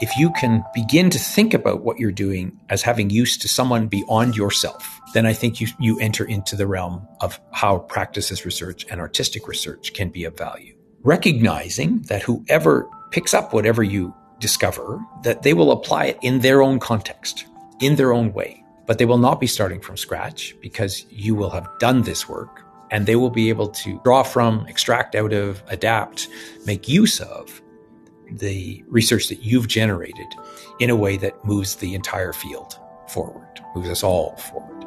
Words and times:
If 0.00 0.16
you 0.16 0.30
can 0.32 0.64
begin 0.74 1.10
to 1.10 1.18
think 1.18 1.54
about 1.54 1.82
what 1.82 1.98
you're 1.98 2.10
doing 2.10 2.58
as 2.68 2.82
having 2.82 3.10
use 3.10 3.36
to 3.38 3.48
someone 3.48 3.86
beyond 3.86 4.36
yourself, 4.36 5.00
then 5.14 5.26
I 5.26 5.32
think 5.32 5.60
you, 5.60 5.68
you 5.78 5.98
enter 6.00 6.24
into 6.24 6.56
the 6.56 6.66
realm 6.66 7.06
of 7.20 7.40
how 7.52 7.78
practice 7.78 8.32
as 8.32 8.44
research 8.44 8.84
and 8.90 9.00
artistic 9.00 9.46
research 9.46 9.92
can 9.94 10.08
be 10.08 10.24
of 10.24 10.36
value. 10.36 10.74
Recognizing 11.02 12.02
that 12.02 12.22
whoever 12.22 12.88
picks 13.10 13.34
up 13.34 13.52
whatever 13.52 13.82
you 13.82 14.14
discover, 14.40 15.00
that 15.22 15.42
they 15.42 15.54
will 15.54 15.70
apply 15.70 16.06
it 16.06 16.18
in 16.22 16.40
their 16.40 16.62
own 16.62 16.80
context, 16.80 17.46
in 17.80 17.94
their 17.96 18.12
own 18.12 18.32
way. 18.32 18.64
But 18.86 18.98
they 18.98 19.04
will 19.04 19.18
not 19.18 19.40
be 19.40 19.46
starting 19.46 19.80
from 19.80 19.96
scratch 19.96 20.56
because 20.60 21.06
you 21.10 21.36
will 21.36 21.50
have 21.50 21.68
done 21.78 22.02
this 22.02 22.28
work 22.28 22.64
and 22.90 23.06
they 23.06 23.16
will 23.16 23.30
be 23.30 23.48
able 23.48 23.68
to 23.68 24.00
draw 24.04 24.22
from, 24.22 24.66
extract 24.68 25.14
out 25.14 25.32
of, 25.32 25.62
adapt, 25.68 26.28
make 26.66 26.88
use 26.88 27.20
of 27.20 27.61
the 28.38 28.82
research 28.88 29.28
that 29.28 29.42
you've 29.42 29.68
generated 29.68 30.26
in 30.80 30.88
a 30.88 30.96
way 30.96 31.16
that 31.18 31.44
moves 31.44 31.76
the 31.76 31.94
entire 31.94 32.32
field 32.32 32.78
forward, 33.08 33.60
moves 33.74 33.90
us 33.90 34.02
all 34.02 34.34
forward. 34.36 34.82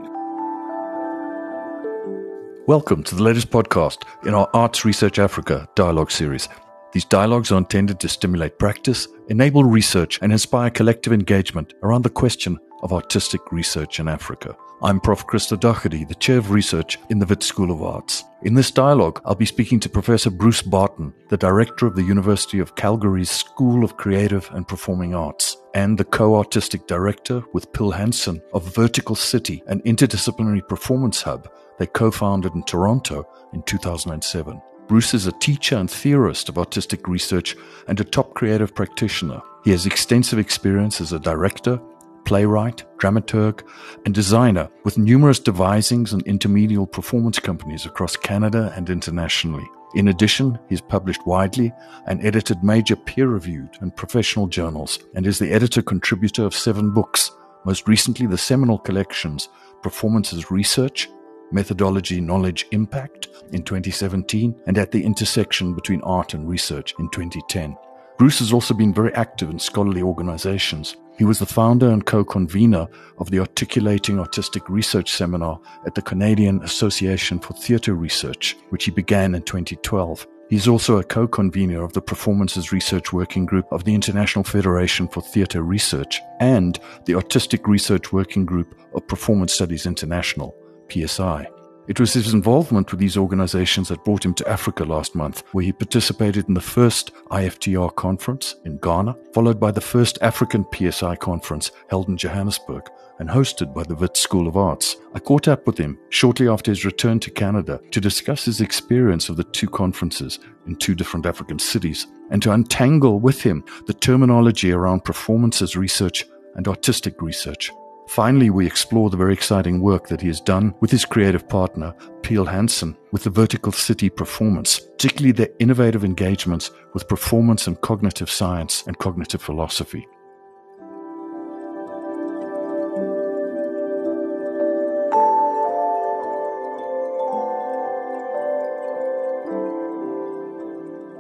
Welcome 2.68 3.04
to 3.04 3.14
the 3.16 3.22
latest 3.22 3.52
podcast 3.52 4.04
in 4.26 4.34
our 4.34 4.50
Arts 4.56 4.84
Research 4.84 5.20
Africa 5.20 5.70
dialogue 5.76 6.10
series. 6.10 6.50
These 6.92 7.06
dialogues 7.06 7.52
are 7.52 7.60
intended 7.60 8.00
to 8.00 8.10
stimulate 8.10 8.58
practice, 8.58 9.08
enable 9.28 9.64
research, 9.64 10.18
and 10.24 10.32
inspire 10.32 10.72
collective 10.72 11.14
engagement 11.14 11.76
around 11.84 12.04
the 12.04 12.10
question 12.10 12.58
of 12.82 12.94
artistic 12.94 13.52
research 13.52 14.00
in 14.00 14.08
Africa. 14.08 14.58
I'm 14.84 15.00
Prof. 15.00 15.26
Christo 15.26 15.56
Doherty, 15.56 16.04
the 16.04 16.16
Chair 16.16 16.38
of 16.38 16.52
Research 16.52 17.00
in 17.10 17.20
the 17.20 17.26
Wits 17.26 17.46
School 17.46 17.72
of 17.72 17.82
Arts. 17.82 18.26
In 18.44 18.54
this 18.54 18.72
dialogue, 18.72 19.22
I'll 19.26 19.34
be 19.34 19.46
speaking 19.46 19.80
to 19.80 19.90
Professor 19.90 20.30
Bruce 20.30 20.62
Barton, 20.62 21.14
the 21.30 21.38
Director 21.38 21.88
of 21.88 21.96
the 21.96 22.04
University 22.04 22.60
of 22.60 22.76
Calgary's 22.76 23.32
School 23.32 23.86
of 23.86 23.96
Creative 23.96 24.48
and 24.52 24.68
Performing 24.68 25.16
Arts, 25.16 25.58
and 25.74 25.98
the 25.98 26.04
Co-Artistic 26.04 26.88
Director 26.88 27.42
with 27.54 27.72
Pil 27.72 27.92
Hansen 27.92 28.42
of 28.54 28.76
Vertical 28.76 29.16
City, 29.16 29.64
an 29.68 29.82
interdisciplinary 29.84 30.68
performance 30.68 31.22
hub 31.22 31.50
they 31.80 31.88
co-founded 31.88 32.54
in 32.54 32.64
Toronto 32.64 33.28
in 33.54 33.64
2007. 33.64 34.62
Bruce 34.88 35.14
is 35.14 35.26
a 35.26 35.32
teacher 35.34 35.78
and 35.78 35.90
theorist 35.90 36.50
of 36.50 36.58
artistic 36.58 37.08
research 37.08 37.56
and 37.88 38.00
a 38.00 38.04
top 38.04 38.34
creative 38.34 38.76
practitioner. 38.76 39.42
He 39.64 39.72
has 39.72 39.86
extensive 39.86 40.38
experience 40.38 41.02
as 41.02 41.12
a 41.12 41.20
director, 41.20 41.82
playwright, 42.26 42.84
dramaturg, 42.98 43.62
and 44.06 44.14
designer 44.14 44.70
with 44.84 44.98
numerous 44.98 45.40
devisings 45.40 46.12
and 46.12 46.26
intermedial 46.26 46.92
performance 46.92 47.40
companies 47.40 47.86
across 47.86 48.18
Canada 48.18 48.74
and 48.76 48.90
internationally. 48.90 49.66
In 49.96 50.10
addition, 50.10 50.60
he's 50.68 50.82
published 50.82 51.26
widely 51.26 51.72
and 52.08 52.24
edited 52.26 52.64
major 52.64 52.98
peer 52.98 53.28
reviewed 53.28 53.78
and 53.80 53.96
professional 53.96 54.48
journals, 54.48 55.00
and 55.16 55.26
is 55.26 55.40
the 55.40 55.54
editor 55.54 55.82
contributor 55.82 56.44
of 56.44 56.54
seven 56.54 56.92
books, 56.94 57.32
most 57.64 57.88
recently 57.88 58.28
the 58.28 58.38
seminal 58.38 58.78
collections 58.78 59.48
Performance 59.82 60.34
as 60.34 60.50
Research, 60.50 61.10
Methodology, 61.52 62.20
Knowledge, 62.20 62.66
Impact 62.72 63.28
in 63.52 63.62
2017, 63.62 64.56
and 64.66 64.78
At 64.78 64.92
the 64.92 65.04
Intersection 65.04 65.76
Between 65.76 66.02
Art 66.02 66.34
and 66.34 66.50
Research 66.50 66.96
in 66.98 67.08
2010. 67.12 67.78
Bruce 68.18 68.40
has 68.40 68.52
also 68.52 68.74
been 68.74 68.94
very 68.94 69.14
active 69.14 69.50
in 69.50 69.60
scholarly 69.60 70.02
organizations. 70.02 70.96
He 71.18 71.24
was 71.24 71.40
the 71.40 71.46
founder 71.46 71.90
and 71.90 72.06
co-convener 72.06 72.88
of 73.20 73.32
the 73.32 73.40
Articulating 73.40 74.20
Artistic 74.20 74.68
Research 74.70 75.12
Seminar 75.12 75.60
at 75.86 75.96
the 75.96 76.02
Canadian 76.02 76.62
Association 76.64 77.40
for 77.40 77.54
Theatre 77.54 77.94
Research, 77.94 78.58
which 78.70 78.86
he 78.86 78.92
began 78.92 79.34
in 79.34 79.44
2012. 79.44 80.28
He 80.50 80.58
is 80.58 80.68
also 80.68 80.98
a 80.98 81.04
co-convener 81.04 81.84
of 81.84 81.94
the 81.94 82.02
Performance 82.02 82.58
as 82.58 82.72
Research 82.72 83.14
Working 83.14 83.46
Group 83.46 83.66
of 83.72 83.86
the 83.86 83.96
International 83.96 84.44
Federation 84.44 85.08
for 85.08 85.22
Theatre 85.22 85.64
Research 85.64 86.20
and 86.40 86.80
the 87.06 87.16
Artistic 87.16 87.68
Research 87.68 88.12
Working 88.12 88.46
Group 88.46 88.78
of 88.94 89.08
Performance 89.08 89.54
Studies 89.54 89.86
International, 89.86 90.56
PSI. 90.92 91.48
It 91.88 92.00
was 92.00 92.14
his 92.14 92.34
involvement 92.34 92.90
with 92.92 93.00
these 93.00 93.16
organizations 93.16 93.90
that 93.90 94.04
brought 94.04 94.26
him 94.26 94.34
to 94.36 94.50
Africa 94.50 94.84
last 94.84 95.14
month, 95.14 95.44
where 95.52 95.64
he 95.64 95.72
participated 95.72 96.48
in 96.48 96.56
the 96.56 96.62
first 96.62 97.12
IFTR 97.30 97.94
conference 97.96 98.56
in 98.66 98.78
Ghana, 98.78 99.16
followed 99.34 99.60
by 99.60 99.70
the 99.70 99.82
first 99.82 100.18
African 100.22 100.66
PSI 100.74 101.16
conference 101.18 101.72
held 101.90 102.10
in 102.10 102.18
Johannesburg 102.18 102.90
and 103.20 103.30
hosted 103.30 103.72
by 103.72 103.84
the 103.84 103.94
Wits 103.94 104.20
School 104.20 104.48
of 104.48 104.58
Arts. 104.58 104.96
I 105.14 105.20
caught 105.20 105.48
up 105.48 105.68
with 105.68 105.78
him 105.78 106.00
shortly 106.10 106.48
after 106.48 106.72
his 106.72 106.86
return 106.86 107.20
to 107.20 107.30
Canada 107.30 107.80
to 107.92 108.02
discuss 108.02 108.46
his 108.46 108.62
experience 108.62 109.30
of 109.30 109.38
the 109.38 109.44
two 109.44 109.68
conferences 109.68 110.40
in 110.66 110.76
two 110.78 110.96
different 110.96 111.28
African 111.28 111.60
cities 111.60 112.08
and 112.32 112.42
to 112.42 112.52
untangle 112.52 113.20
with 113.20 113.42
him 113.42 113.64
the 113.86 113.94
terminology 113.94 114.72
around 114.72 115.06
performance 115.06 115.62
as 115.62 115.78
research 115.78 116.26
and 116.56 116.68
artistic 116.68 117.22
research. 117.22 117.72
Finally, 118.08 118.50
we 118.50 118.68
explore 118.68 119.10
the 119.10 119.18
very 119.18 119.34
exciting 119.34 119.82
work 119.82 120.08
that 120.08 120.22
he 120.22 120.28
has 120.28 120.40
done 120.40 120.74
with 120.80 120.92
his 120.92 121.06
creative 121.06 121.48
partner, 121.50 121.94
Pil 122.22 122.46
Hansen, 122.46 122.96
with 123.12 123.24
the 123.24 123.30
Vertical 123.30 123.72
City 123.72 124.10
performance, 124.10 124.80
particularly 124.80 125.32
their 125.32 125.50
innovative 125.60 126.06
engagements 126.06 126.72
with 126.94 127.08
performance 127.08 127.68
and 127.68 127.82
cognitive 127.82 128.30
science 128.30 128.84
and 128.86 128.98
cognitive 129.00 129.42
philosophy. 129.42 130.08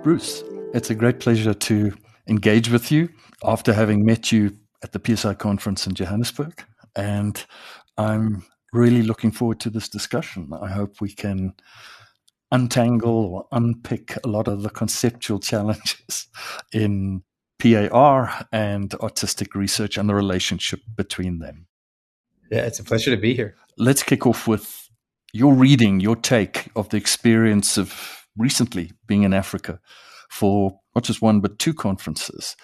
Bruce, 0.03 0.43
it's 0.75 0.91
a 0.91 0.95
great 0.95 1.19
pleasure 1.19 1.55
to 1.55 1.91
engage 2.27 2.69
with 2.69 2.91
you 2.91 3.09
after 3.43 3.73
having 3.73 4.05
met 4.05 4.31
you 4.31 4.55
at 4.83 4.91
the 4.91 5.01
PSI 5.03 5.33
conference 5.33 5.87
in 5.87 5.95
Johannesburg 5.95 6.63
and 6.95 7.45
I'm 7.97 8.45
really 8.73 9.03
looking 9.03 9.31
forward 9.31 9.59
to 9.61 9.69
this 9.69 9.89
discussion. 9.89 10.51
I 10.61 10.69
hope 10.69 11.01
we 11.01 11.11
can 11.11 11.53
untangle 12.51 13.25
or 13.25 13.47
unpick 13.51 14.17
a 14.23 14.27
lot 14.27 14.47
of 14.47 14.63
the 14.63 14.69
conceptual 14.69 15.39
challenges 15.39 16.27
in 16.73 17.23
PAR 17.59 18.47
and 18.51 18.93
artistic 18.95 19.55
research 19.55 19.97
and 19.97 20.09
the 20.09 20.15
relationship 20.15 20.81
between 20.95 21.39
them. 21.39 21.67
Yeah, 22.51 22.65
it's 22.65 22.79
a 22.79 22.83
pleasure 22.83 23.11
to 23.11 23.17
be 23.17 23.33
here. 23.33 23.55
Let's 23.77 24.03
kick 24.03 24.25
off 24.27 24.47
with 24.47 24.89
your 25.33 25.53
reading, 25.53 25.99
your 25.99 26.15
take 26.15 26.69
of 26.75 26.89
the 26.89 26.97
experience 26.97 27.77
of 27.77 28.27
recently 28.37 28.91
being 29.07 29.23
in 29.23 29.33
Africa 29.33 29.79
for 30.29 30.79
not 30.95 31.03
just 31.03 31.21
one, 31.21 31.41
but 31.41 31.59
two 31.59 31.73
conferences 31.73 32.55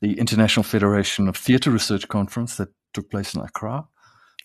the 0.00 0.18
International 0.18 0.64
Federation 0.64 1.28
of 1.28 1.36
Theatre 1.36 1.70
Research 1.70 2.08
Conference 2.08 2.56
that 2.56 2.70
took 2.94 3.10
place 3.10 3.34
in 3.34 3.42
Accra, 3.42 3.86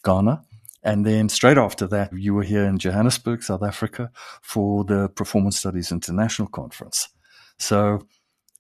Ghana. 0.04 0.42
And 0.84 1.06
then 1.06 1.30
straight 1.30 1.58
after 1.58 1.88
that, 1.88 2.12
you 2.14 2.34
were 2.34 2.44
here 2.44 2.66
in 2.66 2.78
Johannesburg, 2.78 3.42
South 3.42 3.64
Africa, 3.64 4.12
for 4.42 4.84
the 4.84 5.10
Performance 5.10 5.58
Studies 5.58 5.92
International 5.92 6.48
Conference. 6.48 7.10
So, 7.58 8.06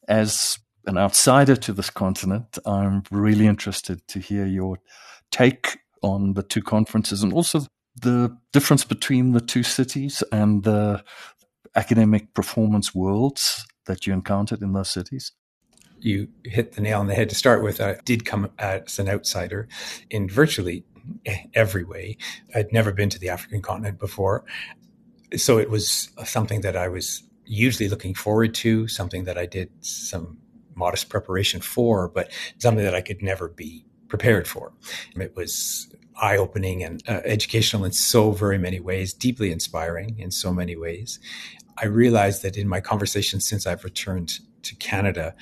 as 0.07 0.57
an 0.87 0.97
outsider 0.97 1.55
to 1.55 1.73
this 1.73 1.89
continent, 1.89 2.57
I'm 2.65 3.03
really 3.11 3.45
interested 3.45 4.07
to 4.07 4.19
hear 4.19 4.45
your 4.45 4.77
take 5.31 5.79
on 6.01 6.33
the 6.33 6.43
two 6.43 6.61
conferences 6.61 7.23
and 7.23 7.33
also 7.33 7.61
the 8.01 8.35
difference 8.53 8.83
between 8.85 9.33
the 9.33 9.41
two 9.41 9.63
cities 9.63 10.23
and 10.31 10.63
the 10.63 11.03
academic 11.75 12.33
performance 12.33 12.93
worlds 12.93 13.65
that 13.85 14.05
you 14.05 14.13
encountered 14.13 14.61
in 14.61 14.73
those 14.73 14.89
cities 14.89 15.31
you 15.99 16.27
hit 16.43 16.73
the 16.73 16.81
nail 16.81 16.99
on 16.99 17.07
the 17.07 17.15
head 17.15 17.29
to 17.29 17.35
start 17.35 17.63
with. 17.63 17.81
I 17.81 17.97
did 18.05 18.25
come 18.25 18.51
as 18.59 18.99
an 18.99 19.09
outsider 19.09 19.67
in 20.09 20.29
virtually 20.29 20.85
every 21.53 21.83
way. 21.83 22.17
I'd 22.53 22.71
never 22.71 22.91
been 22.91 23.09
to 23.09 23.19
the 23.19 23.29
African 23.29 23.61
continent 23.61 23.99
before. 23.99 24.43
So 25.35 25.57
it 25.57 25.69
was 25.69 26.09
something 26.23 26.61
that 26.61 26.75
I 26.75 26.87
was 26.87 27.23
usually 27.45 27.89
looking 27.89 28.13
forward 28.13 28.53
to, 28.55 28.87
something 28.87 29.23
that 29.25 29.37
I 29.37 29.45
did 29.45 29.69
some 29.81 30.37
modest 30.75 31.09
preparation 31.09 31.61
for, 31.61 32.07
but 32.07 32.31
something 32.57 32.83
that 32.83 32.95
I 32.95 33.01
could 33.01 33.21
never 33.21 33.47
be 33.47 33.85
prepared 34.07 34.47
for. 34.47 34.73
It 35.15 35.35
was 35.35 35.87
eye 36.21 36.37
opening 36.37 36.83
and 36.83 37.03
uh, 37.07 37.21
educational 37.25 37.83
in 37.83 37.91
so 37.91 38.31
very 38.31 38.57
many 38.57 38.79
ways, 38.79 39.13
deeply 39.13 39.51
inspiring 39.51 40.17
in 40.19 40.31
so 40.31 40.53
many 40.53 40.75
ways. 40.75 41.19
I 41.77 41.87
realized 41.87 42.43
that 42.43 42.57
in 42.57 42.67
my 42.67 42.81
conversations 42.81 43.47
since 43.47 43.67
I've 43.67 43.83
returned 43.83 44.39
to 44.63 44.75
Canada, 44.75 45.35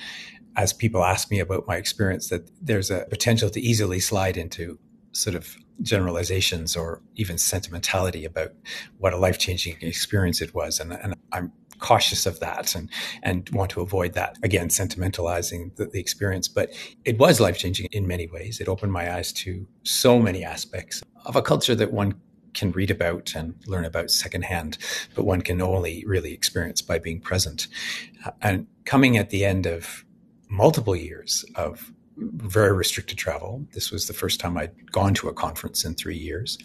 as 0.56 0.74
people 0.74 1.03
ask 1.03 1.31
me 1.31 1.39
about 1.39 1.68
my 1.68 1.77
experience, 1.77 2.30
that 2.30 2.50
there's 2.62 2.91
a 2.91 3.06
potential 3.09 3.50
to 3.50 3.59
easily 3.59 4.00
slide 4.00 4.38
into 4.38 4.77
sort 5.12 5.35
of 5.35 5.56
generalizations 5.81 6.75
or 6.75 7.01
even 7.15 7.38
sentimentality 7.38 8.25
about 8.25 8.51
what 8.97 9.13
a 9.13 9.18
life 9.18 9.38
changing 9.38 9.77
experience 9.81 10.41
it 10.41 10.53
was. 10.53 10.80
And, 10.80 10.94
and, 10.94 11.15
I'm 11.31 11.51
cautious 11.80 12.25
of 12.25 12.39
that 12.39 12.75
and, 12.75 12.89
and 13.24 13.50
want 13.50 13.71
to 13.71 13.81
avoid 13.81 14.13
that. 14.13 14.38
Again, 14.44 14.69
sentimentalizing 14.69 15.75
the, 15.75 15.86
the 15.86 16.00
experience. 16.00 16.47
But 16.47 16.69
it 17.03 17.18
was 17.18 17.39
life 17.39 17.57
changing 17.57 17.88
in 17.91 18.07
many 18.07 18.27
ways. 18.27 18.62
It 18.62 18.69
opened 18.69 18.94
my 18.94 19.13
eyes 19.13 19.33
to 19.33 19.68
so 19.83 20.19
many 20.19 20.44
aspects 20.45 21.01
of 21.25 21.36
a 21.36 21.41
culture 21.41 21.75
that 21.75 21.91
one 21.91 22.13
can 22.53 22.71
read 22.71 22.91
about 22.91 23.33
and 23.35 23.55
learn 23.67 23.85
about 23.85 24.11
secondhand, 24.11 24.77
but 25.15 25.25
one 25.25 25.41
can 25.41 25.61
only 25.61 26.03
really 26.05 26.33
experience 26.33 26.81
by 26.81 27.00
being 27.00 27.19
present. 27.19 27.67
Uh, 28.25 28.31
and 28.41 28.67
coming 28.85 29.17
at 29.17 29.29
the 29.29 29.45
end 29.45 29.65
of 29.65 30.05
multiple 30.50 30.95
years 30.95 31.44
of 31.55 31.91
very 32.17 32.71
restricted 32.71 33.17
travel. 33.17 33.65
This 33.73 33.91
was 33.91 34.07
the 34.07 34.13
first 34.13 34.39
time 34.39 34.57
I'd 34.57 34.91
gone 34.91 35.13
to 35.15 35.29
a 35.29 35.33
conference 35.33 35.83
in 35.83 35.95
three 35.95 36.17
years. 36.17 36.57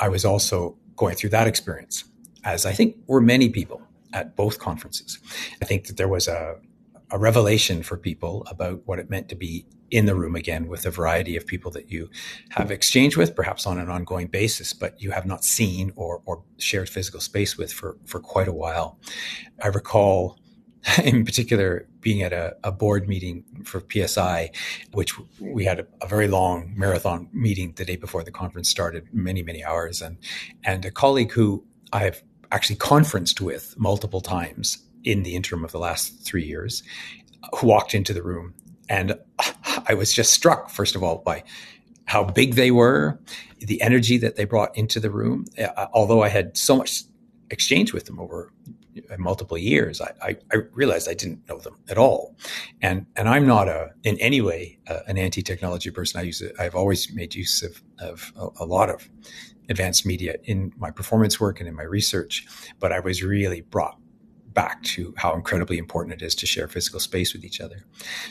I 0.00 0.08
was 0.08 0.24
also 0.24 0.76
going 0.96 1.14
through 1.14 1.30
that 1.30 1.46
experience, 1.46 2.04
as 2.44 2.66
I 2.66 2.72
think 2.72 2.96
were 3.06 3.20
many 3.20 3.48
people 3.48 3.80
at 4.12 4.36
both 4.36 4.58
conferences. 4.58 5.18
I 5.60 5.64
think 5.64 5.86
that 5.86 5.96
there 5.96 6.08
was 6.08 6.28
a, 6.28 6.56
a 7.12 7.18
revelation 7.18 7.82
for 7.82 7.96
people 7.96 8.44
about 8.50 8.80
what 8.86 8.98
it 8.98 9.10
meant 9.10 9.28
to 9.28 9.36
be 9.36 9.66
in 9.90 10.06
the 10.06 10.14
room 10.14 10.34
again 10.34 10.66
with 10.66 10.86
a 10.86 10.90
variety 10.90 11.36
of 11.36 11.46
people 11.46 11.70
that 11.70 11.90
you 11.90 12.08
have 12.48 12.70
exchanged 12.70 13.18
with, 13.18 13.36
perhaps 13.36 13.66
on 13.66 13.78
an 13.78 13.90
ongoing 13.90 14.26
basis, 14.26 14.72
but 14.72 15.00
you 15.00 15.10
have 15.10 15.26
not 15.26 15.44
seen 15.44 15.92
or, 15.94 16.22
or 16.24 16.42
shared 16.56 16.88
physical 16.88 17.20
space 17.20 17.58
with 17.58 17.70
for, 17.70 17.98
for 18.06 18.18
quite 18.18 18.48
a 18.48 18.52
while. 18.52 18.98
I 19.62 19.68
recall 19.68 20.38
in 21.04 21.24
particular 21.24 21.86
being 22.00 22.22
at 22.22 22.32
a, 22.32 22.56
a, 22.64 22.72
board 22.72 23.06
meeting 23.06 23.44
for 23.64 23.84
PSI, 23.88 24.50
which 24.92 25.12
we 25.38 25.64
had 25.64 25.80
a, 25.80 25.86
a, 26.00 26.08
very 26.08 26.26
long 26.26 26.72
marathon 26.74 27.28
meeting 27.32 27.72
the 27.76 27.84
day 27.84 27.94
before 27.94 28.24
the 28.24 28.32
conference 28.32 28.68
started, 28.68 29.06
many, 29.12 29.42
many 29.42 29.62
hours. 29.62 30.02
And, 30.02 30.16
and 30.64 30.84
a 30.84 30.90
colleague 30.90 31.30
who 31.30 31.64
I've 31.92 32.24
actually 32.50 32.76
conferenced 32.76 33.40
with 33.40 33.74
multiple 33.78 34.20
times 34.20 34.78
in 35.04 35.22
the 35.22 35.34
interim 35.34 35.64
of 35.64 35.72
the 35.72 35.78
last 35.78 36.24
three 36.24 36.44
years, 36.44 36.82
who 37.58 37.66
walked 37.66 37.94
into 37.94 38.12
the 38.12 38.22
room. 38.22 38.54
And 38.88 39.18
I 39.88 39.94
was 39.94 40.12
just 40.12 40.32
struck, 40.32 40.70
first 40.70 40.94
of 40.96 41.02
all, 41.02 41.18
by 41.18 41.44
how 42.06 42.24
big 42.24 42.54
they 42.54 42.70
were, 42.70 43.18
the 43.58 43.80
energy 43.80 44.18
that 44.18 44.36
they 44.36 44.44
brought 44.44 44.76
into 44.76 45.00
the 45.00 45.10
room. 45.10 45.46
Uh, 45.58 45.86
although 45.92 46.22
I 46.22 46.28
had 46.28 46.56
so 46.56 46.76
much 46.76 47.04
exchange 47.50 47.92
with 47.92 48.06
them 48.06 48.18
over 48.18 48.52
multiple 49.18 49.56
years, 49.56 50.00
I, 50.00 50.12
I, 50.22 50.36
I, 50.52 50.56
realized 50.72 51.08
I 51.08 51.14
didn't 51.14 51.48
know 51.48 51.58
them 51.58 51.76
at 51.88 51.96
all. 51.96 52.36
And 52.80 53.06
and 53.16 53.28
I'm 53.28 53.46
not 53.46 53.68
a 53.68 53.90
in 54.02 54.18
any 54.20 54.40
way 54.40 54.78
uh, 54.88 55.00
an 55.06 55.16
anti-technology 55.18 55.90
person. 55.90 56.20
I 56.20 56.24
use. 56.24 56.42
I've 56.58 56.74
always 56.74 57.12
made 57.12 57.34
use 57.34 57.62
of 57.62 57.82
of 57.98 58.32
a, 58.36 58.64
a, 58.64 58.66
lot 58.66 58.90
of 58.90 59.08
advanced 59.68 60.04
media 60.04 60.36
in 60.44 60.72
my 60.76 60.90
performance 60.90 61.40
work 61.40 61.60
and 61.60 61.68
in 61.68 61.74
my 61.74 61.84
research. 61.84 62.46
But 62.78 62.92
I 62.92 63.00
was 63.00 63.22
really 63.22 63.62
brought 63.62 63.98
back 64.52 64.82
to 64.82 65.14
how 65.16 65.34
incredibly 65.34 65.78
important 65.78 66.20
it 66.20 66.24
is 66.24 66.34
to 66.36 66.46
share 66.46 66.68
physical 66.68 67.00
space 67.00 67.32
with 67.32 67.44
each 67.44 67.60
other. 67.60 67.84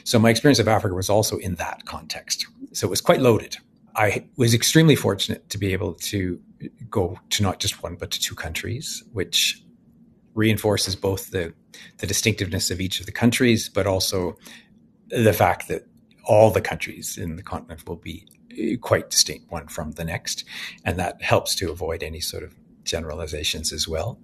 So 0.04 0.20
my 0.20 0.30
experience 0.30 0.60
of 0.60 0.68
Africa 0.68 0.96
was 0.96 1.10
also 1.10 1.38
in 1.38 1.56
that 1.56 1.86
context. 1.86 2.48
So 2.74 2.88
it 2.88 2.90
was 2.90 3.02
quite 3.02 3.22
loaded. 3.22 3.58
I 3.96 4.26
was 4.38 4.54
extremely 4.54 4.96
fortunate 4.96 5.50
to 5.50 5.58
be 5.58 5.74
able 5.74 5.96
to 5.96 6.40
go 6.90 7.20
to 7.32 7.44
not 7.44 7.60
just 7.60 7.84
one, 7.84 7.96
but 7.96 8.12
to 8.12 8.20
two 8.20 8.36
countries, 8.36 9.04
which 9.12 9.62
reinforces 10.34 10.96
both 10.96 11.32
the, 11.32 11.54
the 11.98 12.08
distinctiveness 12.08 12.72
of 12.72 12.80
each 12.80 13.00
of 13.00 13.06
the 13.06 13.12
countries, 13.12 13.68
but 13.68 13.86
also 13.86 14.38
the 15.10 15.34
fact 15.34 15.68
that 15.68 15.86
all 16.24 16.50
the 16.52 16.62
countries 16.62 17.18
in 17.18 17.36
the 17.36 17.44
continent 17.44 17.86
will 17.88 17.98
be 17.98 18.26
eh, 18.58 18.76
quite 18.80 19.10
distinct 19.10 19.52
one 19.52 19.68
from 19.68 19.92
the 19.94 20.06
next. 20.06 20.46
And 20.86 20.98
that 21.00 21.22
helps 21.22 21.56
to 21.56 21.72
avoid 21.72 22.04
any 22.04 22.22
sort 22.22 22.44
of 22.44 22.56
generalizations 22.84 23.74
as 23.74 23.88
well 23.88 24.20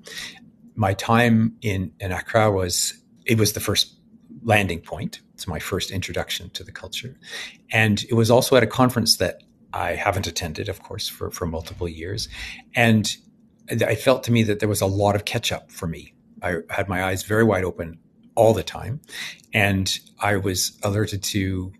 my 0.77 0.93
time 0.93 1.57
in, 1.61 1.91
in 1.99 2.11
Accra 2.11 2.51
was, 2.51 2.93
it 3.25 3.37
was 3.37 3.53
the 3.53 3.59
first 3.59 3.95
landing 4.43 4.79
point. 4.79 5.21
It's 5.33 5.47
my 5.47 5.59
first 5.59 5.91
introduction 5.91 6.49
to 6.51 6.63
the 6.63 6.71
culture. 6.71 7.17
And 7.71 8.03
it 8.03 8.13
was 8.13 8.31
also 8.31 8.55
at 8.55 8.63
a 8.63 8.67
conference 8.67 9.17
that 9.17 9.41
I 9.73 9.95
haven't 9.95 10.27
attended, 10.27 10.69
of 10.69 10.81
course, 10.81 11.09
for, 11.09 11.31
for 11.31 11.45
multiple 11.45 11.89
years. 11.89 12.29
And 12.75 13.13
I 13.69 13.95
felt 13.95 14.23
to 14.23 14.31
me 14.31 14.43
that 14.43 14.59
there 14.59 14.69
was 14.69 14.81
a 14.81 14.85
lot 14.85 15.15
of 15.15 15.25
catch 15.25 15.51
up 15.51 15.71
for 15.71 15.87
me. 15.87 16.13
I 16.41 16.57
had 16.69 16.87
my 16.87 17.03
eyes 17.03 17.23
very 17.23 17.43
wide 17.43 17.65
open 17.65 17.99
all 18.35 18.53
the 18.53 18.63
time. 18.63 19.01
And 19.53 19.99
I 20.19 20.37
was 20.37 20.79
alerted 20.83 21.23
to 21.23 21.73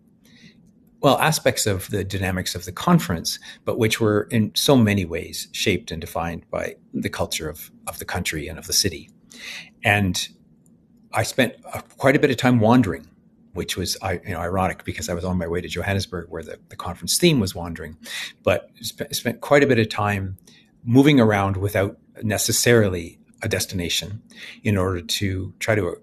well, 1.08 1.20
aspects 1.20 1.66
of 1.66 1.90
the 1.90 2.04
dynamics 2.04 2.54
of 2.54 2.66
the 2.66 2.72
conference, 2.74 3.40
but 3.64 3.80
which 3.80 4.02
were 4.02 4.28
in 4.30 4.52
so 4.56 4.76
many 4.76 5.06
ways 5.06 5.48
shaped 5.54 5.90
and 5.90 6.02
defined 6.02 6.44
by 6.50 6.76
the 6.94 7.08
culture 7.08 7.48
of, 7.48 7.72
of 7.88 7.98
the 7.98 8.04
country 8.04 8.50
and 8.50 8.60
of 8.60 8.68
the 8.68 8.74
city. 8.74 9.10
And 9.86 10.28
I 11.14 11.24
spent 11.24 11.56
uh, 11.74 11.80
quite 11.98 12.18
a 12.18 12.20
bit 12.20 12.30
of 12.30 12.36
time 12.36 12.60
wandering, 12.60 13.08
which 13.54 13.78
was 13.78 13.96
you 14.04 14.34
know, 14.34 14.40
ironic 14.40 14.84
because 14.84 15.08
I 15.08 15.14
was 15.14 15.24
on 15.24 15.38
my 15.38 15.48
way 15.48 15.62
to 15.62 15.70
Johannesburg 15.70 16.26
where 16.28 16.44
the, 16.44 16.60
the 16.68 16.76
conference 16.76 17.18
theme 17.18 17.40
was 17.40 17.56
wandering, 17.56 17.96
but 18.44 18.70
sp- 18.84 19.08
spent 19.14 19.40
quite 19.40 19.64
a 19.64 19.68
bit 19.68 19.80
of 19.80 19.88
time 19.88 20.38
moving 20.84 21.22
around 21.22 21.56
without 21.56 21.98
necessarily 22.22 23.18
a 23.42 23.48
destination 23.48 24.22
in 24.62 24.76
order 24.76 25.00
to 25.00 25.54
try 25.60 25.74
to 25.74 25.88
uh, 25.88 25.96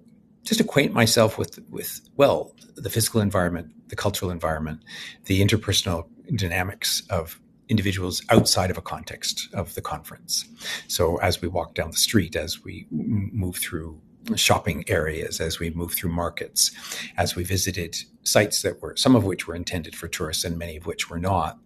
just 0.45 0.61
acquaint 0.61 0.95
myself 0.95 1.37
with, 1.37 1.59
with 1.69 2.01
well, 2.17 2.55
the 2.75 2.89
physical 2.89 3.21
environment, 3.21 3.71
the 3.95 4.03
cultural 4.03 4.33
environment, 4.33 4.81
the 5.27 5.41
interpersonal 5.41 6.09
dynamics 6.35 7.05
of 7.11 7.41
individuals 7.69 8.23
outside 8.29 8.69
of 8.69 8.77
a 8.77 8.83
context 8.83 9.49
of 9.55 9.73
the 9.77 9.81
conference. 9.81 10.47
So 10.89 11.19
as 11.19 11.41
we 11.41 11.47
walk 11.47 11.75
down 11.75 11.93
the 11.93 11.97
street, 11.97 12.35
as 12.35 12.65
we 12.65 12.89
move 12.91 13.57
through 13.57 14.01
shopping 14.35 14.83
areas, 14.89 15.41
as 15.41 15.61
we 15.61 15.71
move 15.71 15.93
through 15.95 16.11
markets, 16.11 16.73
as 17.17 17.37
we 17.37 17.45
visited 17.45 17.97
sites 18.25 18.63
that 18.63 18.83
were, 18.83 18.97
some 18.97 19.15
of 19.15 19.23
which 19.23 19.47
were 19.47 19.55
intended 19.55 19.95
for 19.95 20.09
tourists 20.09 20.45
and 20.45 20.59
many 20.59 20.77
of 20.77 20.87
which 20.87 21.09
were 21.09 21.21
not, 21.21 21.57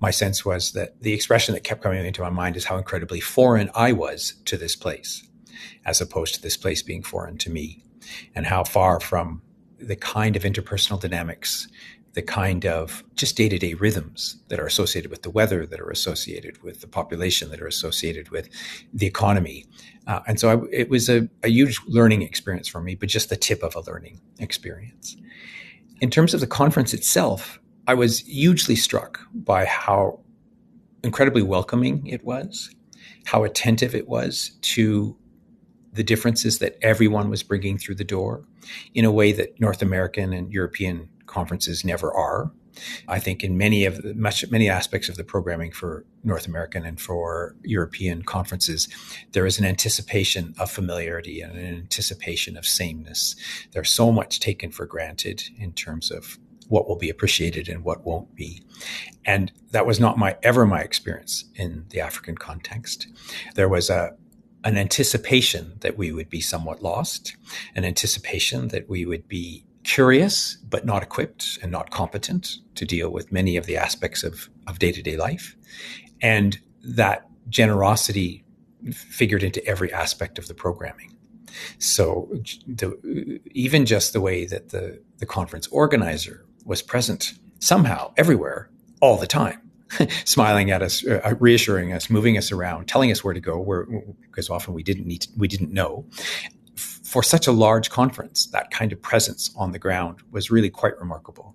my 0.00 0.10
sense 0.10 0.42
was 0.42 0.72
that 0.72 1.02
the 1.02 1.12
expression 1.12 1.52
that 1.52 1.64
kept 1.64 1.82
coming 1.82 2.06
into 2.06 2.22
my 2.22 2.30
mind 2.30 2.56
is 2.56 2.64
how 2.64 2.78
incredibly 2.78 3.20
foreign 3.20 3.70
I 3.74 3.92
was 3.92 4.36
to 4.46 4.56
this 4.56 4.74
place, 4.74 5.22
as 5.84 6.00
opposed 6.00 6.34
to 6.34 6.40
this 6.40 6.56
place 6.56 6.82
being 6.82 7.02
foreign 7.02 7.36
to 7.38 7.50
me, 7.50 7.82
and 8.34 8.46
how 8.46 8.64
far 8.64 9.00
from 9.00 9.42
the 9.86 9.96
kind 9.96 10.36
of 10.36 10.42
interpersonal 10.42 11.00
dynamics, 11.00 11.68
the 12.14 12.22
kind 12.22 12.64
of 12.64 13.04
just 13.16 13.36
day 13.36 13.48
to 13.48 13.58
day 13.58 13.74
rhythms 13.74 14.36
that 14.48 14.60
are 14.60 14.66
associated 14.66 15.10
with 15.10 15.22
the 15.22 15.30
weather, 15.30 15.66
that 15.66 15.80
are 15.80 15.90
associated 15.90 16.62
with 16.62 16.80
the 16.80 16.86
population, 16.86 17.50
that 17.50 17.60
are 17.60 17.66
associated 17.66 18.30
with 18.30 18.48
the 18.92 19.06
economy. 19.06 19.66
Uh, 20.06 20.20
and 20.26 20.38
so 20.38 20.50
I, 20.50 20.66
it 20.72 20.88
was 20.88 21.08
a, 21.08 21.28
a 21.42 21.48
huge 21.48 21.80
learning 21.86 22.22
experience 22.22 22.68
for 22.68 22.80
me, 22.80 22.94
but 22.94 23.08
just 23.08 23.30
the 23.30 23.36
tip 23.36 23.62
of 23.62 23.74
a 23.74 23.80
learning 23.80 24.20
experience. 24.38 25.16
In 26.00 26.10
terms 26.10 26.34
of 26.34 26.40
the 26.40 26.46
conference 26.46 26.94
itself, 26.94 27.60
I 27.86 27.94
was 27.94 28.20
hugely 28.20 28.76
struck 28.76 29.20
by 29.34 29.64
how 29.64 30.20
incredibly 31.02 31.42
welcoming 31.42 32.06
it 32.06 32.24
was, 32.24 32.74
how 33.26 33.44
attentive 33.44 33.94
it 33.94 34.08
was 34.08 34.52
to 34.62 35.16
the 35.92 36.02
differences 36.02 36.58
that 36.58 36.76
everyone 36.82 37.30
was 37.30 37.42
bringing 37.42 37.78
through 37.78 37.94
the 37.94 38.04
door 38.04 38.44
in 38.94 39.04
a 39.04 39.12
way 39.12 39.32
that 39.32 39.60
North 39.60 39.82
American 39.82 40.32
and 40.32 40.52
European 40.52 41.08
conferences 41.26 41.84
never 41.84 42.12
are. 42.12 42.50
I 43.06 43.20
think 43.20 43.44
in 43.44 43.56
many 43.56 43.84
of 43.84 44.02
the, 44.02 44.14
much 44.14 44.48
many 44.50 44.68
aspects 44.68 45.08
of 45.08 45.16
the 45.16 45.24
programming 45.24 45.70
for 45.70 46.04
North 46.24 46.46
American 46.46 46.84
and 46.84 47.00
for 47.00 47.54
European 47.62 48.22
conferences, 48.22 48.88
there 49.32 49.46
is 49.46 49.58
an 49.58 49.64
anticipation 49.64 50.54
of 50.58 50.70
familiarity 50.70 51.40
and 51.40 51.56
an 51.56 51.66
anticipation 51.66 52.56
of 52.56 52.66
sameness. 52.66 53.36
There's 53.72 53.90
so 53.90 54.10
much 54.10 54.40
taken 54.40 54.72
for 54.72 54.86
granted 54.86 55.44
in 55.56 55.72
terms 55.72 56.10
of 56.10 56.38
what 56.68 56.88
will 56.88 56.96
be 56.96 57.10
appreciated 57.10 57.68
and 57.68 57.84
what 57.84 58.04
won't 58.04 58.34
be. 58.34 58.62
And 59.24 59.52
that 59.70 59.86
was 59.86 60.00
not 60.00 60.18
my 60.18 60.36
ever 60.42 60.66
my 60.66 60.80
experience 60.80 61.44
in 61.54 61.84
the 61.90 62.00
African 62.00 62.36
context. 62.36 63.06
There 63.54 63.68
was 63.68 63.90
a 63.90 64.16
an 64.64 64.78
anticipation 64.78 65.74
that 65.80 65.96
we 65.98 66.10
would 66.10 66.30
be 66.30 66.40
somewhat 66.40 66.82
lost, 66.82 67.36
an 67.76 67.84
anticipation 67.84 68.68
that 68.68 68.88
we 68.88 69.04
would 69.04 69.28
be 69.28 69.64
curious 69.84 70.56
but 70.68 70.86
not 70.86 71.02
equipped 71.02 71.58
and 71.62 71.70
not 71.70 71.90
competent 71.90 72.56
to 72.74 72.86
deal 72.86 73.10
with 73.10 73.30
many 73.30 73.56
of 73.56 73.66
the 73.66 73.76
aspects 73.76 74.24
of, 74.24 74.48
of 74.66 74.78
day-to-day 74.78 75.16
life. 75.16 75.54
And 76.22 76.58
that 76.82 77.28
generosity 77.50 78.44
figured 78.92 79.42
into 79.42 79.64
every 79.66 79.92
aspect 79.92 80.38
of 80.38 80.48
the 80.48 80.54
programming. 80.54 81.14
So 81.78 82.28
the, 82.66 83.40
even 83.52 83.86
just 83.86 84.12
the 84.12 84.20
way 84.20 84.46
that 84.46 84.70
the, 84.70 85.00
the 85.18 85.26
conference 85.26 85.66
organizer 85.68 86.44
was 86.64 86.82
present 86.82 87.34
somehow 87.60 88.12
everywhere 88.16 88.70
all 89.00 89.18
the 89.18 89.26
time 89.26 89.60
smiling 90.24 90.70
at 90.70 90.82
us, 90.82 91.06
uh, 91.06 91.34
reassuring 91.38 91.92
us, 91.92 92.10
moving 92.10 92.36
us 92.36 92.52
around, 92.52 92.86
telling 92.86 93.10
us 93.10 93.22
where 93.22 93.34
to 93.34 93.40
go, 93.40 93.58
where 93.58 93.86
because 94.22 94.50
often 94.50 94.74
we 94.74 94.82
didn't 94.82 95.06
need, 95.06 95.22
to, 95.22 95.28
we 95.36 95.48
didn't 95.48 95.72
know. 95.72 96.06
For 96.76 97.22
such 97.22 97.46
a 97.46 97.52
large 97.52 97.90
conference, 97.90 98.46
that 98.46 98.70
kind 98.70 98.92
of 98.92 99.00
presence 99.00 99.54
on 99.56 99.72
the 99.72 99.78
ground 99.78 100.18
was 100.32 100.50
really 100.50 100.70
quite 100.70 100.98
remarkable. 100.98 101.54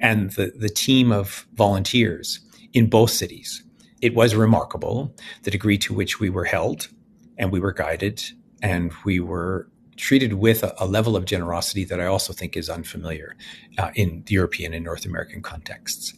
And 0.00 0.30
the, 0.32 0.52
the 0.56 0.70
team 0.70 1.12
of 1.12 1.46
volunteers 1.54 2.40
in 2.72 2.88
both 2.88 3.10
cities, 3.10 3.62
it 4.00 4.14
was 4.14 4.34
remarkable 4.34 5.14
the 5.42 5.50
degree 5.50 5.78
to 5.78 5.92
which 5.92 6.20
we 6.20 6.30
were 6.30 6.44
held 6.44 6.88
and 7.36 7.52
we 7.52 7.60
were 7.60 7.72
guided 7.72 8.22
and 8.62 8.92
we 9.04 9.20
were 9.20 9.68
treated 9.96 10.34
with 10.34 10.62
a, 10.62 10.74
a, 10.78 10.86
level 10.86 11.16
of 11.16 11.24
generosity 11.24 11.84
that 11.84 12.00
I 12.00 12.06
also 12.06 12.32
think 12.32 12.56
is 12.56 12.68
unfamiliar 12.68 13.36
uh, 13.78 13.90
in 13.94 14.24
the 14.26 14.34
European 14.34 14.74
and 14.74 14.84
North 14.84 15.06
American 15.06 15.42
contexts. 15.42 16.14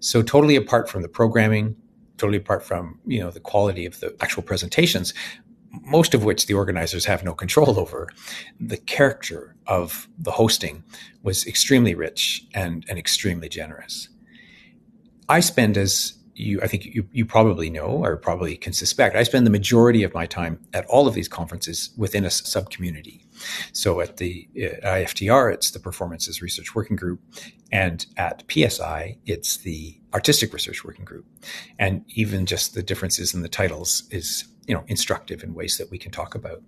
So 0.00 0.22
totally 0.22 0.56
apart 0.56 0.88
from 0.88 1.02
the 1.02 1.08
programming, 1.08 1.76
totally 2.16 2.38
apart 2.38 2.64
from 2.64 3.00
you 3.06 3.20
know 3.20 3.30
the 3.30 3.40
quality 3.40 3.86
of 3.86 4.00
the 4.00 4.14
actual 4.20 4.42
presentations, 4.42 5.14
most 5.70 6.14
of 6.14 6.24
which 6.24 6.46
the 6.46 6.54
organizers 6.54 7.04
have 7.04 7.24
no 7.24 7.34
control 7.34 7.78
over, 7.84 8.08
the 8.60 8.76
character 8.76 9.56
of 9.66 10.08
the 10.18 10.32
hosting 10.32 10.84
was 11.22 11.46
extremely 11.46 11.94
rich 11.94 12.46
and, 12.54 12.84
and 12.88 12.98
extremely 12.98 13.48
generous. 13.48 14.08
I 15.28 15.40
spend 15.40 15.76
as 15.76 16.14
you, 16.34 16.60
I 16.62 16.68
think 16.68 16.84
you, 16.84 17.06
you 17.12 17.26
probably 17.26 17.68
know 17.68 18.04
or 18.04 18.16
probably 18.16 18.56
can 18.56 18.72
suspect, 18.72 19.16
I 19.16 19.24
spend 19.24 19.44
the 19.44 19.50
majority 19.50 20.04
of 20.04 20.14
my 20.14 20.24
time 20.24 20.60
at 20.72 20.86
all 20.86 21.08
of 21.08 21.14
these 21.14 21.28
conferences 21.28 21.90
within 21.96 22.24
a 22.24 22.30
sub 22.30 22.70
community. 22.70 23.24
So 23.72 24.00
at 24.00 24.18
the 24.18 24.48
at 24.56 24.82
IFTR, 24.82 25.52
it's 25.52 25.72
the 25.72 25.80
Performance 25.80 26.28
as 26.28 26.40
Research 26.40 26.74
Working 26.74 26.96
Group, 26.96 27.20
and 27.70 28.06
at 28.16 28.44
PSI, 28.50 29.18
it's 29.26 29.58
the 29.58 29.98
Artistic 30.14 30.52
Research 30.52 30.84
Working 30.84 31.04
Group. 31.04 31.26
And 31.78 32.04
even 32.14 32.46
just 32.46 32.74
the 32.74 32.82
differences 32.82 33.34
in 33.34 33.42
the 33.42 33.48
titles 33.48 34.04
is 34.10 34.46
you 34.66 34.74
know 34.74 34.84
instructive 34.86 35.42
in 35.42 35.54
ways 35.54 35.78
that 35.78 35.90
we 35.90 35.98
can 35.98 36.12
talk 36.12 36.34
about. 36.34 36.62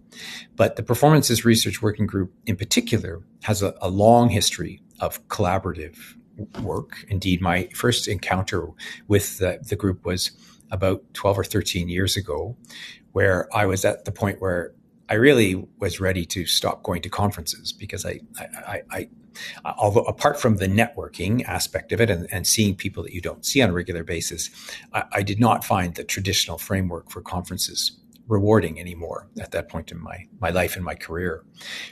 But 0.57 0.77
the 0.77 0.83
Performance 0.83 1.31
as 1.31 1.45
Research 1.45 1.83
Working 1.83 2.07
Group, 2.07 2.33
in 2.47 2.57
particular, 2.57 3.23
has 3.43 3.63
a, 3.63 3.75
a 3.81 3.89
long 3.89 4.31
history 4.31 4.83
of 5.01 5.27
collaborative 5.29 5.97
work. 6.63 7.05
Indeed, 7.09 7.41
my 7.41 7.69
first 7.75 8.09
encounter 8.09 8.69
with 9.09 9.39
the, 9.39 9.61
the 9.69 9.77
group 9.77 10.05
was 10.05 10.31
about 10.71 11.03
12 11.15 11.39
or 11.39 11.45
13 11.45 11.89
years 11.89 12.17
ago, 12.17 12.57
where 13.13 13.49
I 13.55 13.67
was 13.67 13.85
at 13.85 14.05
the 14.05 14.13
point 14.13 14.41
where 14.41 14.73
I 15.09 15.15
really 15.15 15.67
was 15.79 16.01
ready 16.01 16.25
to 16.27 16.47
stop 16.47 16.83
going 16.83 17.03
to 17.03 17.09
conferences 17.09 17.73
because 17.73 18.07
I, 18.07 18.21
I, 18.39 18.83
I, 18.91 19.09
I 19.65 19.75
although 19.77 20.03
apart 20.03 20.41
from 20.41 20.57
the 20.57 20.67
networking 20.67 21.45
aspect 21.45 21.93
of 21.93 22.01
it 22.01 22.11
and, 22.11 22.27
and, 22.33 22.47
seeing 22.47 22.75
people 22.75 23.03
that 23.03 23.13
you 23.13 23.21
don't 23.21 23.45
see 23.45 23.63
on 23.63 23.71
a 23.71 23.73
regular 23.73 24.05
basis, 24.05 24.51
I, 24.93 25.05
I 25.13 25.23
did 25.23 25.41
not 25.41 25.65
find 25.65 25.95
the 25.95 26.05
traditional 26.05 26.59
framework 26.59 27.11
for 27.11 27.21
conferences 27.21 27.93
rewarding 28.31 28.79
anymore 28.79 29.29
at 29.41 29.51
that 29.51 29.69
point 29.69 29.91
in 29.91 30.01
my, 30.01 30.27
my 30.41 30.51
life 30.51 30.77
and 30.77 30.85
my 30.85 30.95
career. 30.95 31.45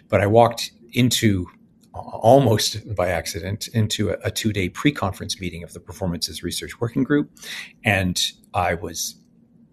But 0.08 0.20
I 0.20 0.26
walked 0.26 0.70
into 0.92 1.46
uh, 1.94 1.98
almost 1.98 2.94
by 2.94 3.08
accident 3.08 3.68
into 3.68 4.10
a, 4.10 4.18
a 4.24 4.30
two 4.30 4.52
day 4.52 4.68
pre 4.68 4.92
conference 4.92 5.40
meeting 5.40 5.62
of 5.62 5.72
the 5.72 5.80
Performance 5.80 6.28
as 6.28 6.42
Research 6.42 6.80
Working 6.80 7.02
Group. 7.02 7.30
And 7.84 8.20
I 8.54 8.74
was 8.74 9.16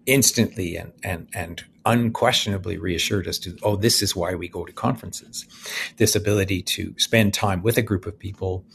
instantly 0.05 0.75
and, 0.75 0.93
and, 1.03 1.27
and 1.33 1.63
unquestionably 1.85 2.77
reassured 2.77 3.27
as 3.27 3.39
to, 3.39 3.57
oh, 3.63 3.75
this 3.75 4.01
is 4.01 4.15
why 4.15 4.33
we 4.35 4.47
go 4.47 4.65
to 4.65 4.73
conferences. 4.73 5.45
This 5.97 6.15
ability 6.15 6.61
to 6.63 6.93
spend 6.97 7.33
time 7.33 7.61
with 7.61 7.77
a 7.77 7.81
group 7.81 8.05
of 8.05 8.17
people 8.17 8.65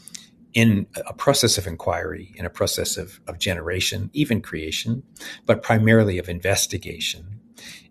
in 0.53 0.87
a 1.07 1.13
process 1.13 1.57
of 1.57 1.67
inquiry, 1.67 2.33
in 2.35 2.45
a 2.45 2.49
process 2.49 2.97
of, 2.97 3.19
of 3.27 3.39
generation, 3.39 4.09
even 4.13 4.41
creation, 4.41 5.03
but 5.45 5.63
primarily 5.63 6.17
of 6.17 6.27
investigation 6.27 7.39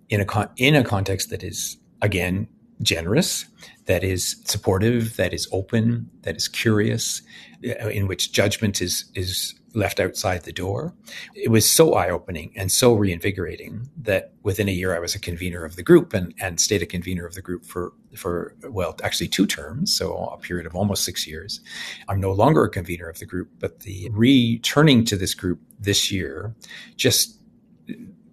in 0.08 0.20
a, 0.20 0.24
con- 0.24 0.50
in 0.56 0.74
a 0.74 0.84
context 0.84 1.30
that 1.30 1.42
is, 1.42 1.78
again, 2.02 2.48
generous, 2.82 3.46
that 3.86 4.04
is 4.04 4.36
supportive, 4.44 5.16
that 5.16 5.32
is 5.32 5.48
open, 5.52 6.10
that 6.22 6.36
is 6.36 6.48
curious, 6.48 7.22
uh, 7.64 7.88
in 7.88 8.06
which 8.06 8.32
judgment 8.32 8.80
is 8.80 9.10
is 9.14 9.54
left 9.74 10.00
outside 10.00 10.42
the 10.42 10.52
door. 10.52 10.94
It 11.34 11.48
was 11.48 11.68
so 11.68 11.94
eye 11.94 12.10
opening 12.10 12.52
and 12.56 12.72
so 12.72 12.94
reinvigorating 12.94 13.88
that 14.02 14.32
within 14.42 14.68
a 14.68 14.72
year 14.72 14.94
I 14.94 14.98
was 14.98 15.14
a 15.14 15.20
convener 15.20 15.64
of 15.64 15.76
the 15.76 15.82
group 15.82 16.12
and, 16.12 16.34
and 16.40 16.60
stayed 16.60 16.82
a 16.82 16.86
convener 16.86 17.26
of 17.26 17.34
the 17.34 17.42
group 17.42 17.64
for, 17.64 17.92
for, 18.16 18.56
well, 18.68 18.96
actually 19.02 19.28
two 19.28 19.46
terms. 19.46 19.94
So 19.94 20.16
a 20.26 20.38
period 20.38 20.66
of 20.66 20.74
almost 20.74 21.04
six 21.04 21.26
years. 21.26 21.60
I'm 22.08 22.20
no 22.20 22.32
longer 22.32 22.64
a 22.64 22.70
convener 22.70 23.08
of 23.08 23.18
the 23.18 23.26
group, 23.26 23.48
but 23.58 23.80
the 23.80 24.10
returning 24.12 25.04
to 25.04 25.16
this 25.16 25.34
group 25.34 25.60
this 25.78 26.10
year, 26.10 26.54
just 26.96 27.38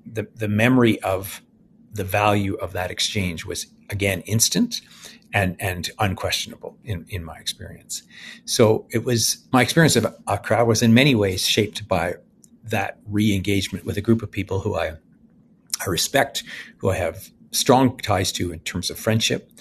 the, 0.06 0.28
the 0.34 0.48
memory 0.48 1.00
of 1.02 1.42
the 1.94 2.04
value 2.04 2.56
of 2.56 2.74
that 2.74 2.92
exchange 2.92 3.46
was 3.46 3.68
again 3.90 4.22
instant 4.22 4.82
and 5.34 5.56
and 5.60 5.90
unquestionable 6.00 6.78
in, 6.84 7.06
in 7.10 7.24
my 7.24 7.38
experience. 7.38 8.04
So 8.46 8.86
it 8.92 9.04
was 9.04 9.46
my 9.52 9.62
experience 9.62 9.96
of 9.96 10.06
Accra 10.28 10.66
was 10.66 10.82
in 10.82 10.94
many 10.94 11.16
ways 11.16 11.46
shaped 11.46 11.88
by 11.88 12.16
that 12.64 13.00
re-engagement 13.08 13.86
with 13.86 13.98
a 13.98 14.02
group 14.02 14.22
of 14.22 14.32
people 14.32 14.60
who 14.60 14.76
I 14.76 14.94
I 15.86 15.90
respect, 15.90 16.44
who 16.78 16.90
I 16.90 16.96
have 16.96 17.30
strong 17.52 17.98
ties 17.98 18.32
to 18.34 18.52
in 18.52 18.60
terms 18.60 18.90
of 18.90 18.98
friendship, 18.98 19.52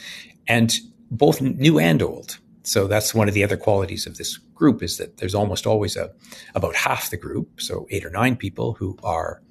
and 0.47 0.75
both 1.11 1.41
new 1.41 1.79
and 1.79 2.03
old. 2.03 2.39
So 2.63 2.89
that's 2.89 3.15
one 3.15 3.29
of 3.29 3.35
the 3.35 3.45
other 3.45 3.57
qualities 3.57 4.07
of 4.07 4.17
this 4.17 4.39
group 4.55 4.83
is 4.83 4.97
that 4.97 5.19
there's 5.19 5.35
almost 5.35 5.67
always 5.67 5.97
a 5.97 6.11
about 6.55 6.75
half 6.75 7.11
the 7.11 7.17
group, 7.17 7.61
so 7.61 7.87
eight 7.91 8.05
or 8.05 8.11
nine 8.11 8.37
people 8.37 8.73
who 8.75 8.99
are 9.03 9.43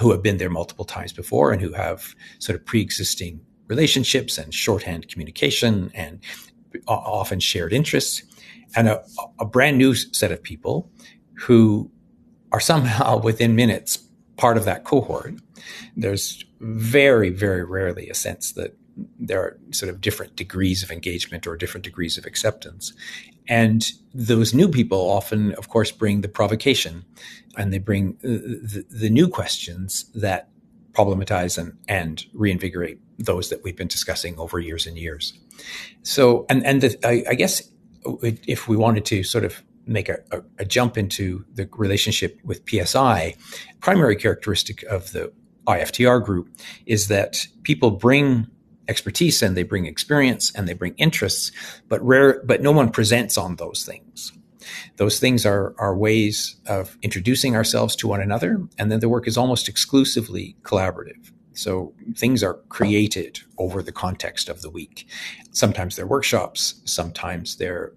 who 0.00 0.10
have 0.10 0.22
been 0.22 0.38
there 0.38 0.50
multiple 0.50 0.84
times 0.84 1.12
before 1.12 1.52
and 1.52 1.62
who 1.62 1.72
have 1.72 2.16
sort 2.40 2.58
of 2.58 2.66
pre-existing 2.66 3.40
relationships 3.68 4.38
and 4.38 4.52
shorthand 4.52 5.08
communication 5.08 5.90
and 5.94 6.20
often 6.86 7.40
shared 7.40 7.72
interests, 7.72 8.22
and 8.76 8.88
a, 8.88 9.04
a 9.38 9.44
brand 9.44 9.78
new 9.78 9.94
set 9.94 10.32
of 10.32 10.42
people 10.42 10.90
who 11.34 11.90
are 12.52 12.60
somehow 12.60 13.16
within 13.22 13.54
minutes 13.54 13.98
part 14.36 14.56
of 14.56 14.64
that 14.64 14.84
cohort. 14.84 15.34
There's 15.96 16.44
very, 16.60 17.30
very 17.30 17.64
rarely 17.64 18.08
a 18.08 18.14
sense 18.14 18.52
that 18.52 18.76
there 19.18 19.40
are 19.40 19.58
sort 19.70 19.90
of 19.90 20.00
different 20.00 20.36
degrees 20.36 20.82
of 20.82 20.90
engagement 20.90 21.46
or 21.46 21.56
different 21.56 21.84
degrees 21.84 22.16
of 22.16 22.26
acceptance. 22.26 22.92
And 23.48 23.90
those 24.14 24.54
new 24.54 24.68
people 24.68 25.10
often, 25.10 25.52
of 25.54 25.68
course, 25.68 25.90
bring 25.90 26.20
the 26.20 26.28
provocation 26.28 27.04
and 27.56 27.72
they 27.72 27.78
bring 27.78 28.16
uh, 28.24 28.28
the, 28.28 28.84
the 28.88 29.10
new 29.10 29.28
questions 29.28 30.06
that 30.14 30.48
problematize 30.92 31.58
and, 31.58 31.76
and 31.88 32.24
reinvigorate 32.32 32.98
those 33.18 33.50
that 33.50 33.62
we've 33.62 33.76
been 33.76 33.88
discussing 33.88 34.38
over 34.38 34.58
years 34.58 34.86
and 34.86 34.98
years. 34.98 35.32
So, 36.02 36.46
and, 36.48 36.64
and 36.64 36.80
the, 36.82 36.98
I, 37.06 37.24
I, 37.30 37.34
guess 37.34 37.62
if 38.22 38.68
we 38.68 38.76
wanted 38.76 39.04
to 39.06 39.22
sort 39.22 39.44
of 39.44 39.62
make 39.86 40.08
a, 40.08 40.18
a, 40.32 40.42
a, 40.58 40.64
jump 40.64 40.98
into 40.98 41.44
the 41.54 41.68
relationship 41.76 42.40
with 42.44 42.68
PSI, 42.68 43.34
primary 43.80 44.16
characteristic 44.16 44.82
of 44.84 45.12
the 45.12 45.32
IFTR 45.66 46.24
group 46.24 46.50
is 46.86 47.08
that 47.08 47.46
people 47.62 47.90
bring 47.90 48.46
expertise 48.88 49.42
and 49.42 49.56
they 49.56 49.62
bring 49.62 49.86
experience 49.86 50.52
and 50.54 50.68
they 50.68 50.74
bring 50.74 50.94
interests, 50.96 51.52
but 51.88 52.02
rare, 52.04 52.42
but 52.44 52.60
no 52.62 52.72
one 52.72 52.90
presents 52.90 53.38
on 53.38 53.56
those 53.56 53.84
things. 53.84 54.32
Those 54.96 55.18
things 55.18 55.44
are, 55.44 55.74
are 55.78 55.96
ways 55.96 56.56
of 56.66 56.96
introducing 57.02 57.56
ourselves 57.56 57.96
to 57.96 58.08
one 58.08 58.20
another. 58.20 58.66
And 58.78 58.90
then 58.90 59.00
the 59.00 59.08
work 59.08 59.26
is 59.26 59.36
almost 59.36 59.68
exclusively 59.68 60.56
collaborative. 60.62 61.32
So 61.54 61.94
things 62.16 62.42
are 62.42 62.54
created 62.68 63.40
over 63.58 63.82
the 63.82 63.92
context 63.92 64.48
of 64.48 64.62
the 64.62 64.70
week. 64.70 65.06
Sometimes 65.52 65.96
they're 65.96 66.06
workshops, 66.06 66.80
sometimes 66.84 67.56
they're 67.56 67.92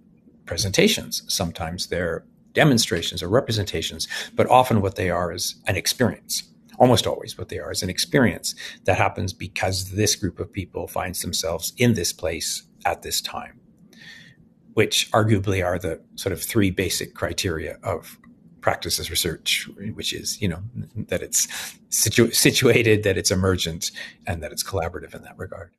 presentations, 0.45 1.23
sometimes 1.27 1.87
they're 1.87 2.23
demonstrations 2.53 3.21
or 3.21 3.29
representations, 3.29 4.07
but 4.33 4.49
often 4.49 4.81
what 4.81 4.95
they 4.95 5.09
are 5.09 5.31
is 5.31 5.55
an 5.67 5.75
experience. 5.75 6.43
Almost 6.79 7.07
always 7.07 7.37
what 7.37 7.49
they 7.49 7.59
are 7.59 7.71
is 7.71 7.83
an 7.83 7.89
experience 7.89 8.55
that 8.85 8.97
happens 8.97 9.33
because 9.33 9.91
this 9.91 10.15
group 10.15 10.39
of 10.39 10.51
people 10.51 10.87
finds 10.87 11.21
themselves 11.21 11.73
in 11.77 11.93
this 11.93 12.13
place 12.13 12.63
at 12.85 13.01
this 13.01 13.21
time, 13.21 13.59
which 14.73 15.09
arguably 15.11 15.65
are 15.65 15.79
the 15.79 16.01
sort 16.15 16.33
of 16.33 16.41
three 16.41 16.69
basic 16.71 17.15
criteria 17.15 17.77
of 17.83 18.17
practice 18.67 18.99
as 18.99 19.09
research, 19.09 19.65
which 19.93 20.11
is, 20.11 20.41
you 20.41 20.49
know, 20.49 20.61
that 21.07 21.21
it's 21.21 21.47
situ- 21.87 22.31
situated, 22.31 23.03
that 23.03 23.17
it's 23.17 23.31
emergent, 23.31 23.91
and 24.25 24.43
that 24.43 24.51
it's 24.51 24.61
collaborative 24.61 25.15
in 25.15 25.21
that 25.21 25.37
regard. 25.37 25.71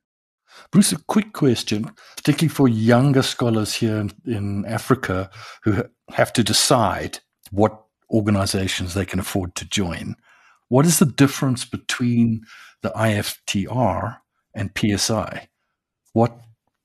Bruce, 0.70 0.90
a 0.92 1.04
quick 1.04 1.34
question, 1.34 1.90
particularly 2.16 2.48
for 2.48 2.66
younger 2.66 3.20
scholars 3.20 3.74
here 3.74 3.98
in, 3.98 4.10
in 4.24 4.64
Africa 4.64 5.28
who 5.64 5.84
have 6.12 6.32
to 6.32 6.42
decide 6.42 7.18
what 7.50 7.78
organizations 8.10 8.94
they 8.94 9.04
can 9.04 9.20
afford 9.20 9.54
to 9.56 9.66
join. 9.66 10.16
What 10.68 10.86
is 10.86 10.98
the 10.98 11.12
difference 11.24 11.66
between 11.66 12.40
the 12.80 12.88
IFTR 12.96 14.16
and 14.54 14.70
PSI? 14.74 15.50
What 16.14 16.40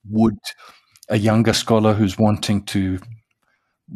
would 0.10 0.38
a 1.08 1.18
younger 1.18 1.54
scholar 1.54 1.94
who's 1.94 2.20
wanting 2.20 2.66
to 2.66 3.00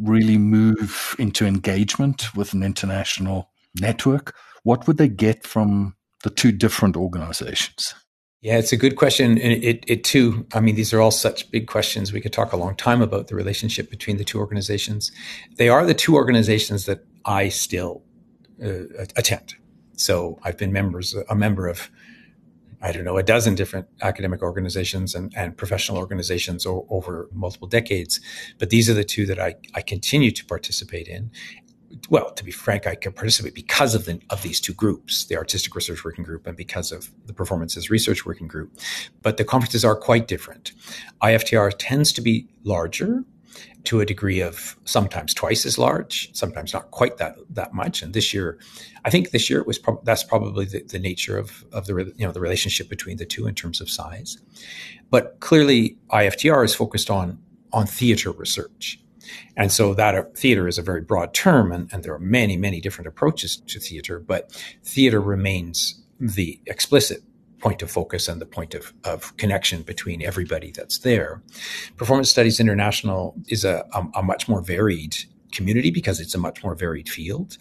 really 0.02 0.38
move 0.38 1.16
into 1.18 1.46
engagement 1.46 2.34
with 2.34 2.52
an 2.52 2.62
international 2.62 3.50
network, 3.80 4.34
what 4.62 4.86
would 4.86 4.96
they 4.96 5.08
get 5.08 5.46
from 5.46 5.94
the 6.24 6.30
two 6.30 6.52
different 6.52 6.96
organizations? 6.96 7.94
Yeah, 8.40 8.58
it's 8.58 8.72
a 8.72 8.76
good 8.76 8.96
question. 8.96 9.32
And 9.32 9.64
it, 9.64 9.84
it 9.88 10.04
too, 10.04 10.46
I 10.54 10.60
mean, 10.60 10.76
these 10.76 10.92
are 10.92 11.00
all 11.00 11.10
such 11.10 11.50
big 11.50 11.66
questions. 11.66 12.12
We 12.12 12.20
could 12.20 12.32
talk 12.32 12.52
a 12.52 12.56
long 12.56 12.76
time 12.76 13.02
about 13.02 13.26
the 13.26 13.34
relationship 13.34 13.90
between 13.90 14.16
the 14.16 14.24
two 14.24 14.38
organizations. 14.38 15.10
They 15.56 15.68
are 15.68 15.84
the 15.84 15.94
two 15.94 16.14
organizations 16.14 16.86
that 16.86 17.04
I 17.24 17.48
still 17.48 18.04
uh, 18.62 18.84
attend. 19.16 19.54
So 19.96 20.38
I've 20.44 20.56
been 20.56 20.72
members, 20.72 21.16
a 21.28 21.34
member 21.34 21.66
of 21.66 21.90
I 22.80 22.92
don't 22.92 23.04
know, 23.04 23.16
a 23.16 23.22
dozen 23.22 23.54
different 23.54 23.88
academic 24.02 24.42
organizations 24.42 25.14
and, 25.14 25.32
and 25.36 25.56
professional 25.56 25.98
organizations 25.98 26.64
o- 26.64 26.86
over 26.90 27.28
multiple 27.32 27.66
decades. 27.68 28.20
But 28.58 28.70
these 28.70 28.88
are 28.88 28.94
the 28.94 29.04
two 29.04 29.26
that 29.26 29.40
I, 29.40 29.56
I 29.74 29.82
continue 29.82 30.30
to 30.30 30.44
participate 30.44 31.08
in. 31.08 31.30
well, 32.08 32.30
to 32.32 32.44
be 32.44 32.52
frank, 32.52 32.86
I 32.86 32.94
can 32.94 33.12
participate 33.12 33.54
because 33.54 33.94
of 33.94 34.04
the 34.04 34.20
of 34.30 34.42
these 34.42 34.60
two 34.60 34.74
groups, 34.74 35.24
the 35.24 35.36
Artistic 35.36 35.74
Research 35.74 36.04
Working 36.04 36.24
Group 36.24 36.46
and 36.46 36.56
because 36.56 36.92
of 36.92 37.10
the 37.26 37.32
Performance 37.32 37.76
as 37.76 37.90
Research 37.90 38.24
Working 38.26 38.46
Group. 38.46 38.78
But 39.22 39.38
the 39.38 39.44
conferences 39.44 39.84
are 39.84 39.96
quite 39.96 40.28
different. 40.28 40.72
IFTR 41.22 41.72
tends 41.78 42.12
to 42.12 42.20
be 42.20 42.46
larger 42.62 43.24
to 43.84 44.00
a 44.00 44.06
degree 44.06 44.40
of 44.40 44.76
sometimes 44.84 45.32
twice 45.32 45.64
as 45.64 45.78
large, 45.78 46.34
sometimes 46.34 46.72
not 46.72 46.90
quite 46.90 47.16
that 47.18 47.36
that 47.50 47.72
much. 47.72 48.02
And 48.02 48.12
this 48.12 48.34
year, 48.34 48.58
I 49.04 49.10
think 49.10 49.30
this 49.30 49.48
year 49.48 49.60
it 49.60 49.66
was 49.66 49.78
pro- 49.78 50.00
that's 50.04 50.24
probably 50.24 50.64
the, 50.64 50.82
the, 50.82 50.98
nature 50.98 51.38
of 51.38 51.64
of 51.72 51.86
the 51.86 52.12
you 52.16 52.26
know 52.26 52.32
the 52.32 52.40
relationship 52.40 52.88
between 52.88 53.16
the 53.16 53.26
two 53.26 53.46
in 53.46 53.54
terms 53.54 53.80
of 53.80 53.88
size. 53.88 54.38
But 55.10 55.40
clearly, 55.40 55.96
IFTR 56.10 56.64
is 56.64 56.74
focused 56.74 57.10
on 57.10 57.38
on 57.72 57.86
theater 57.86 58.32
research. 58.32 59.00
And 59.56 59.70
so 59.70 59.94
that 59.94 60.14
uh, 60.14 60.24
theater 60.34 60.66
is 60.68 60.78
a 60.78 60.82
very 60.82 61.02
broad 61.02 61.34
term, 61.34 61.70
and, 61.70 61.92
and 61.92 62.02
there 62.02 62.14
are 62.14 62.18
many, 62.18 62.56
many 62.56 62.80
different 62.80 63.08
approaches 63.08 63.58
to 63.66 63.78
theater, 63.78 64.18
but 64.18 64.52
theater 64.82 65.20
remains 65.20 66.02
the 66.18 66.60
explicit 66.66 67.22
point 67.60 67.82
of 67.82 67.90
focus 67.90 68.28
and 68.28 68.40
the 68.40 68.46
point 68.46 68.74
of, 68.74 68.92
of 69.04 69.36
connection 69.36 69.82
between 69.82 70.22
everybody 70.22 70.70
that's 70.70 70.98
there. 70.98 71.42
Performance 71.96 72.30
Studies 72.30 72.60
International 72.60 73.34
is 73.48 73.64
a, 73.64 73.84
a, 73.92 74.06
a 74.16 74.22
much 74.22 74.48
more 74.48 74.62
varied 74.62 75.16
community 75.52 75.90
because 75.90 76.20
it's 76.20 76.34
a 76.34 76.38
much 76.38 76.62
more 76.62 76.74
varied 76.74 77.08
field. 77.08 77.58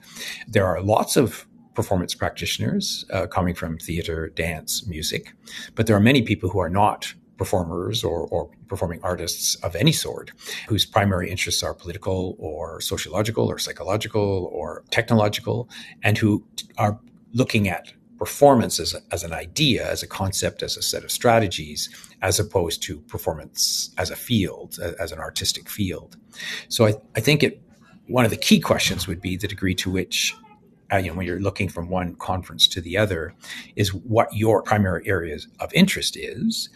There 0.47 0.65
are 0.65 0.81
lots 0.81 1.15
of 1.15 1.47
performance 1.73 2.15
practitioners 2.15 3.05
uh, 3.11 3.27
coming 3.27 3.53
from 3.53 3.77
theater, 3.77 4.29
dance, 4.29 4.85
music, 4.87 5.33
but 5.75 5.85
there 5.85 5.95
are 5.95 6.01
many 6.01 6.21
people 6.21 6.49
who 6.49 6.59
are 6.59 6.69
not 6.69 7.13
performers 7.37 8.03
or, 8.03 8.27
or, 8.27 8.49
performing 8.67 8.99
artists 9.01 9.55
of 9.63 9.77
any 9.77 9.93
sort 9.93 10.31
whose 10.67 10.85
primary 10.85 11.31
interests 11.31 11.63
are 11.63 11.73
political 11.73 12.35
or 12.37 12.81
sociological 12.81 13.47
or 13.47 13.57
psychological 13.57 14.49
or 14.51 14.83
technological 14.89 15.69
and 16.03 16.17
who 16.17 16.45
are 16.77 16.99
looking 17.31 17.69
at 17.69 17.93
performance 18.17 18.79
as, 18.79 18.95
as 19.11 19.23
an 19.23 19.33
idea, 19.33 19.89
as 19.89 20.03
a 20.03 20.07
concept, 20.07 20.63
as 20.63 20.77
a 20.77 20.81
set 20.81 21.03
of 21.03 21.11
strategies, 21.11 21.89
as 22.21 22.39
opposed 22.39 22.81
to 22.83 22.99
performance 23.01 23.93
as 23.97 24.09
a 24.09 24.15
field, 24.15 24.79
as 24.99 25.11
an 25.11 25.19
artistic 25.19 25.69
field. 25.69 26.17
So 26.69 26.85
I, 26.87 26.95
I 27.15 27.19
think 27.19 27.43
it, 27.43 27.61
one 28.07 28.25
of 28.25 28.31
the 28.31 28.37
key 28.37 28.59
questions 28.59 29.07
would 29.07 29.21
be 29.21 29.37
the 29.37 29.47
degree 29.47 29.75
to 29.75 29.91
which 29.91 30.35
uh, 30.91 30.97
you 30.97 31.09
know, 31.09 31.17
when 31.17 31.25
you're 31.25 31.39
looking 31.39 31.67
from 31.67 31.89
one 31.89 32.15
conference 32.15 32.67
to 32.67 32.81
the 32.81 32.97
other, 32.97 33.33
is 33.75 33.93
what 33.93 34.33
your 34.33 34.61
primary 34.61 35.05
areas 35.07 35.47
of 35.59 35.71
interest 35.73 36.15
is, 36.15 36.69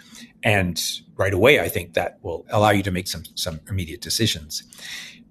and 0.44 1.02
right 1.16 1.34
away, 1.34 1.60
I 1.60 1.70
think 1.70 1.94
that 1.94 2.20
will 2.22 2.46
allow 2.50 2.72
you 2.72 2.84
to 2.84 2.92
make 2.92 3.08
some 3.08 3.24
some 3.36 3.62
immediate 3.70 4.02
decisions. 4.02 4.64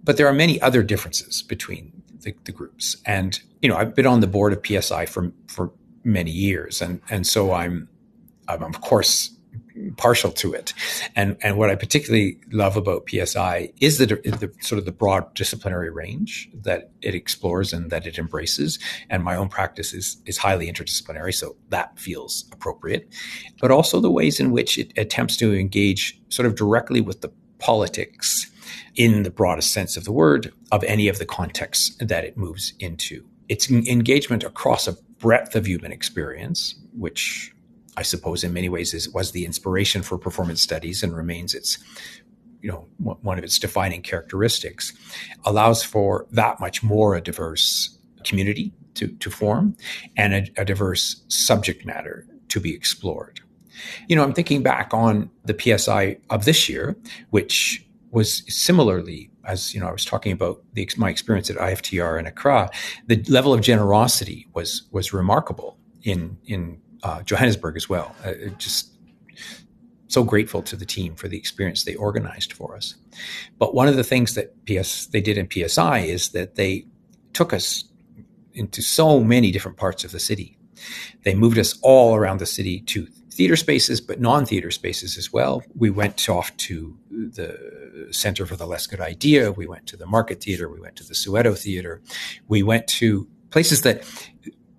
But 0.02 0.16
there 0.16 0.26
are 0.26 0.32
many 0.32 0.60
other 0.62 0.82
differences 0.82 1.42
between 1.42 1.92
the, 2.20 2.34
the 2.44 2.52
groups, 2.52 2.96
and 3.04 3.38
you 3.60 3.68
know, 3.68 3.76
I've 3.76 3.94
been 3.94 4.06
on 4.06 4.20
the 4.20 4.26
board 4.26 4.52
of 4.52 4.64
PSI 4.66 5.06
for 5.06 5.32
for 5.46 5.72
many 6.04 6.30
years, 6.30 6.80
and 6.82 7.00
and 7.10 7.26
so 7.26 7.52
I'm, 7.52 7.88
I'm 8.48 8.62
of 8.62 8.80
course 8.80 9.30
partial 9.96 10.30
to 10.30 10.52
it. 10.52 10.72
And 11.16 11.36
and 11.42 11.56
what 11.56 11.70
I 11.70 11.74
particularly 11.74 12.38
love 12.52 12.76
about 12.76 13.08
PSI 13.08 13.72
is 13.80 13.98
the, 13.98 14.06
the, 14.06 14.52
sort 14.60 14.78
of 14.78 14.84
the 14.84 14.92
broad 14.92 15.32
disciplinary 15.34 15.90
range 15.90 16.50
that 16.62 16.90
it 17.02 17.14
explores 17.14 17.72
and 17.72 17.90
that 17.90 18.06
it 18.06 18.18
embraces. 18.18 18.78
And 19.08 19.22
my 19.22 19.36
own 19.36 19.48
practice 19.48 19.92
is 19.92 20.18
is 20.26 20.38
highly 20.38 20.70
interdisciplinary, 20.70 21.34
so 21.34 21.56
that 21.68 21.98
feels 21.98 22.44
appropriate. 22.52 23.12
But 23.60 23.70
also 23.70 24.00
the 24.00 24.10
ways 24.10 24.40
in 24.40 24.50
which 24.50 24.78
it 24.78 24.92
attempts 24.96 25.36
to 25.38 25.54
engage 25.54 26.20
sort 26.28 26.46
of 26.46 26.54
directly 26.54 27.00
with 27.00 27.20
the 27.20 27.32
politics 27.58 28.50
in 28.96 29.22
the 29.22 29.30
broadest 29.30 29.72
sense 29.72 29.96
of 29.96 30.04
the 30.04 30.12
word 30.12 30.52
of 30.72 30.82
any 30.84 31.08
of 31.08 31.18
the 31.18 31.26
contexts 31.26 31.96
that 32.00 32.24
it 32.24 32.36
moves 32.36 32.72
into. 32.78 33.24
It's 33.48 33.70
engagement 33.70 34.44
across 34.44 34.86
a 34.86 34.96
breadth 35.20 35.54
of 35.54 35.66
human 35.66 35.92
experience, 35.92 36.74
which 36.92 37.54
I 37.96 38.02
suppose 38.02 38.42
in 38.42 38.52
many 38.52 38.68
ways 38.68 38.94
is, 38.94 39.08
was 39.10 39.32
the 39.32 39.44
inspiration 39.44 40.02
for 40.02 40.18
performance 40.18 40.62
studies 40.62 41.02
and 41.02 41.16
remains 41.16 41.54
its 41.54 41.78
you 42.62 42.70
know 42.70 42.86
one 42.98 43.38
of 43.38 43.44
its 43.44 43.58
defining 43.58 44.02
characteristics 44.02 44.92
allows 45.44 45.82
for 45.82 46.26
that 46.30 46.60
much 46.60 46.82
more 46.82 47.14
a 47.14 47.20
diverse 47.20 47.98
community 48.24 48.72
to, 48.94 49.08
to 49.08 49.30
form 49.30 49.74
and 50.16 50.34
a, 50.34 50.46
a 50.58 50.64
diverse 50.66 51.22
subject 51.28 51.86
matter 51.86 52.26
to 52.48 52.60
be 52.60 52.74
explored. 52.74 53.40
You 54.08 54.16
know 54.16 54.22
i'm 54.22 54.34
thinking 54.34 54.62
back 54.62 54.92
on 54.92 55.30
the 55.46 55.78
psi 55.78 56.18
of 56.28 56.44
this 56.44 56.68
year 56.68 56.96
which 57.30 57.86
was 58.10 58.42
similarly 58.46 59.29
as 59.44 59.74
you 59.74 59.80
know, 59.80 59.88
I 59.88 59.92
was 59.92 60.04
talking 60.04 60.32
about 60.32 60.62
the, 60.74 60.88
my 60.96 61.10
experience 61.10 61.50
at 61.50 61.56
IFTR 61.56 62.18
in 62.18 62.26
Accra. 62.26 62.70
The 63.06 63.22
level 63.28 63.52
of 63.52 63.60
generosity 63.60 64.46
was 64.54 64.82
was 64.90 65.12
remarkable 65.12 65.78
in 66.02 66.36
in 66.46 66.80
uh, 67.02 67.22
Johannesburg 67.22 67.76
as 67.76 67.88
well. 67.88 68.14
Uh, 68.24 68.32
just 68.58 68.90
so 70.08 70.24
grateful 70.24 70.62
to 70.62 70.76
the 70.76 70.84
team 70.84 71.14
for 71.14 71.28
the 71.28 71.38
experience 71.38 71.84
they 71.84 71.94
organized 71.94 72.52
for 72.52 72.76
us. 72.76 72.96
But 73.58 73.74
one 73.74 73.88
of 73.88 73.96
the 73.96 74.04
things 74.04 74.34
that 74.34 74.54
PS 74.66 75.06
they 75.06 75.20
did 75.20 75.38
in 75.38 75.48
PSI 75.50 76.00
is 76.00 76.30
that 76.30 76.56
they 76.56 76.86
took 77.32 77.52
us 77.52 77.84
into 78.52 78.82
so 78.82 79.20
many 79.20 79.50
different 79.52 79.76
parts 79.76 80.04
of 80.04 80.10
the 80.10 80.18
city. 80.18 80.58
They 81.22 81.34
moved 81.34 81.58
us 81.58 81.78
all 81.82 82.16
around 82.16 82.38
the 82.38 82.46
city 82.46 82.80
to 82.80 83.06
theater 83.30 83.56
spaces, 83.56 84.00
but 84.00 84.20
non-theater 84.20 84.70
spaces 84.70 85.16
as 85.16 85.32
well. 85.32 85.62
We 85.76 85.90
went 85.90 86.28
off 86.28 86.54
to 86.58 86.96
the 87.10 87.89
Center 88.10 88.46
for 88.46 88.56
the 88.56 88.66
Less 88.66 88.86
Good 88.86 89.00
Idea. 89.00 89.52
We 89.52 89.66
went 89.66 89.86
to 89.88 89.96
the 89.96 90.06
Market 90.06 90.42
Theater. 90.42 90.68
We 90.68 90.80
went 90.80 90.96
to 90.96 91.04
the 91.04 91.14
Soweto 91.14 91.56
Theater. 91.56 92.00
We 92.48 92.62
went 92.62 92.86
to 92.88 93.28
places 93.50 93.82
that 93.82 94.04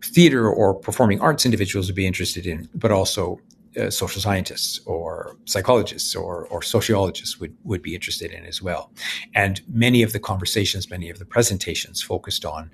theater 0.04 0.50
or 0.50 0.74
performing 0.74 1.22
arts 1.22 1.46
individuals 1.46 1.88
would 1.88 1.96
be 1.96 2.08
interested 2.08 2.46
in, 2.46 2.70
but 2.74 2.92
also 2.92 3.40
uh, 3.80 3.90
social 3.90 4.22
scientists 4.22 4.80
or 4.86 5.38
psychologists 5.46 6.16
or, 6.16 6.46
or 6.48 6.62
sociologists 6.62 7.40
would, 7.40 7.56
would 7.64 7.82
be 7.82 7.96
interested 7.96 8.32
in 8.32 8.46
as 8.46 8.62
well. 8.62 8.92
And 9.34 9.62
many 9.68 10.04
of 10.04 10.12
the 10.12 10.20
conversations, 10.20 10.90
many 10.90 11.10
of 11.10 11.20
the 11.20 11.26
presentations 11.26 12.02
focused 12.02 12.44
on 12.44 12.72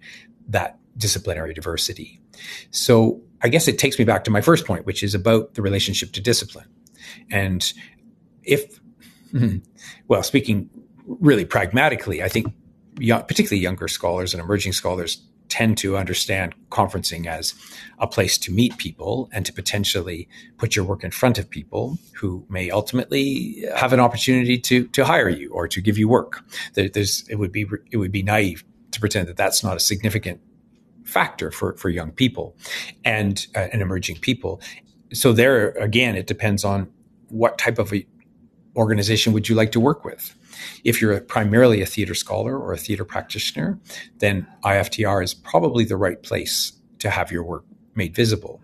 that 0.47 0.79
disciplinary 0.97 1.53
diversity. 1.53 2.19
So 2.71 3.21
I 3.41 3.49
guess 3.49 3.67
it 3.67 3.77
takes 3.77 3.99
me 3.99 4.05
back 4.05 4.23
to 4.23 4.31
my 4.31 4.41
first 4.41 4.65
point, 4.65 4.85
which 4.85 5.03
is 5.03 5.13
about 5.13 5.53
the 5.53 5.61
relationship 5.61 6.13
to 6.13 6.21
discipline. 6.21 6.67
And 7.29 7.71
if, 8.43 8.79
well, 10.07 10.23
speaking 10.23 10.69
really 11.05 11.45
pragmatically, 11.45 12.23
I 12.23 12.29
think 12.29 12.53
young, 12.99 13.23
particularly 13.23 13.61
younger 13.61 13.87
scholars 13.87 14.33
and 14.33 14.41
emerging 14.41 14.73
scholars 14.73 15.21
tend 15.49 15.77
to 15.77 15.95
understand 15.97 16.53
conferencing 16.69 17.25
as 17.25 17.53
a 17.99 18.07
place 18.07 18.37
to 18.37 18.51
meet 18.51 18.77
people 18.77 19.29
and 19.31 19.45
to 19.45 19.53
potentially 19.53 20.27
put 20.57 20.75
your 20.75 20.83
work 20.83 21.03
in 21.03 21.11
front 21.11 21.37
of 21.37 21.49
people 21.49 21.97
who 22.15 22.45
may 22.49 22.69
ultimately 22.69 23.65
have 23.75 23.93
an 23.93 23.99
opportunity 23.99 24.57
to 24.57 24.87
to 24.87 25.05
hire 25.05 25.29
you 25.29 25.49
or 25.53 25.67
to 25.67 25.81
give 25.81 25.97
you 25.97 26.07
work. 26.09 26.43
There's, 26.73 27.25
it 27.29 27.35
would 27.35 27.51
be 27.51 27.65
it 27.91 27.97
would 27.97 28.11
be 28.11 28.23
naive 28.23 28.63
to 28.91 28.99
pretend 28.99 29.27
that 29.29 29.37
that's 29.37 29.63
not 29.63 29.77
a 29.77 29.79
significant 29.79 30.41
factor 31.05 31.51
for, 31.51 31.77
for 31.77 31.89
young 31.89 32.11
people 32.11 32.55
and, 33.05 33.47
uh, 33.55 33.67
and 33.71 33.81
emerging 33.81 34.17
people. 34.17 34.61
So 35.13 35.31
there 35.31 35.69
again, 35.71 36.15
it 36.15 36.27
depends 36.27 36.65
on 36.65 36.91
what 37.29 37.57
type 37.57 37.79
of 37.79 37.93
organization 38.77 39.33
would 39.33 39.49
you 39.49 39.55
like 39.55 39.71
to 39.73 39.79
work 39.79 40.05
with. 40.05 40.33
If 40.83 41.01
you're 41.01 41.19
primarily 41.19 41.81
a 41.81 41.85
theater 41.85 42.13
scholar 42.13 42.57
or 42.57 42.73
a 42.73 42.77
theater 42.77 43.03
practitioner, 43.03 43.79
then 44.19 44.47
IFTR 44.63 45.23
is 45.23 45.33
probably 45.33 45.83
the 45.83 45.97
right 45.97 46.21
place 46.21 46.71
to 46.99 47.09
have 47.09 47.31
your 47.31 47.43
work 47.43 47.65
made 47.95 48.15
visible. 48.15 48.61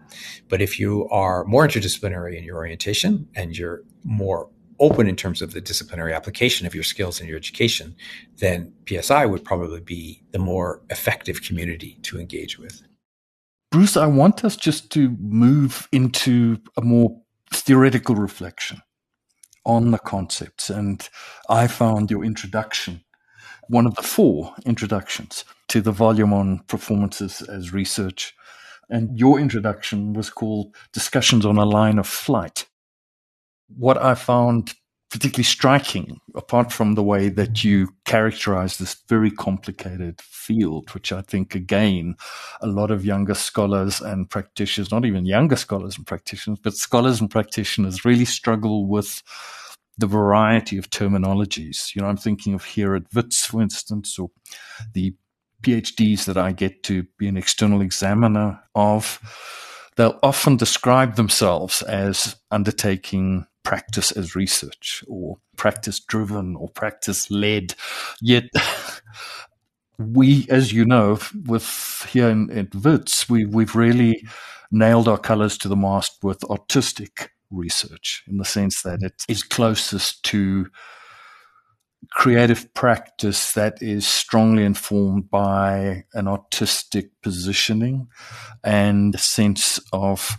But 0.48 0.62
if 0.62 0.80
you 0.80 1.10
are 1.10 1.44
more 1.46 1.68
interdisciplinary 1.68 2.38
in 2.38 2.44
your 2.44 2.58
orientation 2.58 3.28
and 3.36 3.58
you're 3.58 3.82
more 4.04 4.50
open 4.80 5.08
in 5.08 5.16
terms 5.16 5.42
of 5.42 5.54
the 5.54 5.62
disciplinary 5.62 6.14
application 6.14 6.68
of 6.68 6.76
your 6.76 6.84
skills 6.84 7.20
and 7.20 7.28
your 7.28 7.38
education, 7.38 7.96
then 8.38 8.72
PSI 8.88 9.26
would 9.26 9.44
probably 9.44 9.80
be 9.82 10.22
the 10.32 10.40
more 10.40 10.82
effective 10.90 11.42
community 11.42 11.98
to 12.04 12.20
engage 12.20 12.60
with. 12.60 12.82
Bruce, 13.72 13.98
I 13.98 14.06
want 14.06 14.46
us 14.46 14.56
just 14.56 14.92
to 14.92 15.10
move 15.20 15.88
into 15.92 16.60
a 16.78 16.82
more 16.82 17.20
theoretical 17.52 18.16
reflection 18.16 18.82
on 19.66 19.92
the 19.92 20.00
concepts. 20.00 20.70
And 20.70 21.08
I 21.50 21.68
found 21.68 22.12
your 22.12 22.24
introduction 22.24 23.04
one 23.70 23.86
of 23.86 23.96
the 23.96 24.04
four 24.04 24.54
introductions 24.66 25.46
to 25.70 25.80
the 25.80 25.92
volume 25.92 26.34
on 26.34 26.60
performances 26.68 27.42
as 27.42 27.72
research. 27.72 28.36
And 28.90 29.18
your 29.18 29.40
introduction 29.40 30.14
was 30.14 30.30
called 30.30 30.76
Discussions 30.92 31.46
on 31.46 31.58
a 31.58 31.66
Line 31.66 31.98
of 31.98 32.06
Flight 32.06 32.68
what 33.78 34.02
I 34.02 34.16
found 34.16 34.74
particularly 35.14 35.44
striking, 35.44 36.20
apart 36.34 36.72
from 36.72 36.96
the 36.96 37.04
way 37.04 37.30
that 37.30 37.64
you 37.64 37.88
characterize 38.04 38.80
this 38.80 38.96
very 39.08 39.30
complicated 39.30 40.20
field, 40.20 40.92
which 40.96 41.12
I 41.12 41.22
think, 41.22 41.54
again, 41.54 42.16
a 42.62 42.68
lot 42.68 42.90
of 42.90 43.06
younger 43.06 43.36
scholars 43.36 44.02
and 44.02 44.28
practitioners, 44.28 44.92
not 44.92 45.06
even 45.06 45.28
younger 45.28 45.56
scholars 45.56 45.98
and 45.98 46.08
practitioners, 46.08 46.58
but 46.64 46.74
scholars 46.74 47.22
and 47.22 47.30
practitioners 47.30 48.04
really 48.04 48.26
struggle 48.26 48.88
with 48.88 49.22
the 50.00 50.08
variety 50.08 50.80
of 50.80 50.90
terminologies. 50.90 51.94
You 51.94 52.02
know, 52.02 52.08
I'm 52.08 52.18
thinking 52.18 52.56
of 52.56 52.66
here 52.66 52.96
at 52.96 53.14
Wits, 53.14 53.46
for 53.46 53.62
instance, 53.62 54.18
or 54.18 54.32
the 54.94 55.14
PhDs 55.62 56.26
that 56.26 56.38
I 56.38 56.54
get 56.54 56.82
to 56.86 57.04
be 57.20 57.28
an 57.28 57.38
external 57.38 57.82
examiner 57.82 58.60
of, 58.74 59.20
they'll 59.96 60.18
often 60.24 60.58
describe 60.58 61.18
themselves 61.18 61.84
as 61.84 62.36
undertaking 62.50 63.46
practice 63.64 64.12
as 64.12 64.36
research 64.36 65.04
or 65.08 65.38
practice 65.56 66.00
driven 66.00 66.56
or 66.56 66.70
practice 66.70 67.32
led. 67.32 67.76
Yet, 68.22 68.46
we, 69.98 70.46
as 70.50 70.74
you 70.74 70.86
know, 70.86 71.20
with 71.46 72.08
here 72.12 72.30
in, 72.30 72.50
at 72.52 72.76
WITS, 72.76 73.30
we, 73.30 73.46
we've 73.46 73.76
really 73.76 74.26
nailed 74.72 75.08
our 75.08 75.18
colors 75.18 75.58
to 75.60 75.68
the 75.68 75.76
mast 75.76 76.18
with 76.24 76.44
artistic 76.46 77.32
research 77.52 78.24
in 78.28 78.38
the 78.38 78.46
sense 78.46 78.82
that 78.82 79.02
it 79.04 79.24
is 79.30 79.44
closest 79.44 80.24
to 80.24 80.68
creative 82.10 82.74
practice 82.74 83.54
that 83.54 83.82
is 83.82 84.06
strongly 84.06 84.64
informed 84.64 85.30
by 85.30 86.04
an 86.14 86.28
artistic 86.28 87.10
positioning 87.22 88.08
and 88.64 89.16
a 89.16 89.20
sense 89.20 89.80
of 89.94 90.38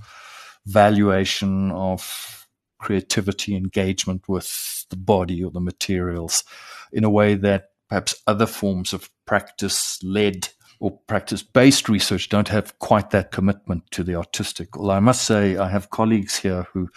valuation 0.67 1.71
of 1.73 2.44
creativity 2.85 3.57
engagement 3.57 4.29
with 4.29 4.85
the 4.91 4.97
body 4.97 5.43
or 5.43 5.51
the 5.51 5.59
materials 5.73 6.45
in 6.93 7.03
a 7.03 7.09
way 7.09 7.35
that 7.35 7.71
perhaps 7.89 8.15
other 8.27 8.45
forms 8.45 8.93
of 8.93 9.09
practice 9.25 9.99
led 10.03 10.51
or 10.81 10.91
practice 11.07 11.43
based 11.43 11.89
research 11.89 12.29
don't 12.29 12.49
have 12.49 12.79
quite 12.81 13.09
that 13.09 13.33
commitment 13.33 13.91
to 13.91 14.05
the 14.05 14.15
artistic. 14.15 14.77
Well, 14.77 14.91
I 14.91 15.01
must 15.01 15.25
say, 15.25 15.57
I 15.57 15.71
have 15.71 15.89
colleagues 15.89 16.37
here 16.37 16.67
who 16.75 16.91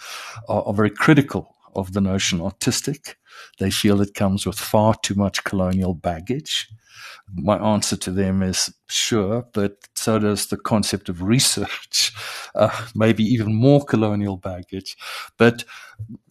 are, 0.46 0.62
are 0.64 0.74
very 0.74 0.90
critical 0.90 1.56
of 1.78 1.92
the 1.92 2.00
notion 2.00 2.40
artistic. 2.40 3.16
They 3.58 3.70
feel 3.70 4.00
it 4.00 4.14
comes 4.14 4.46
with 4.46 4.58
far 4.58 4.94
too 5.02 5.14
much 5.14 5.44
colonial 5.44 5.94
baggage. 5.94 6.68
My 7.34 7.56
answer 7.58 7.96
to 7.96 8.10
them 8.10 8.42
is 8.42 8.74
sure, 8.88 9.46
but 9.52 9.76
so 9.94 10.18
does 10.18 10.46
the 10.46 10.56
concept 10.56 11.08
of 11.08 11.22
research, 11.22 12.12
uh, 12.54 12.86
maybe 12.94 13.22
even 13.22 13.54
more 13.54 13.84
colonial 13.84 14.36
baggage. 14.36 14.96
But 15.36 15.64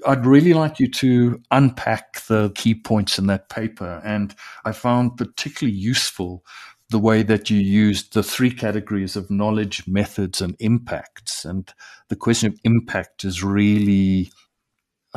I'd 0.06 0.26
really 0.26 0.54
like 0.54 0.80
you 0.80 0.90
to 0.92 1.42
unpack 1.52 2.22
the 2.26 2.52
key 2.56 2.74
points 2.76 3.20
in 3.20 3.28
that 3.28 3.50
paper. 3.50 4.02
And 4.04 4.36
I 4.66 4.72
found 4.72 5.18
particularly 5.18 5.78
useful 5.78 6.44
the 6.90 7.00
way 7.00 7.22
that 7.22 7.50
you 7.50 7.60
used 7.60 8.14
the 8.14 8.24
three 8.24 8.52
categories 8.52 9.16
of 9.16 9.30
knowledge, 9.30 9.88
methods, 9.88 10.42
and 10.42 10.56
impacts. 10.60 11.44
And 11.44 11.72
the 12.08 12.16
question 12.16 12.52
of 12.52 12.60
impact 12.64 13.26
is 13.26 13.44
really 13.44 14.32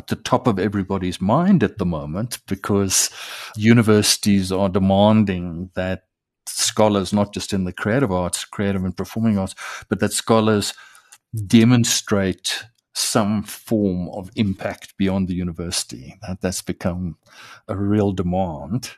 at 0.01 0.07
the 0.07 0.15
top 0.15 0.47
of 0.47 0.57
everybody's 0.57 1.21
mind 1.21 1.61
at 1.61 1.77
the 1.77 1.85
moment 1.85 2.39
because 2.47 3.11
universities 3.55 4.51
are 4.51 4.67
demanding 4.67 5.69
that 5.75 6.05
scholars, 6.47 7.13
not 7.13 7.31
just 7.35 7.53
in 7.53 7.65
the 7.65 7.71
creative 7.71 8.11
arts, 8.11 8.43
creative 8.43 8.83
and 8.83 8.97
performing 8.97 9.37
arts, 9.37 9.53
but 9.89 9.99
that 9.99 10.11
scholars 10.11 10.73
demonstrate 11.45 12.65
some 12.93 13.43
form 13.43 14.09
of 14.09 14.31
impact 14.35 14.97
beyond 14.97 15.27
the 15.27 15.35
university. 15.35 16.17
That, 16.27 16.41
that's 16.41 16.63
become 16.63 17.17
a 17.67 17.77
real 17.77 18.11
demand. 18.11 18.89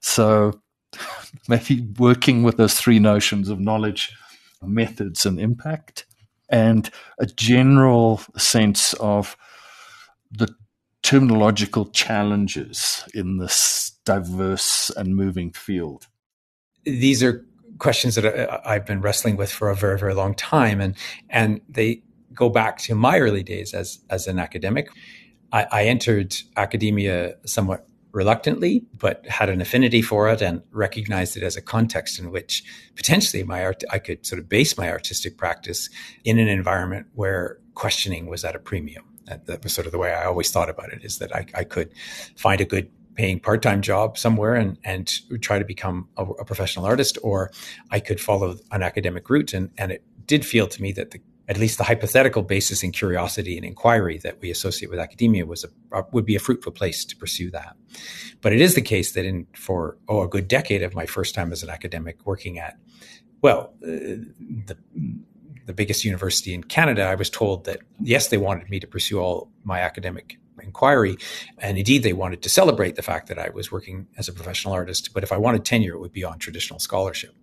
So 0.00 0.60
maybe 1.48 1.86
working 1.96 2.42
with 2.42 2.56
those 2.56 2.74
three 2.74 2.98
notions 2.98 3.48
of 3.48 3.60
knowledge, 3.60 4.12
methods, 4.60 5.24
and 5.24 5.38
impact, 5.38 6.06
and 6.48 6.90
a 7.20 7.26
general 7.26 8.20
sense 8.36 8.94
of 8.94 9.36
the 10.30 10.54
terminological 11.02 11.92
challenges 11.92 13.04
in 13.14 13.38
this 13.38 13.92
diverse 14.04 14.90
and 14.96 15.16
moving 15.16 15.52
field? 15.52 16.06
These 16.84 17.22
are 17.22 17.44
questions 17.78 18.14
that 18.14 18.66
I've 18.66 18.86
been 18.86 19.00
wrestling 19.00 19.36
with 19.36 19.50
for 19.50 19.70
a 19.70 19.76
very, 19.76 19.98
very 19.98 20.14
long 20.14 20.34
time, 20.34 20.80
and 20.80 20.96
and 21.28 21.60
they 21.68 22.02
go 22.32 22.48
back 22.48 22.78
to 22.78 22.94
my 22.94 23.18
early 23.18 23.42
days 23.42 23.74
as 23.74 24.00
as 24.10 24.26
an 24.26 24.38
academic. 24.38 24.88
I, 25.52 25.66
I 25.70 25.84
entered 25.84 26.36
academia 26.56 27.34
somewhat 27.44 27.86
reluctantly, 28.12 28.84
but 28.96 29.26
had 29.26 29.48
an 29.48 29.60
affinity 29.60 30.02
for 30.02 30.28
it 30.28 30.42
and 30.42 30.62
recognized 30.72 31.36
it 31.36 31.42
as 31.42 31.56
a 31.56 31.62
context 31.62 32.18
in 32.18 32.30
which 32.30 32.64
potentially 32.96 33.42
my 33.42 33.64
art, 33.64 33.82
I 33.90 33.98
could 33.98 34.26
sort 34.26 34.40
of 34.40 34.48
base 34.48 34.76
my 34.76 34.90
artistic 34.90 35.36
practice 35.36 35.88
in 36.24 36.38
an 36.38 36.48
environment 36.48 37.06
where 37.14 37.58
questioning 37.74 38.26
was 38.26 38.44
at 38.44 38.56
a 38.56 38.58
premium. 38.58 39.09
That, 39.30 39.46
that 39.46 39.62
was 39.62 39.72
sort 39.72 39.86
of 39.86 39.92
the 39.92 39.98
way 39.98 40.12
I 40.12 40.26
always 40.26 40.50
thought 40.50 40.68
about 40.68 40.92
it 40.92 41.04
is 41.04 41.18
that 41.18 41.34
I, 41.34 41.46
I 41.54 41.64
could 41.64 41.92
find 42.36 42.60
a 42.60 42.64
good 42.64 42.90
paying 43.14 43.38
part-time 43.38 43.80
job 43.80 44.18
somewhere 44.18 44.54
and, 44.54 44.76
and 44.84 45.06
try 45.40 45.58
to 45.58 45.64
become 45.64 46.08
a, 46.16 46.24
a, 46.24 46.44
professional 46.44 46.84
artist, 46.84 47.16
or 47.22 47.50
I 47.90 48.00
could 48.00 48.20
follow 48.20 48.56
an 48.72 48.82
academic 48.82 49.30
route. 49.30 49.52
And, 49.52 49.70
and 49.78 49.92
it 49.92 50.02
did 50.26 50.44
feel 50.44 50.66
to 50.66 50.82
me 50.82 50.90
that 50.92 51.12
the, 51.12 51.20
at 51.48 51.58
least 51.58 51.78
the 51.78 51.84
hypothetical 51.84 52.42
basis 52.42 52.82
in 52.82 52.92
curiosity 52.92 53.56
and 53.56 53.64
inquiry 53.64 54.18
that 54.18 54.40
we 54.40 54.50
associate 54.50 54.90
with 54.90 54.98
academia 54.98 55.46
was 55.46 55.64
a, 55.64 56.02
would 56.12 56.24
be 56.24 56.36
a 56.36 56.40
fruitful 56.40 56.72
place 56.72 57.04
to 57.04 57.16
pursue 57.16 57.50
that. 57.50 57.76
But 58.40 58.52
it 58.52 58.60
is 58.60 58.74
the 58.74 58.82
case 58.82 59.12
that 59.12 59.24
in 59.24 59.46
for 59.54 59.96
oh 60.08 60.22
a 60.22 60.28
good 60.28 60.48
decade 60.48 60.82
of 60.82 60.94
my 60.94 61.06
first 61.06 61.34
time 61.34 61.52
as 61.52 61.62
an 61.62 61.70
academic 61.70 62.24
working 62.24 62.58
at 62.58 62.76
well 63.42 63.74
uh, 63.82 64.16
the 64.68 64.76
the 65.66 65.72
biggest 65.72 66.04
university 66.04 66.54
in 66.54 66.64
Canada, 66.64 67.04
I 67.04 67.14
was 67.14 67.30
told 67.30 67.64
that 67.64 67.80
yes, 68.00 68.28
they 68.28 68.38
wanted 68.38 68.70
me 68.70 68.80
to 68.80 68.86
pursue 68.86 69.20
all 69.20 69.50
my 69.64 69.80
academic 69.80 70.38
inquiry. 70.62 71.16
And 71.58 71.78
indeed, 71.78 72.02
they 72.02 72.12
wanted 72.12 72.42
to 72.42 72.48
celebrate 72.48 72.96
the 72.96 73.02
fact 73.02 73.28
that 73.28 73.38
I 73.38 73.50
was 73.50 73.72
working 73.72 74.06
as 74.16 74.28
a 74.28 74.32
professional 74.32 74.74
artist. 74.74 75.12
But 75.12 75.22
if 75.22 75.32
I 75.32 75.36
wanted 75.36 75.64
tenure, 75.64 75.94
it 75.94 76.00
would 76.00 76.12
be 76.12 76.24
on 76.24 76.38
traditional 76.38 76.78
scholarship. 76.78 77.34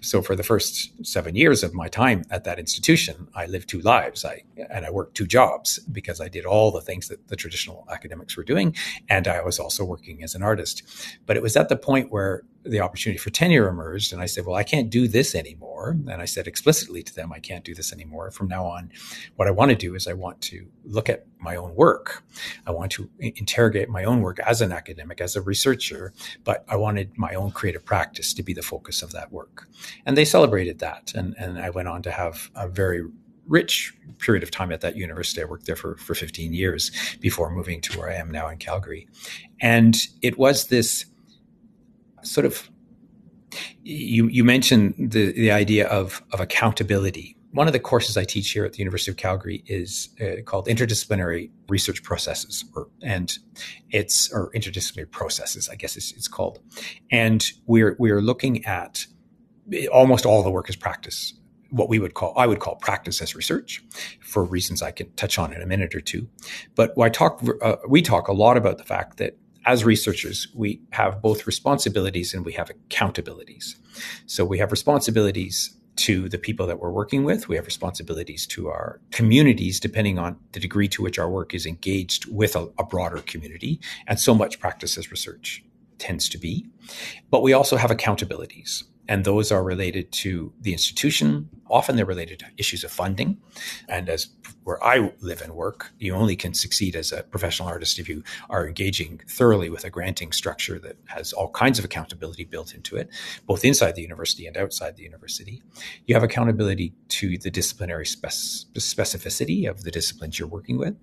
So 0.00 0.22
for 0.22 0.36
the 0.36 0.42
first 0.42 1.04
seven 1.04 1.34
years 1.34 1.64
of 1.64 1.74
my 1.74 1.88
time 1.88 2.24
at 2.30 2.44
that 2.44 2.58
institution, 2.58 3.28
I 3.34 3.46
lived 3.46 3.68
two 3.68 3.80
lives. 3.80 4.24
I 4.24 4.44
and 4.70 4.86
I 4.86 4.90
worked 4.90 5.16
two 5.16 5.26
jobs 5.26 5.78
because 5.80 6.20
I 6.20 6.28
did 6.28 6.44
all 6.44 6.70
the 6.70 6.80
things 6.80 7.08
that 7.08 7.28
the 7.28 7.36
traditional 7.36 7.86
academics 7.90 8.36
were 8.36 8.44
doing, 8.44 8.74
and 9.08 9.26
I 9.26 9.42
was 9.42 9.58
also 9.58 9.84
working 9.84 10.22
as 10.22 10.34
an 10.34 10.42
artist. 10.42 10.82
But 11.26 11.36
it 11.36 11.42
was 11.42 11.56
at 11.56 11.68
the 11.68 11.76
point 11.76 12.12
where 12.12 12.44
the 12.64 12.80
opportunity 12.80 13.18
for 13.18 13.30
tenure 13.30 13.68
emerged, 13.68 14.12
and 14.12 14.20
I 14.20 14.26
said, 14.26 14.44
"Well, 14.44 14.56
I 14.56 14.64
can't 14.64 14.90
do 14.90 15.08
this 15.08 15.34
anymore." 15.34 15.96
And 16.08 16.20
I 16.20 16.24
said 16.24 16.46
explicitly 16.46 17.02
to 17.02 17.14
them, 17.14 17.32
"I 17.32 17.38
can't 17.38 17.64
do 17.64 17.74
this 17.74 17.92
anymore. 17.92 18.30
From 18.30 18.48
now 18.48 18.66
on, 18.66 18.90
what 19.36 19.48
I 19.48 19.52
want 19.52 19.70
to 19.70 19.76
do 19.76 19.94
is 19.94 20.06
I 20.06 20.12
want 20.12 20.40
to 20.42 20.66
look 20.84 21.08
at 21.08 21.26
my 21.38 21.56
own 21.56 21.74
work. 21.74 22.22
I 22.66 22.70
want 22.70 22.92
to 22.92 23.08
interrogate 23.20 23.88
my 23.88 24.04
own 24.04 24.20
work 24.20 24.38
as 24.40 24.60
an 24.60 24.72
academic, 24.72 25.20
as 25.20 25.36
a 25.36 25.42
researcher, 25.42 26.12
but 26.44 26.64
I 26.68 26.76
wanted 26.76 27.16
my 27.16 27.34
own 27.34 27.50
creative 27.52 27.84
practice 27.84 28.34
to 28.34 28.42
be 28.42 28.52
the 28.52 28.62
focus 28.62 29.02
of 29.02 29.12
that 29.12 29.32
work. 29.32 29.68
And 30.04 30.16
they 30.16 30.24
celebrated 30.24 30.80
that. 30.80 31.12
And, 31.14 31.34
and 31.38 31.58
I 31.58 31.70
went 31.70 31.88
on 31.88 32.02
to 32.02 32.10
have 32.10 32.50
a 32.54 32.68
very 32.68 33.02
rich 33.46 33.94
period 34.18 34.42
of 34.42 34.50
time 34.50 34.72
at 34.72 34.80
that 34.82 34.96
university. 34.96 35.40
I 35.40 35.46
worked 35.46 35.66
there 35.66 35.76
for, 35.76 35.96
for 35.96 36.14
15 36.14 36.52
years 36.52 36.90
before 37.20 37.50
moving 37.50 37.80
to 37.82 37.98
where 37.98 38.10
I 38.10 38.14
am 38.14 38.30
now 38.30 38.48
in 38.48 38.58
Calgary. 38.58 39.08
And 39.60 39.96
it 40.22 40.38
was 40.38 40.66
this 40.66 41.06
sort 42.22 42.46
of 42.46 42.70
you 43.82 44.28
you 44.28 44.44
mentioned 44.44 44.94
the 45.12 45.32
the 45.32 45.50
idea 45.50 45.86
of 45.88 46.22
of 46.32 46.40
accountability 46.40 47.38
one 47.52 47.66
of 47.66 47.72
the 47.72 47.80
courses 47.80 48.16
I 48.16 48.24
teach 48.24 48.50
here 48.50 48.64
at 48.64 48.74
the 48.74 48.78
University 48.78 49.10
of 49.10 49.16
Calgary 49.16 49.62
is 49.66 50.10
uh, 50.20 50.42
called 50.44 50.66
Interdisciplinary 50.66 51.50
Research 51.68 52.02
Processes, 52.02 52.64
or, 52.74 52.88
and 53.02 53.36
it's 53.90 54.30
or 54.32 54.50
interdisciplinary 54.52 55.10
processes, 55.10 55.68
I 55.68 55.74
guess 55.74 55.96
it's, 55.96 56.12
it's 56.12 56.28
called. 56.28 56.60
And 57.10 57.44
we're 57.66 57.96
we're 57.98 58.20
looking 58.20 58.64
at 58.66 59.06
almost 59.90 60.26
all 60.26 60.42
the 60.42 60.50
work 60.50 60.68
is 60.68 60.76
practice, 60.76 61.32
what 61.70 61.88
we 61.88 61.98
would 61.98 62.14
call 62.14 62.34
I 62.36 62.46
would 62.46 62.60
call 62.60 62.76
practice 62.76 63.22
as 63.22 63.34
research, 63.34 63.82
for 64.20 64.44
reasons 64.44 64.82
I 64.82 64.90
can 64.90 65.10
touch 65.14 65.38
on 65.38 65.54
in 65.54 65.62
a 65.62 65.66
minute 65.66 65.94
or 65.94 66.00
two. 66.00 66.28
But 66.74 66.92
I 66.98 67.08
talk 67.08 67.42
uh, 67.62 67.76
we 67.88 68.02
talk 68.02 68.28
a 68.28 68.32
lot 68.32 68.58
about 68.58 68.76
the 68.76 68.84
fact 68.84 69.16
that 69.16 69.38
as 69.68 69.84
researchers, 69.84 70.48
we 70.54 70.80
have 70.92 71.20
both 71.20 71.46
responsibilities 71.46 72.32
and 72.32 72.42
we 72.42 72.54
have 72.54 72.70
accountabilities. 72.70 73.74
So 74.24 74.42
we 74.42 74.56
have 74.58 74.70
responsibilities 74.70 75.76
to 75.96 76.26
the 76.30 76.38
people 76.38 76.66
that 76.66 76.80
we're 76.80 76.90
working 76.90 77.22
with. 77.22 77.48
We 77.48 77.56
have 77.56 77.66
responsibilities 77.66 78.46
to 78.46 78.68
our 78.68 78.98
communities, 79.10 79.78
depending 79.78 80.18
on 80.18 80.38
the 80.52 80.60
degree 80.60 80.88
to 80.88 81.02
which 81.02 81.18
our 81.18 81.28
work 81.28 81.52
is 81.52 81.66
engaged 81.66 82.24
with 82.32 82.56
a, 82.56 82.70
a 82.78 82.84
broader 82.84 83.18
community. 83.18 83.78
And 84.06 84.18
so 84.18 84.34
much 84.34 84.58
practice 84.58 84.96
as 84.96 85.10
research 85.10 85.62
tends 85.98 86.30
to 86.30 86.38
be. 86.38 86.66
But 87.30 87.42
we 87.42 87.52
also 87.52 87.76
have 87.76 87.90
accountabilities 87.90 88.84
and 89.08 89.24
those 89.24 89.50
are 89.50 89.64
related 89.64 90.12
to 90.12 90.52
the 90.60 90.72
institution. 90.72 91.48
Often 91.70 91.96
they're 91.96 92.06
related 92.06 92.38
to 92.40 92.46
issues 92.58 92.84
of 92.84 92.90
funding. 92.90 93.38
And 93.88 94.08
as 94.08 94.28
where 94.64 94.82
I 94.84 95.12
live 95.20 95.40
and 95.40 95.54
work, 95.54 95.90
you 95.98 96.14
only 96.14 96.36
can 96.36 96.52
succeed 96.52 96.94
as 96.94 97.10
a 97.10 97.22
professional 97.22 97.68
artist 97.68 97.98
if 97.98 98.08
you 98.08 98.22
are 98.50 98.68
engaging 98.68 99.20
thoroughly 99.28 99.70
with 99.70 99.84
a 99.84 99.90
granting 99.90 100.32
structure 100.32 100.78
that 100.80 100.96
has 101.06 101.32
all 101.32 101.50
kinds 101.50 101.78
of 101.78 101.84
accountability 101.84 102.44
built 102.44 102.74
into 102.74 102.96
it, 102.96 103.08
both 103.46 103.64
inside 103.64 103.94
the 103.94 104.02
university 104.02 104.46
and 104.46 104.56
outside 104.56 104.96
the 104.96 105.02
university. 105.02 105.62
You 106.06 106.14
have 106.14 106.22
accountability 106.22 106.92
to 107.08 107.38
the 107.38 107.50
disciplinary 107.50 108.06
spec- 108.06 108.30
specificity 108.30 109.68
of 109.68 109.84
the 109.84 109.90
disciplines 109.90 110.38
you're 110.38 110.48
working 110.48 110.78
with. 110.78 110.94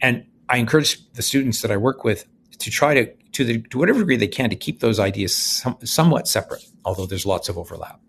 And 0.00 0.26
I 0.48 0.58
encourage 0.58 1.12
the 1.12 1.22
students 1.22 1.62
that 1.62 1.70
I 1.70 1.76
work 1.76 2.04
with 2.04 2.26
to 2.58 2.70
try 2.70 2.94
to 2.94 3.12
to 3.32 3.44
the 3.44 3.62
to 3.62 3.78
whatever 3.78 4.00
degree 4.00 4.16
they 4.16 4.26
can 4.28 4.50
to 4.50 4.56
keep 4.56 4.80
those 4.80 4.98
ideas 4.98 5.36
some, 5.36 5.76
somewhat 5.84 6.26
separate, 6.26 6.64
although 6.84 7.06
there's 7.06 7.26
lots 7.26 7.48
of 7.48 7.58
overlap, 7.58 8.00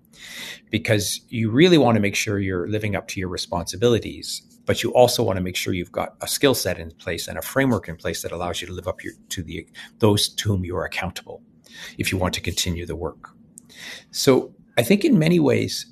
because 0.71 1.21
you 1.29 1.49
really 1.51 1.77
want 1.77 1.95
to 1.95 2.01
make 2.01 2.15
sure 2.15 2.39
you're 2.39 2.67
living 2.67 2.95
up 2.95 3.07
to 3.09 3.19
your 3.19 3.29
responsibilities, 3.29 4.41
but 4.65 4.83
you 4.83 4.91
also 4.93 5.23
want 5.23 5.37
to 5.37 5.43
make 5.43 5.55
sure 5.55 5.73
you've 5.73 5.91
got 5.91 6.15
a 6.21 6.27
skill 6.27 6.53
set 6.53 6.79
in 6.79 6.91
place 6.91 7.27
and 7.27 7.37
a 7.37 7.41
framework 7.41 7.89
in 7.89 7.95
place 7.95 8.21
that 8.21 8.31
allows 8.31 8.61
you 8.61 8.67
to 8.67 8.73
live 8.73 8.87
up 8.87 9.03
your, 9.03 9.13
to 9.29 9.43
the 9.43 9.67
those 9.99 10.29
to 10.29 10.49
whom 10.49 10.65
you 10.65 10.75
are 10.75 10.85
accountable, 10.85 11.41
if 11.97 12.11
you 12.11 12.17
want 12.17 12.33
to 12.33 12.41
continue 12.41 12.85
the 12.85 12.95
work. 12.95 13.29
So 14.11 14.53
I 14.77 14.83
think 14.83 15.03
in 15.03 15.19
many 15.19 15.39
ways, 15.39 15.85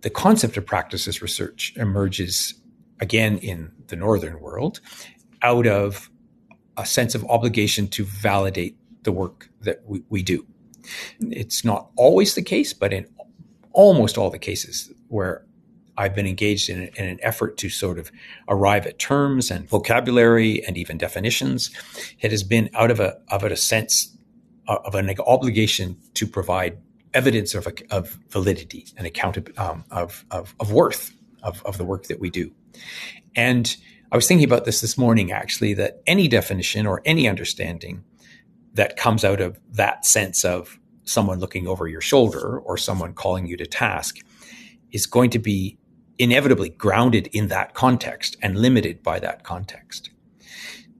the 0.00 0.10
concept 0.10 0.56
of 0.56 0.64
practice 0.64 1.06
as 1.06 1.20
research 1.20 1.74
emerges 1.76 2.54
again 3.00 3.38
in 3.38 3.70
the 3.88 3.96
northern 3.96 4.40
world 4.40 4.80
out 5.42 5.66
of 5.66 6.09
a 6.80 6.86
sense 6.86 7.14
of 7.14 7.24
obligation 7.26 7.88
to 7.88 8.04
validate 8.04 8.76
the 9.02 9.12
work 9.12 9.50
that 9.62 9.82
we, 9.86 10.02
we 10.08 10.22
do. 10.22 10.46
It's 11.20 11.64
not 11.64 11.90
always 11.96 12.34
the 12.34 12.42
case, 12.42 12.72
but 12.72 12.92
in 12.92 13.06
almost 13.72 14.18
all 14.18 14.30
the 14.30 14.38
cases 14.38 14.90
where 15.08 15.44
I've 15.96 16.14
been 16.14 16.26
engaged 16.26 16.70
in, 16.70 16.84
in, 16.96 17.04
an 17.04 17.18
effort 17.22 17.58
to 17.58 17.68
sort 17.68 17.98
of 17.98 18.10
arrive 18.48 18.86
at 18.86 18.98
terms 18.98 19.50
and 19.50 19.68
vocabulary 19.68 20.64
and 20.66 20.78
even 20.78 20.96
definitions, 20.96 21.70
it 22.20 22.30
has 22.30 22.42
been 22.42 22.70
out 22.74 22.90
of 22.90 23.00
a 23.00 23.18
of 23.28 23.44
a 23.44 23.56
sense 23.56 24.16
of 24.66 24.94
an 24.94 25.12
obligation 25.26 25.96
to 26.14 26.26
provide 26.26 26.78
evidence 27.12 27.54
of, 27.54 27.66
of 27.90 28.18
validity 28.30 28.86
and 28.96 29.06
account 29.06 29.36
um, 29.58 29.84
of, 29.90 30.24
of, 30.30 30.54
of 30.60 30.72
worth 30.72 31.12
of, 31.42 31.62
of 31.64 31.76
the 31.76 31.84
work 31.84 32.04
that 32.06 32.20
we 32.20 32.30
do. 32.30 32.52
And 33.34 33.76
I 34.12 34.16
was 34.16 34.26
thinking 34.26 34.44
about 34.44 34.64
this 34.64 34.80
this 34.80 34.98
morning, 34.98 35.30
actually, 35.30 35.74
that 35.74 36.02
any 36.06 36.26
definition 36.26 36.86
or 36.86 37.00
any 37.04 37.28
understanding 37.28 38.02
that 38.74 38.96
comes 38.96 39.24
out 39.24 39.40
of 39.40 39.60
that 39.70 40.04
sense 40.04 40.44
of 40.44 40.80
someone 41.04 41.38
looking 41.38 41.68
over 41.68 41.86
your 41.86 42.00
shoulder 42.00 42.58
or 42.58 42.76
someone 42.76 43.14
calling 43.14 43.46
you 43.46 43.56
to 43.56 43.66
task 43.66 44.18
is 44.90 45.06
going 45.06 45.30
to 45.30 45.38
be 45.38 45.78
inevitably 46.18 46.70
grounded 46.70 47.28
in 47.32 47.48
that 47.48 47.74
context 47.74 48.36
and 48.42 48.58
limited 48.58 49.02
by 49.02 49.20
that 49.20 49.44
context. 49.44 50.10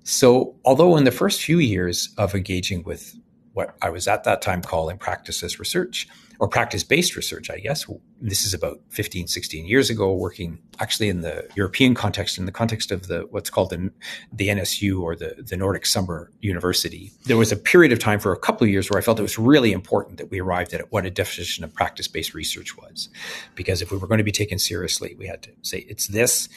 So, 0.04 0.56
although 0.64 0.96
in 0.96 1.04
the 1.04 1.10
first 1.10 1.42
few 1.42 1.58
years 1.58 2.14
of 2.16 2.34
engaging 2.34 2.84
with 2.84 3.16
what 3.52 3.76
I 3.82 3.90
was 3.90 4.06
at 4.06 4.24
that 4.24 4.40
time 4.40 4.62
calling 4.62 4.98
practice 4.98 5.42
as 5.42 5.58
research, 5.58 6.08
or 6.40 6.48
practice 6.48 6.82
based 6.82 7.16
research, 7.16 7.50
I 7.50 7.58
guess. 7.58 7.84
This 8.18 8.46
is 8.46 8.54
about 8.54 8.80
15, 8.88 9.28
16 9.28 9.66
years 9.66 9.90
ago, 9.90 10.14
working 10.14 10.58
actually 10.80 11.10
in 11.10 11.20
the 11.20 11.46
European 11.54 11.94
context, 11.94 12.38
in 12.38 12.46
the 12.46 12.52
context 12.52 12.90
of 12.90 13.08
the 13.08 13.26
what's 13.30 13.50
called 13.50 13.68
the, 13.68 13.92
the 14.32 14.48
NSU 14.48 15.02
or 15.02 15.14
the, 15.14 15.36
the 15.38 15.56
Nordic 15.58 15.84
Summer 15.84 16.30
University. 16.40 17.12
There 17.26 17.36
was 17.36 17.52
a 17.52 17.56
period 17.56 17.92
of 17.92 17.98
time 17.98 18.18
for 18.18 18.32
a 18.32 18.38
couple 18.38 18.64
of 18.64 18.70
years 18.70 18.88
where 18.88 18.98
I 18.98 19.02
felt 19.02 19.18
it 19.18 19.22
was 19.22 19.38
really 19.38 19.70
important 19.70 20.16
that 20.16 20.30
we 20.30 20.40
arrived 20.40 20.72
at 20.72 20.90
what 20.90 21.04
a 21.04 21.10
definition 21.10 21.62
of 21.62 21.74
practice 21.74 22.08
based 22.08 22.32
research 22.32 22.74
was. 22.74 23.10
Because 23.54 23.82
if 23.82 23.92
we 23.92 23.98
were 23.98 24.06
going 24.06 24.18
to 24.18 24.24
be 24.24 24.32
taken 24.32 24.58
seriously, 24.58 25.14
we 25.18 25.26
had 25.26 25.42
to 25.42 25.50
say 25.60 25.80
it's 25.90 26.06
this. 26.06 26.48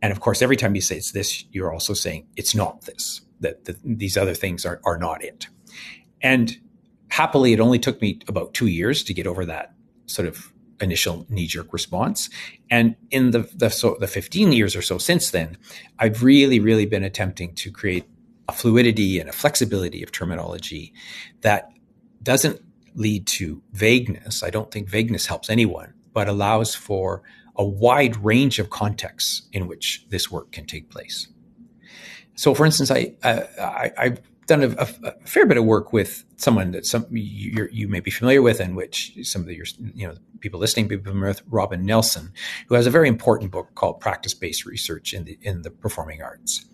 And 0.00 0.12
of 0.12 0.20
course, 0.20 0.40
every 0.40 0.56
time 0.56 0.74
you 0.74 0.80
say 0.80 0.96
it's 0.96 1.12
this, 1.12 1.44
you're 1.52 1.74
also 1.74 1.92
saying 1.92 2.26
it's 2.36 2.54
not 2.54 2.86
this, 2.86 3.20
that, 3.40 3.66
that 3.66 3.76
these 3.84 4.16
other 4.16 4.34
things 4.34 4.64
are, 4.64 4.80
are 4.86 4.96
not 4.96 5.22
it. 5.22 5.48
And 6.22 6.56
happily, 7.08 7.52
it 7.52 7.60
only 7.60 7.78
took 7.78 8.00
me 8.00 8.20
about 8.28 8.54
two 8.54 8.66
years 8.66 9.02
to 9.04 9.14
get 9.14 9.26
over 9.26 9.44
that 9.44 9.74
sort 10.06 10.28
of 10.28 10.52
initial 10.80 11.26
knee 11.28 11.46
jerk 11.46 11.72
response. 11.72 12.28
And 12.70 12.96
in 13.10 13.30
the, 13.30 13.48
the, 13.54 13.70
so 13.70 13.96
the 14.00 14.06
15 14.06 14.52
years 14.52 14.76
or 14.76 14.82
so 14.82 14.98
since 14.98 15.30
then, 15.30 15.56
I've 15.98 16.22
really, 16.22 16.60
really 16.60 16.86
been 16.86 17.04
attempting 17.04 17.54
to 17.56 17.70
create 17.70 18.04
a 18.48 18.52
fluidity 18.52 19.18
and 19.18 19.28
a 19.28 19.32
flexibility 19.32 20.02
of 20.02 20.12
terminology 20.12 20.92
that 21.40 21.70
doesn't 22.22 22.60
lead 22.94 23.26
to 23.26 23.62
vagueness. 23.72 24.42
I 24.42 24.50
don't 24.50 24.70
think 24.70 24.88
vagueness 24.88 25.26
helps 25.26 25.50
anyone, 25.50 25.94
but 26.12 26.28
allows 26.28 26.74
for 26.74 27.22
a 27.56 27.64
wide 27.64 28.22
range 28.24 28.58
of 28.58 28.70
contexts 28.70 29.48
in 29.52 29.66
which 29.66 30.04
this 30.10 30.30
work 30.30 30.52
can 30.52 30.66
take 30.66 30.90
place. 30.90 31.28
So, 32.34 32.54
for 32.54 32.66
instance, 32.66 32.90
I, 32.90 33.14
I, 33.24 33.92
I 33.96 34.16
done 34.46 34.62
a, 34.62 34.68
a, 34.78 35.12
fair 35.26 35.44
bit 35.44 35.56
of 35.56 35.64
work 35.64 35.92
with 35.92 36.24
someone 36.36 36.70
that 36.70 36.86
some 36.86 37.06
you, 37.10 37.68
you 37.72 37.88
may 37.88 38.00
be 38.00 38.10
familiar 38.10 38.42
with, 38.42 38.60
and 38.60 38.76
which 38.76 39.18
some 39.22 39.42
of 39.42 39.50
your 39.50 39.66
you 39.94 40.06
know 40.06 40.14
people 40.40 40.60
listening 40.60 40.88
be 40.88 40.96
familiar 40.96 41.28
with 41.28 41.42
Robin 41.48 41.84
Nelson, 41.84 42.32
who 42.68 42.74
has 42.74 42.86
a 42.86 42.90
very 42.90 43.08
important 43.08 43.50
book 43.50 43.74
called 43.74 44.00
Practice 44.00 44.34
Based 44.34 44.64
Research 44.64 45.12
in 45.12 45.24
the 45.24 45.38
in 45.42 45.62
the 45.62 45.70
Performing 45.70 46.22
Arts, 46.22 46.64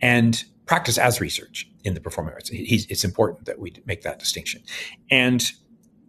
and 0.00 0.44
practice 0.66 0.98
as 0.98 1.20
research 1.20 1.68
in 1.84 1.94
the 1.94 2.00
performing 2.00 2.32
arts. 2.32 2.48
He's, 2.48 2.86
it's 2.86 3.02
important 3.02 3.46
that 3.46 3.58
we 3.58 3.72
make 3.86 4.02
that 4.02 4.18
distinction, 4.18 4.62
and 5.10 5.50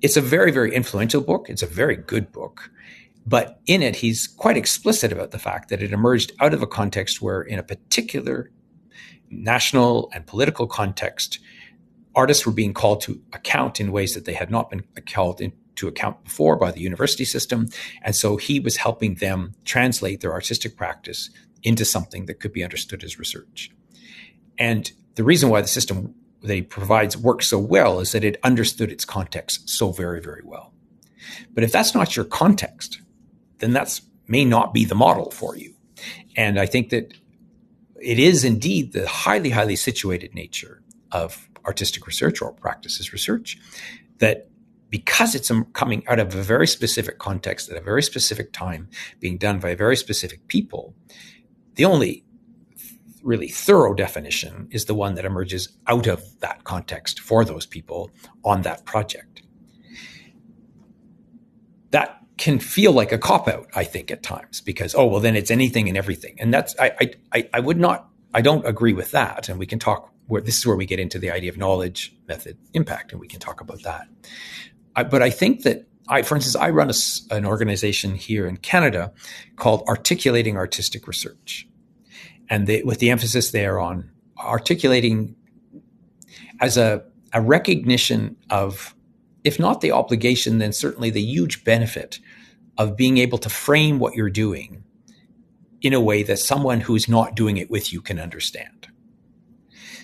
it's 0.02 0.18
a 0.18 0.22
very 0.22 0.52
very 0.52 0.74
influential 0.74 1.22
book. 1.22 1.50
It's 1.50 1.64
a 1.64 1.68
very 1.68 1.98
good 1.98 2.32
book. 2.32 2.72
But 3.24 3.60
in 3.68 3.84
it, 3.84 3.98
he's 3.98 4.26
quite 4.26 4.58
explicit 4.58 5.12
about 5.12 5.30
the 5.30 5.38
fact 5.38 5.70
that 5.70 5.84
it 5.84 5.92
emerged 5.92 6.32
out 6.40 6.56
of 6.56 6.64
a 6.64 6.68
context 6.68 7.22
where, 7.22 7.42
in 7.44 7.60
a 7.60 7.64
particular 7.64 8.50
national 9.32 10.12
and 10.14 10.28
political 10.28 10.68
context, 10.68 11.40
artists 12.16 12.46
were 12.46 12.52
being 12.52 12.74
called 12.74 13.02
to 13.02 13.22
account 13.34 13.80
in 13.80 13.92
ways 13.92 14.14
that 14.14 14.26
they 14.26 14.34
had 14.34 14.52
not 14.52 14.70
been 14.70 14.84
called 15.12 15.42
to 15.76 15.88
account 15.88 16.24
before 16.24 16.58
by 16.58 16.72
the 16.72 16.82
university 16.82 17.26
system. 17.26 17.68
And 18.04 18.16
so 18.16 18.38
he 18.38 18.60
was 18.60 18.78
helping 18.78 19.16
them 19.16 19.54
translate 19.66 20.22
their 20.22 20.34
artistic 20.34 20.76
practice 20.76 21.30
into 21.64 21.86
something 21.86 22.26
that 22.26 22.40
could 22.40 22.54
be 22.54 22.64
understood 22.64 23.04
as 23.04 23.18
research. 23.18 23.72
And 24.58 24.92
the 25.16 25.24
reason 25.24 25.50
why 25.50 25.62
the 25.62 25.68
system 25.68 26.14
that 26.44 26.54
he 26.54 26.62
provides 26.62 27.16
works 27.16 27.48
so 27.48 27.60
well 27.60 28.00
is 28.00 28.12
that 28.12 28.24
it 28.24 28.38
understood 28.44 28.92
its 28.92 29.06
context 29.06 29.70
so 29.70 29.92
very, 29.92 30.22
very 30.22 30.42
well. 30.44 30.74
But 31.54 31.64
if 31.64 31.72
that's 31.72 31.94
not 31.94 32.16
your 32.16 32.26
context, 32.26 33.02
then 33.60 33.74
that's 33.74 34.02
may 34.28 34.46
not 34.46 34.74
be 34.74 34.86
the 34.86 34.96
model 34.96 35.30
for 35.32 35.56
you. 35.56 35.74
And 36.36 36.60
I 36.60 36.66
think 36.66 36.90
that 36.90 37.14
it 38.02 38.20
is 38.20 38.44
indeed 38.44 38.94
the 38.94 39.08
highly, 39.08 39.52
highly 39.52 39.76
situated 39.76 40.34
nature 40.34 40.82
of 41.12 41.50
artistic 41.66 42.08
research 42.08 42.42
or 42.42 42.52
practice 42.52 43.00
as 43.00 43.14
research 43.14 43.58
that 44.18 44.48
because 44.90 45.36
it's 45.36 45.52
coming 45.74 46.04
out 46.08 46.20
of 46.20 46.36
a 46.36 46.44
very 46.44 46.68
specific 46.68 47.18
context 47.18 47.70
at 47.70 47.78
a 47.78 47.82
very 47.82 48.04
specific 48.04 48.52
time, 48.52 48.90
being 49.20 49.38
done 49.38 49.60
by 49.60 49.74
very 49.74 49.96
specific 49.96 50.48
people, 50.48 50.94
the 51.76 51.86
only 51.86 52.26
really 53.24 53.48
thorough 53.48 53.94
definition 53.94 54.68
is 54.72 54.86
the 54.86 54.96
one 54.96 55.16
that 55.16 55.26
emerges 55.26 55.70
out 55.88 56.08
of 56.08 56.40
that 56.40 56.64
context 56.64 57.20
for 57.20 57.46
those 57.46 57.66
people 57.66 58.12
on 58.44 58.64
that 58.64 58.84
project. 58.84 59.44
Can 62.42 62.58
feel 62.58 62.92
like 62.92 63.12
a 63.12 63.20
cop 63.20 63.48
out, 63.48 63.68
I 63.76 63.84
think, 63.84 64.10
at 64.10 64.24
times, 64.24 64.62
because 64.62 64.96
oh 64.96 65.06
well, 65.06 65.20
then 65.20 65.36
it's 65.36 65.52
anything 65.52 65.88
and 65.90 65.96
everything, 65.96 66.38
and 66.40 66.52
that's 66.52 66.76
I 66.80 67.12
I 67.32 67.50
I 67.54 67.60
would 67.60 67.78
not 67.78 68.10
I 68.34 68.42
don't 68.42 68.66
agree 68.66 68.94
with 68.94 69.12
that, 69.12 69.48
and 69.48 69.60
we 69.60 69.68
can 69.68 69.78
talk. 69.78 70.10
Where 70.26 70.42
this 70.42 70.58
is 70.58 70.66
where 70.66 70.76
we 70.76 70.88
get 70.88 71.00
into 71.00 71.20
the 71.20 71.30
idea 71.30 71.52
of 71.52 71.58
knowledge, 71.58 72.16
method, 72.28 72.58
impact, 72.74 73.12
and 73.12 73.22
we 73.22 73.28
can 73.28 73.40
talk 73.40 73.62
about 73.62 73.84
that. 73.84 74.08
I, 74.96 75.04
but 75.04 75.22
I 75.22 75.30
think 75.30 75.62
that 75.64 75.86
I, 76.08 76.24
for 76.24 76.36
instance, 76.36 76.56
I 76.56 76.72
run 76.72 76.90
a, 76.90 77.36
an 77.36 77.46
organization 77.46 78.16
here 78.16 78.48
in 78.48 78.58
Canada 78.58 79.12
called 79.56 79.84
Articulating 79.88 80.58
Artistic 80.58 81.08
Research, 81.08 81.68
and 82.50 82.68
with 82.84 82.98
the 82.98 83.12
emphasis 83.12 83.52
there 83.52 83.80
on 83.80 84.10
articulating 84.40 85.36
as 86.60 86.78
a, 86.78 87.04
a 87.34 87.42
recognition 87.42 88.36
of 88.50 88.96
if 89.44 89.60
not 89.60 89.82
the 89.82 89.92
obligation, 89.92 90.60
then 90.60 90.74
certainly 90.74 91.10
the 91.10 91.22
huge 91.22 91.64
benefit 91.64 92.20
of 92.82 92.98
being 92.98 93.20
able 93.20 93.38
to 93.38 93.50
frame 93.50 94.00
what 94.00 94.16
you're 94.16 94.30
doing 94.30 94.84
in 95.82 95.94
a 95.94 96.02
way 96.02 96.24
that 96.24 96.40
someone 96.40 96.82
who's 96.82 97.08
not 97.08 97.36
doing 97.36 97.58
it 97.58 97.70
with 97.70 97.94
you 97.94 98.02
can 98.02 98.20
understand. 98.20 98.88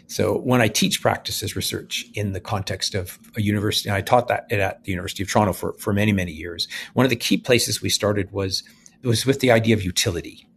So 0.06 0.38
when 0.38 0.62
I 0.62 0.68
teach 0.68 1.02
practice 1.02 1.42
as 1.44 1.56
research 1.56 2.06
in 2.14 2.34
the 2.34 2.40
context 2.40 2.96
of 2.96 3.20
a 3.36 3.42
university, 3.42 3.90
and 3.90 3.96
I 3.96 4.02
taught 4.02 4.28
that 4.28 4.52
at 4.52 4.84
the 4.84 4.92
University 4.92 5.24
of 5.24 5.30
Toronto 5.30 5.54
for, 5.54 5.74
for 5.74 5.92
many, 5.92 6.14
many 6.14 6.32
years, 6.32 6.68
one 6.94 7.06
of 7.06 7.10
the 7.10 7.16
key 7.16 7.38
places 7.38 7.82
we 7.82 7.90
started 7.90 8.32
was, 8.32 8.64
was 9.04 9.26
with 9.26 9.40
the 9.40 9.52
idea 9.52 9.76
of 9.76 9.84
utility. 9.84 10.48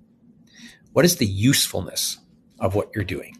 What 0.92 1.04
is 1.04 1.16
the 1.16 1.26
usefulness 1.26 2.18
of 2.60 2.74
what 2.74 2.90
you're 2.94 3.02
doing? 3.02 3.38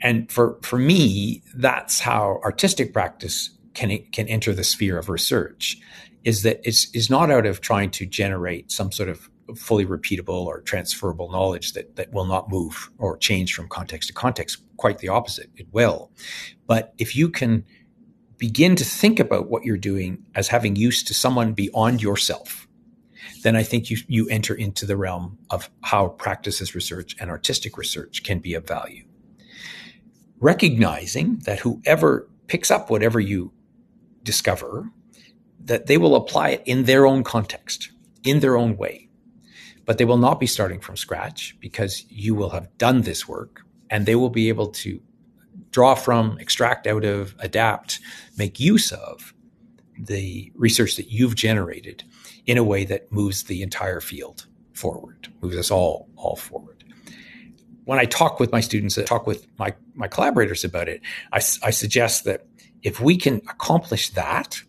And 0.00 0.30
for, 0.30 0.58
for 0.62 0.78
me, 0.78 1.42
that's 1.54 2.00
how 2.00 2.40
artistic 2.44 2.92
practice 2.92 3.50
can 3.74 3.98
can 4.12 4.28
enter 4.28 4.54
the 4.54 4.62
sphere 4.62 4.96
of 4.98 5.08
research 5.08 5.78
is 6.24 6.42
that 6.42 6.60
it's 6.64 6.90
is 6.94 7.10
not 7.10 7.30
out 7.30 7.46
of 7.46 7.60
trying 7.60 7.90
to 7.92 8.06
generate 8.06 8.70
some 8.72 8.90
sort 8.90 9.08
of 9.08 9.28
fully 9.56 9.84
repeatable 9.84 10.46
or 10.46 10.62
transferable 10.62 11.30
knowledge 11.30 11.74
that 11.74 11.96
that 11.96 12.12
will 12.12 12.24
not 12.24 12.50
move 12.50 12.90
or 12.98 13.16
change 13.18 13.54
from 13.54 13.68
context 13.68 14.08
to 14.08 14.14
context. 14.14 14.58
Quite 14.76 14.98
the 14.98 15.08
opposite. 15.08 15.50
It 15.56 15.66
will. 15.72 16.10
But 16.66 16.94
if 16.98 17.14
you 17.14 17.28
can 17.28 17.64
begin 18.38 18.74
to 18.76 18.84
think 18.84 19.20
about 19.20 19.48
what 19.48 19.64
you're 19.64 19.76
doing 19.76 20.24
as 20.34 20.48
having 20.48 20.76
use 20.76 21.02
to 21.04 21.14
someone 21.14 21.52
beyond 21.52 22.02
yourself 22.02 22.66
then 23.42 23.54
i 23.56 23.62
think 23.62 23.90
you 23.90 23.98
you 24.08 24.28
enter 24.28 24.54
into 24.54 24.86
the 24.86 24.96
realm 24.96 25.38
of 25.50 25.70
how 25.82 26.08
practice 26.08 26.60
as 26.60 26.74
research 26.74 27.14
and 27.20 27.30
artistic 27.30 27.78
research 27.78 28.22
can 28.24 28.38
be 28.38 28.54
of 28.54 28.66
value. 28.66 29.04
Recognizing 30.40 31.38
that 31.44 31.60
whoever 31.60 32.28
picks 32.48 32.70
up 32.70 32.90
whatever 32.90 33.20
you 33.20 33.52
discover, 34.22 34.90
that 35.64 35.86
they 35.86 35.96
will 35.96 36.14
apply 36.14 36.50
it 36.50 36.62
in 36.66 36.84
their 36.84 37.06
own 37.06 37.24
context, 37.24 37.90
in 38.22 38.40
their 38.40 38.56
own 38.56 38.76
way. 38.76 39.08
But 39.86 39.98
they 39.98 40.04
will 40.04 40.18
not 40.18 40.40
be 40.40 40.46
starting 40.46 40.80
from 40.80 40.96
scratch 40.96 41.56
because 41.60 42.04
you 42.08 42.34
will 42.34 42.50
have 42.50 42.76
done 42.78 43.02
this 43.02 43.28
work 43.28 43.62
and 43.90 44.06
they 44.06 44.14
will 44.14 44.30
be 44.30 44.48
able 44.48 44.68
to 44.68 45.00
draw 45.70 45.94
from, 45.94 46.38
extract 46.38 46.86
out 46.86 47.04
of, 47.04 47.34
adapt, 47.38 48.00
make 48.38 48.60
use 48.60 48.92
of 48.92 49.34
the 49.98 50.52
research 50.54 50.96
that 50.96 51.10
you've 51.10 51.34
generated 51.34 52.04
in 52.46 52.58
a 52.58 52.64
way 52.64 52.84
that 52.84 53.10
moves 53.12 53.44
the 53.44 53.62
entire 53.62 54.00
field 54.00 54.46
forward, 54.72 55.28
moves 55.40 55.56
us 55.56 55.70
all 55.70 56.08
all 56.16 56.36
forward. 56.36 56.84
When 57.84 57.98
I 57.98 58.06
talk 58.06 58.40
with 58.40 58.50
my 58.50 58.60
students, 58.60 58.98
I 58.98 59.02
talk 59.02 59.26
with 59.26 59.46
my 59.58 59.74
my 59.94 60.08
collaborators 60.08 60.64
about 60.64 60.88
it, 60.88 61.00
I, 61.32 61.36
I 61.36 61.70
suggest 61.70 62.24
that 62.24 62.46
if 62.82 63.00
we 63.00 63.16
can 63.16 63.36
accomplish 63.48 64.10
that, 64.10 64.62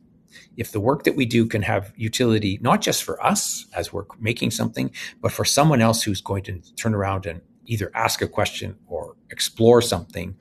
if 0.57 0.71
the 0.71 0.79
work 0.79 1.03
that 1.03 1.15
we 1.15 1.25
do 1.25 1.45
can 1.45 1.61
have 1.61 1.93
utility 1.95 2.59
not 2.61 2.81
just 2.81 3.03
for 3.03 3.23
us 3.23 3.65
as 3.73 3.91
we're 3.91 4.05
making 4.19 4.51
something, 4.51 4.91
but 5.21 5.31
for 5.31 5.45
someone 5.45 5.81
else 5.81 6.03
who's 6.03 6.21
going 6.21 6.43
to 6.43 6.61
turn 6.75 6.93
around 6.93 7.25
and 7.25 7.41
either 7.65 7.91
ask 7.93 8.21
a 8.21 8.27
question 8.27 8.77
or 8.87 9.15
explore 9.31 9.81
something, 9.81 10.35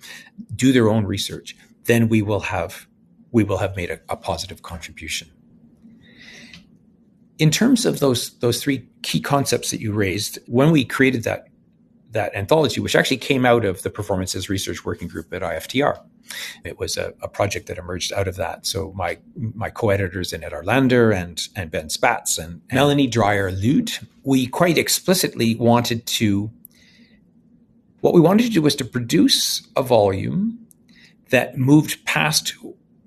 do 0.55 0.73
their 0.73 0.89
own 0.89 1.07
research, 1.07 1.57
then 1.85 2.09
we 2.09 2.23
will 2.23 2.41
have 2.41 2.87
we 3.33 3.43
will 3.43 3.59
have 3.59 3.75
made 3.75 3.91
a, 3.91 4.01
a 4.09 4.17
positive 4.17 4.63
contribution. 4.63 5.29
In 7.39 7.51
terms 7.51 7.85
of 7.85 7.99
those 7.99 8.39
those 8.39 8.63
three 8.63 8.89
key 9.03 9.21
concepts 9.21 9.71
that 9.71 9.81
you 9.81 9.93
raised, 9.93 10.39
when 10.47 10.71
we 10.71 10.85
created 10.85 11.25
that 11.25 11.49
that 12.15 12.35
anthology, 12.35 12.81
which 12.81 12.97
actually 12.97 13.19
came 13.19 13.45
out 13.45 13.65
of 13.65 13.83
the 13.83 13.91
Performance 13.91 14.35
as 14.35 14.49
Research 14.49 14.85
Working 14.85 15.09
Group 15.09 15.33
at 15.33 15.43
IFTR, 15.43 16.01
it 16.65 16.79
was 16.79 16.97
a, 16.97 17.13
a, 17.21 17.29
project 17.29 17.67
that 17.67 17.77
emerged 17.77 18.13
out 18.13 18.27
of 18.27 18.37
that. 18.37 18.67
So 18.67 18.93
my 18.97 19.19
my 19.37 19.71
co-editors 19.71 20.33
Annette 20.33 20.53
Arlander 20.53 21.15
and 21.15 21.41
and 21.55 21.71
Ben 21.71 21.89
Spatz 21.89 22.39
and 22.39 22.63
Melanie 22.73 23.07
Dreyer 23.07 23.51
Lude, 23.51 23.93
we 24.23 24.47
quite 24.47 24.79
explicitly 24.79 25.55
wanted 25.57 26.07
to 26.07 26.51
what 28.01 28.15
we 28.15 28.21
wanted 28.21 28.45
to 28.45 28.51
do 28.51 28.63
was 28.63 28.77
to 28.77 28.85
produce 28.85 29.67
a 29.77 29.83
volume 29.83 30.59
that 31.31 31.57
moved 31.57 32.05
past 32.05 32.55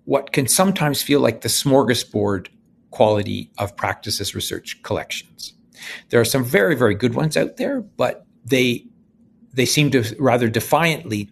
what 0.06 0.32
can 0.32 0.48
sometimes 0.48 1.02
feel 1.02 1.20
like 1.20 1.42
the 1.42 1.50
smorgasbord 1.50 2.48
quality 2.92 3.52
of 3.58 3.76
practice 3.76 4.20
as 4.22 4.34
research 4.34 4.82
collections. 4.82 5.54
There 6.10 6.20
are 6.20 6.26
some 6.26 6.44
very, 6.44 6.76
very 6.76 6.96
good 6.96 7.14
ones 7.14 7.38
out 7.38 7.58
there, 7.58 7.82
but 7.82 8.26
they 8.46 8.88
they 9.58 9.66
seem 9.66 9.90
to 9.90 10.16
rather 10.20 10.48
defiantly 10.48 11.32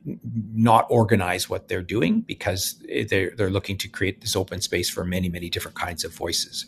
not 0.55 0.88
organize 0.89 1.47
what 1.47 1.67
they're 1.67 1.83
doing 1.83 2.21
because 2.21 2.81
they're, 3.07 3.29
they're 3.35 3.51
looking 3.51 3.77
to 3.77 3.88
create 3.88 4.21
this 4.21 4.35
open 4.35 4.61
space 4.61 4.89
for 4.89 5.05
many, 5.05 5.29
many 5.29 5.47
different 5.47 5.77
kinds 5.77 6.03
of 6.03 6.11
voices. 6.11 6.65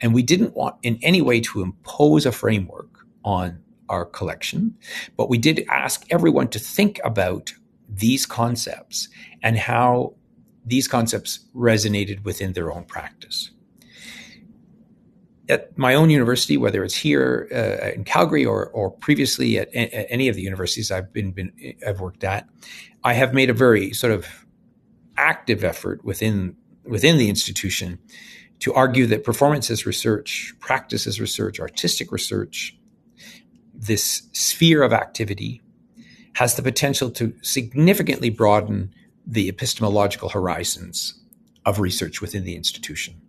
And 0.00 0.14
we 0.14 0.22
didn't 0.22 0.56
want 0.56 0.76
in 0.82 0.98
any 1.02 1.20
way 1.20 1.40
to 1.40 1.60
impose 1.60 2.24
a 2.24 2.32
framework 2.32 2.88
on 3.22 3.58
our 3.90 4.06
collection, 4.06 4.74
but 5.14 5.28
we 5.28 5.36
did 5.36 5.66
ask 5.68 6.06
everyone 6.08 6.48
to 6.48 6.58
think 6.58 7.00
about 7.04 7.52
these 7.86 8.24
concepts 8.24 9.08
and 9.42 9.58
how 9.58 10.14
these 10.64 10.88
concepts 10.88 11.40
resonated 11.54 12.24
within 12.24 12.54
their 12.54 12.72
own 12.72 12.84
practice. 12.84 13.50
At 15.48 15.76
my 15.78 15.94
own 15.94 16.10
university, 16.10 16.56
whether 16.56 16.84
it's 16.84 16.96
here 16.96 17.48
uh, 17.52 17.92
in 17.94 18.04
Calgary 18.04 18.44
or, 18.44 18.68
or 18.68 18.90
previously 18.90 19.58
at, 19.58 19.74
at, 19.74 20.06
any 20.10 20.28
of 20.28 20.36
the 20.36 20.42
universities 20.42 20.90
I've 20.90 21.12
been, 21.12 21.30
been 21.32 21.52
I've 21.86 22.00
worked 22.00 22.22
at, 22.22 22.46
I 23.02 23.14
have 23.14 23.32
made 23.32 23.48
a 23.48 23.54
very 23.54 23.92
sort 23.92 24.12
of 24.12 24.46
active 25.16 25.64
effort 25.64 26.04
within 26.04 26.56
within 26.84 27.18
the 27.18 27.28
institution 27.28 27.98
to 28.60 28.74
argue 28.74 29.06
that 29.06 29.24
performance 29.24 29.70
as 29.70 29.86
research, 29.86 30.54
practice 30.58 31.06
as 31.06 31.20
research, 31.20 31.60
artistic 31.60 32.10
research, 32.10 32.76
this 33.74 34.22
sphere 34.32 34.82
of 34.82 34.92
activity 34.92 35.62
has 36.34 36.56
the 36.56 36.62
potential 36.62 37.10
to 37.10 37.34
significantly 37.42 38.30
broaden 38.30 38.92
the 39.26 39.48
epistemological 39.48 40.30
horizons 40.30 41.20
of 41.64 41.78
research 41.78 42.20
within 42.20 42.44
the 42.44 42.56
institution. 42.56 43.20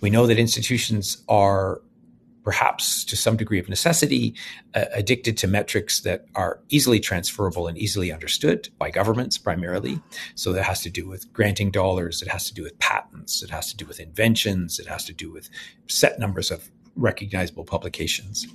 We 0.00 0.10
know 0.10 0.26
that 0.26 0.38
institutions 0.38 1.22
are 1.28 1.80
perhaps 2.42 3.04
to 3.04 3.16
some 3.16 3.36
degree 3.36 3.58
of 3.58 3.68
necessity 3.68 4.34
uh, 4.74 4.86
addicted 4.92 5.36
to 5.36 5.46
metrics 5.46 6.00
that 6.00 6.24
are 6.34 6.60
easily 6.70 6.98
transferable 6.98 7.68
and 7.68 7.76
easily 7.76 8.10
understood 8.12 8.68
by 8.78 8.90
governments 8.90 9.36
primarily. 9.36 10.00
So 10.34 10.52
that 10.52 10.64
has 10.64 10.80
to 10.82 10.90
do 10.90 11.06
with 11.06 11.30
granting 11.32 11.70
dollars, 11.70 12.22
it 12.22 12.28
has 12.28 12.46
to 12.48 12.54
do 12.54 12.62
with 12.62 12.78
patents, 12.78 13.42
it 13.42 13.50
has 13.50 13.68
to 13.70 13.76
do 13.76 13.86
with 13.86 14.00
inventions, 14.00 14.78
it 14.78 14.86
has 14.86 15.04
to 15.04 15.12
do 15.12 15.30
with 15.30 15.50
set 15.86 16.18
numbers 16.18 16.50
of 16.50 16.70
recognizable 16.96 17.64
publications. 17.64 18.46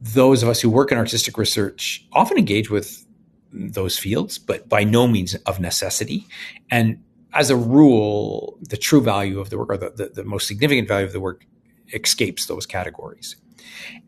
Those 0.00 0.42
of 0.42 0.48
us 0.48 0.60
who 0.60 0.70
work 0.70 0.92
in 0.92 0.98
artistic 0.98 1.36
research 1.36 2.06
often 2.12 2.38
engage 2.38 2.70
with 2.70 3.04
those 3.52 3.98
fields, 3.98 4.38
but 4.38 4.68
by 4.68 4.84
no 4.84 5.06
means 5.06 5.34
of 5.34 5.60
necessity. 5.60 6.26
And 6.70 7.02
as 7.32 7.50
a 7.50 7.56
rule, 7.56 8.58
the 8.60 8.76
true 8.76 9.00
value 9.00 9.40
of 9.40 9.50
the 9.50 9.58
work 9.58 9.70
or 9.70 9.76
the, 9.76 9.90
the, 9.90 10.08
the, 10.08 10.24
most 10.24 10.46
significant 10.46 10.88
value 10.88 11.06
of 11.06 11.12
the 11.12 11.20
work 11.20 11.46
escapes 11.92 12.46
those 12.46 12.66
categories. 12.66 13.36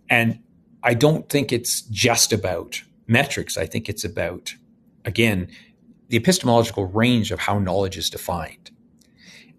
And 0.08 0.40
I 0.82 0.94
don't 0.94 1.28
think 1.28 1.52
it's 1.52 1.82
just 1.82 2.32
about 2.32 2.82
metrics. 3.06 3.56
I 3.56 3.66
think 3.66 3.88
it's 3.88 4.04
about, 4.04 4.54
again, 5.04 5.48
the 6.08 6.16
epistemological 6.16 6.86
range 6.86 7.30
of 7.30 7.40
how 7.40 7.58
knowledge 7.58 7.96
is 7.96 8.10
defined. 8.10 8.70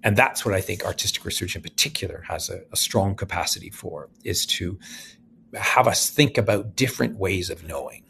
And 0.03 0.17
that's 0.17 0.45
what 0.45 0.53
I 0.53 0.59
think 0.59 0.83
artistic 0.83 1.23
research 1.23 1.55
in 1.55 1.61
particular 1.61 2.25
has 2.27 2.49
a, 2.49 2.61
a 2.71 2.75
strong 2.75 3.15
capacity 3.15 3.69
for, 3.69 4.09
is 4.25 4.45
to 4.47 4.77
have 5.53 5.87
us 5.87 6.09
think 6.09 6.37
about 6.37 6.75
different 6.75 7.17
ways 7.17 7.49
of 7.49 7.63
knowing 7.63 8.03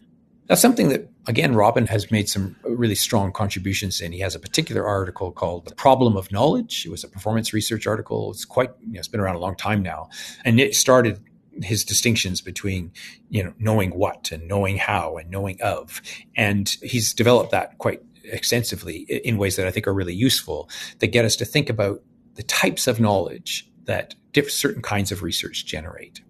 that's 0.47 0.61
something 0.61 0.89
that, 0.89 1.09
again, 1.27 1.55
Robin 1.55 1.87
has 1.87 2.11
made 2.11 2.29
some 2.29 2.55
really 2.63 2.95
strong 2.95 3.31
contributions 3.31 4.01
and 4.01 4.13
He 4.13 4.19
has 4.19 4.35
a 4.35 4.39
particular 4.39 4.85
article 4.85 5.31
called 5.31 5.67
The 5.67 5.75
Problem 5.75 6.17
of 6.17 6.31
Knowledge. 6.31 6.85
It 6.85 6.89
was 6.89 7.03
a 7.03 7.07
performance 7.07 7.53
research 7.53 7.87
article. 7.87 8.31
It's 8.31 8.45
quite, 8.45 8.71
you 8.81 8.93
know, 8.93 8.99
it's 8.99 9.07
been 9.07 9.19
around 9.19 9.35
a 9.35 9.39
long 9.39 9.55
time 9.55 9.81
now. 9.81 10.09
And 10.43 10.59
it 10.59 10.75
started 10.75 11.19
his 11.61 11.83
distinctions 11.83 12.41
between, 12.41 12.91
you 13.29 13.43
know, 13.43 13.53
knowing 13.59 13.91
what 13.91 14.31
and 14.31 14.47
knowing 14.47 14.77
how 14.77 15.17
and 15.17 15.29
knowing 15.29 15.61
of. 15.61 16.01
And 16.35 16.69
he's 16.81 17.13
developed 17.13 17.51
that 17.51 17.77
quite 17.77 18.01
extensively 18.25 18.99
in 19.01 19.37
ways 19.37 19.55
that 19.57 19.67
I 19.67 19.71
think 19.71 19.87
are 19.87 19.93
really 19.93 20.15
useful 20.15 20.69
that 20.99 21.07
get 21.07 21.25
us 21.25 21.35
to 21.37 21.45
think 21.45 21.69
about 21.69 22.01
the 22.35 22.43
types 22.43 22.87
of 22.87 22.99
knowledge 22.99 23.69
that 23.83 24.15
certain 24.47 24.81
kinds 24.81 25.11
of 25.11 25.21
research 25.21 25.65
generate. 25.65 26.21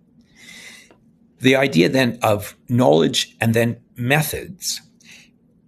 The 1.40 1.56
idea 1.56 1.90
then 1.90 2.20
of 2.22 2.56
knowledge 2.68 3.36
and 3.40 3.54
then 3.54 3.83
methods. 3.96 4.82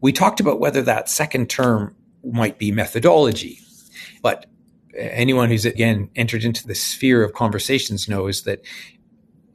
We 0.02 0.12
talked 0.12 0.40
about 0.40 0.60
whether 0.60 0.82
that 0.84 1.10
second 1.10 1.50
term 1.50 1.96
might 2.24 2.58
be 2.58 2.72
methodology, 2.72 3.60
but 4.22 4.46
anyone 4.96 5.50
who's 5.50 5.66
again 5.66 6.10
entered 6.16 6.44
into 6.44 6.66
the 6.66 6.76
sphere 6.76 7.24
of 7.24 7.34
conversations 7.34 8.08
knows 8.08 8.44
that 8.44 8.62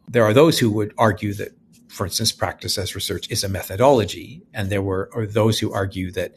there 0.09 0.25
are 0.25 0.35
those 0.35 0.59
who 0.59 0.71
would 0.71 0.93
argue 0.99 1.33
that 1.35 1.53
for 1.91 2.07
instance, 2.07 2.31
practice 2.31 2.79
as 2.79 2.95
research 2.95 3.29
is 3.31 3.43
a 3.43 3.49
methodology. 3.49 4.41
And 4.55 4.71
there 4.71 4.81
were 4.81 5.11
or 5.13 5.27
those 5.27 5.59
who 5.59 5.73
argue 5.73 6.13
that 6.13 6.35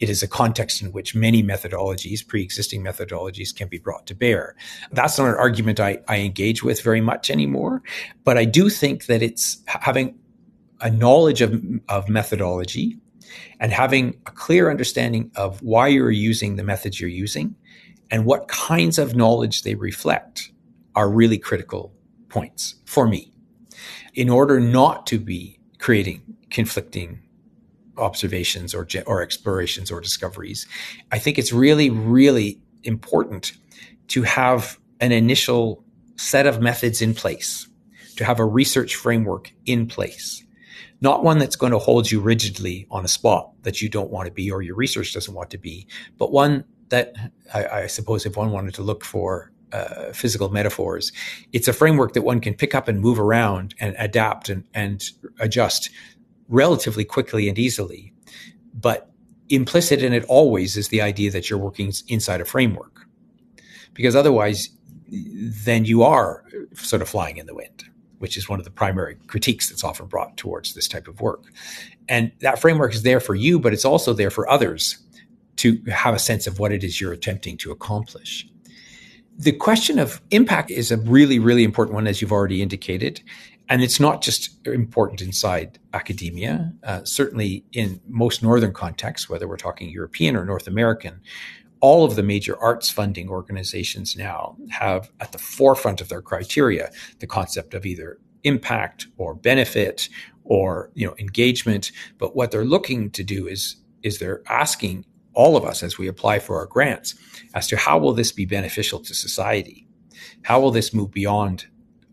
it 0.00 0.10
is 0.10 0.22
a 0.22 0.28
context 0.28 0.82
in 0.82 0.90
which 0.90 1.14
many 1.14 1.42
methodologies, 1.42 2.26
pre-existing 2.26 2.82
methodologies, 2.82 3.54
can 3.54 3.68
be 3.68 3.78
brought 3.78 4.06
to 4.08 4.14
bear. 4.14 4.56
That's 4.90 5.16
not 5.16 5.28
an 5.28 5.36
argument 5.36 5.78
I, 5.78 6.00
I 6.08 6.18
engage 6.18 6.64
with 6.64 6.82
very 6.82 7.00
much 7.00 7.30
anymore. 7.30 7.82
But 8.24 8.36
I 8.36 8.44
do 8.44 8.68
think 8.68 9.06
that 9.06 9.22
it's 9.22 9.62
having 9.66 10.18
a 10.80 10.90
knowledge 10.90 11.40
of, 11.40 11.62
of 11.88 12.08
methodology 12.08 12.98
and 13.60 13.72
having 13.72 14.20
a 14.26 14.30
clear 14.30 14.70
understanding 14.70 15.30
of 15.36 15.62
why 15.62 15.88
you're 15.88 16.10
using 16.10 16.56
the 16.56 16.62
methods 16.62 17.00
you're 17.00 17.10
using 17.10 17.54
and 18.10 18.24
what 18.24 18.48
kinds 18.48 18.98
of 18.98 19.16
knowledge 19.16 19.62
they 19.62 19.74
reflect 19.74 20.52
are 20.94 21.10
really 21.10 21.38
critical 21.38 21.92
points 22.28 22.76
for 22.84 23.06
me 23.06 23.32
in 24.14 24.30
order 24.30 24.60
not 24.60 25.06
to 25.06 25.18
be 25.18 25.58
creating 25.78 26.22
conflicting 26.50 27.20
observations 27.98 28.74
or, 28.74 28.86
or 29.06 29.22
explorations 29.22 29.90
or 29.90 30.00
discoveries, 30.00 30.66
I 31.12 31.18
think 31.18 31.38
it's 31.38 31.52
really, 31.52 31.90
really 31.90 32.60
important 32.82 33.52
to 34.08 34.22
have 34.22 34.78
an 35.00 35.12
initial 35.12 35.84
set 36.16 36.46
of 36.46 36.60
methods 36.60 37.02
in 37.02 37.14
place, 37.14 37.66
to 38.16 38.24
have 38.24 38.40
a 38.40 38.44
research 38.44 38.94
framework 38.94 39.52
in 39.66 39.86
place, 39.86 40.44
not 41.00 41.22
one 41.22 41.38
that's 41.38 41.56
going 41.56 41.72
to 41.72 41.78
hold 41.78 42.10
you 42.10 42.20
rigidly 42.20 42.86
on 42.90 43.04
a 43.04 43.08
spot 43.08 43.50
that 43.62 43.82
you 43.82 43.88
don't 43.88 44.10
want 44.10 44.26
to 44.26 44.32
be 44.32 44.50
or 44.50 44.62
your 44.62 44.76
research 44.76 45.12
doesn't 45.12 45.34
want 45.34 45.50
to 45.50 45.58
be, 45.58 45.86
but 46.18 46.32
one 46.32 46.64
that 46.88 47.14
I, 47.52 47.66
I 47.66 47.86
suppose 47.86 48.24
if 48.24 48.36
one 48.36 48.50
wanted 48.50 48.74
to 48.74 48.82
look 48.82 49.04
for 49.04 49.50
uh, 49.72 50.12
physical 50.12 50.48
metaphors. 50.48 51.12
It's 51.52 51.68
a 51.68 51.72
framework 51.72 52.12
that 52.14 52.22
one 52.22 52.40
can 52.40 52.54
pick 52.54 52.74
up 52.74 52.88
and 52.88 53.00
move 53.00 53.18
around 53.18 53.74
and 53.80 53.96
adapt 53.98 54.48
and, 54.48 54.64
and 54.74 55.02
adjust 55.40 55.90
relatively 56.48 57.04
quickly 57.04 57.48
and 57.48 57.58
easily. 57.58 58.12
But 58.72 59.10
implicit 59.48 60.02
in 60.02 60.12
it 60.12 60.24
always 60.28 60.76
is 60.76 60.88
the 60.88 61.02
idea 61.02 61.30
that 61.30 61.50
you're 61.50 61.58
working 61.58 61.92
inside 62.08 62.40
a 62.40 62.44
framework. 62.44 63.06
Because 63.92 64.14
otherwise, 64.14 64.70
then 65.08 65.84
you 65.84 66.02
are 66.02 66.44
sort 66.74 67.02
of 67.02 67.08
flying 67.08 67.36
in 67.36 67.46
the 67.46 67.54
wind, 67.54 67.84
which 68.18 68.36
is 68.36 68.48
one 68.48 68.58
of 68.58 68.64
the 68.64 68.70
primary 68.70 69.16
critiques 69.26 69.68
that's 69.68 69.84
often 69.84 70.06
brought 70.06 70.36
towards 70.36 70.74
this 70.74 70.88
type 70.88 71.08
of 71.08 71.20
work. 71.20 71.44
And 72.08 72.32
that 72.40 72.58
framework 72.58 72.94
is 72.94 73.02
there 73.02 73.20
for 73.20 73.34
you, 73.34 73.58
but 73.58 73.72
it's 73.72 73.84
also 73.84 74.12
there 74.12 74.30
for 74.30 74.48
others 74.48 74.98
to 75.56 75.82
have 75.90 76.14
a 76.14 76.18
sense 76.18 76.46
of 76.46 76.58
what 76.58 76.72
it 76.72 76.84
is 76.84 77.00
you're 77.00 77.12
attempting 77.12 77.56
to 77.58 77.70
accomplish. 77.70 78.46
The 79.38 79.52
question 79.52 79.98
of 79.98 80.20
impact 80.30 80.70
is 80.70 80.90
a 80.90 80.96
really, 80.96 81.38
really 81.38 81.64
important 81.64 81.94
one, 81.94 82.06
as 82.06 82.20
you've 82.20 82.32
already 82.32 82.62
indicated. 82.62 83.20
And 83.68 83.82
it's 83.82 83.98
not 83.98 84.22
just 84.22 84.64
important 84.66 85.20
inside 85.20 85.78
academia. 85.92 86.72
Uh, 86.84 87.02
certainly, 87.04 87.64
in 87.72 88.00
most 88.06 88.42
northern 88.42 88.72
contexts, 88.72 89.28
whether 89.28 89.48
we're 89.48 89.56
talking 89.56 89.90
European 89.90 90.36
or 90.36 90.44
North 90.44 90.68
American, 90.68 91.20
all 91.80 92.04
of 92.04 92.16
the 92.16 92.22
major 92.22 92.58
arts 92.58 92.90
funding 92.90 93.28
organizations 93.28 94.16
now 94.16 94.56
have 94.70 95.10
at 95.20 95.32
the 95.32 95.38
forefront 95.38 96.00
of 96.00 96.08
their 96.08 96.22
criteria 96.22 96.90
the 97.18 97.26
concept 97.26 97.74
of 97.74 97.84
either 97.84 98.18
impact 98.44 99.06
or 99.16 99.34
benefit 99.34 100.08
or 100.44 100.90
you 100.94 101.06
know 101.06 101.14
engagement. 101.18 101.92
But 102.18 102.34
what 102.34 102.50
they're 102.50 102.64
looking 102.64 103.10
to 103.10 103.22
do 103.22 103.46
is 103.46 103.76
is 104.02 104.18
they're 104.18 104.42
asking 104.48 105.04
all 105.34 105.56
of 105.56 105.64
us 105.64 105.82
as 105.82 105.98
we 105.98 106.08
apply 106.08 106.38
for 106.38 106.58
our 106.58 106.66
grants 106.66 107.14
as 107.54 107.66
to 107.68 107.76
how 107.76 107.98
will 107.98 108.14
this 108.14 108.32
be 108.32 108.46
beneficial 108.46 109.00
to 109.00 109.14
society? 109.14 109.86
How 110.42 110.60
will 110.60 110.70
this 110.70 110.94
move 110.94 111.10
beyond 111.10 111.66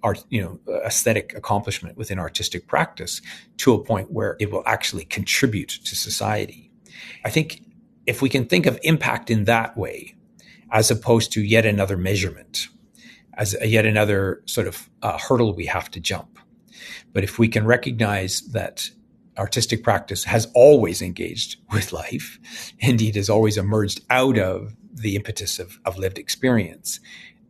art, 0.04 0.26
you 0.30 0.42
know, 0.42 0.60
aesthetic 0.86 1.34
accomplishment 1.36 1.98
within 1.98 2.20
artistic 2.20 2.68
practice 2.68 3.22
to 3.58 3.74
a 3.74 3.84
point 3.84 4.12
where 4.12 4.36
it 4.40 4.52
will 4.52 4.64
actually 4.66 5.06
contribute 5.06 5.70
to 5.70 5.96
society? 5.96 6.72
I 7.24 7.30
think 7.30 7.62
if 8.06 8.22
we 8.22 8.30
can 8.30 8.46
think 8.46 8.66
of 8.66 8.80
impact 8.84 9.30
in 9.30 9.46
that 9.46 9.78
way, 9.78 10.16
as 10.72 10.90
opposed 10.92 11.32
to 11.34 11.42
yet 11.42 11.66
another 11.66 11.98
measurement, 11.98 12.68
as 13.36 13.56
a, 13.62 13.68
yet 13.68 13.86
another 13.86 14.42
sort 14.46 14.68
of 14.68 14.90
uh, 15.02 15.18
hurdle 15.18 15.54
we 15.54 15.66
have 15.66 15.90
to 15.92 16.00
jump. 16.00 16.40
But 17.14 17.24
if 17.24 17.40
we 17.40 17.48
can 17.48 17.66
recognize 17.66 18.42
that 18.52 18.90
artistic 19.38 19.84
practice 19.84 20.24
has 20.26 20.48
always 20.54 21.02
engaged 21.02 21.58
with 21.72 21.94
life, 21.94 22.40
indeed 22.80 23.16
has 23.16 23.30
always 23.30 23.58
emerged 23.58 24.02
out 24.10 24.38
of 24.38 24.76
the 24.94 25.16
impetus 25.16 25.60
of, 25.60 25.80
of 25.86 25.98
lived 25.98 26.18
experience, 26.18 27.00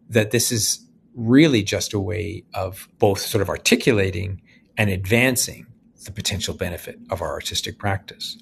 that 0.09 0.31
this 0.31 0.51
is 0.51 0.85
really 1.15 1.63
just 1.63 1.93
a 1.93 1.99
way 1.99 2.43
of 2.53 2.87
both 2.99 3.19
sort 3.19 3.41
of 3.41 3.49
articulating 3.49 4.41
and 4.77 4.89
advancing 4.89 5.67
the 6.05 6.11
potential 6.11 6.53
benefit 6.53 6.97
of 7.09 7.21
our 7.21 7.31
artistic 7.31 7.77
practice. 7.77 8.37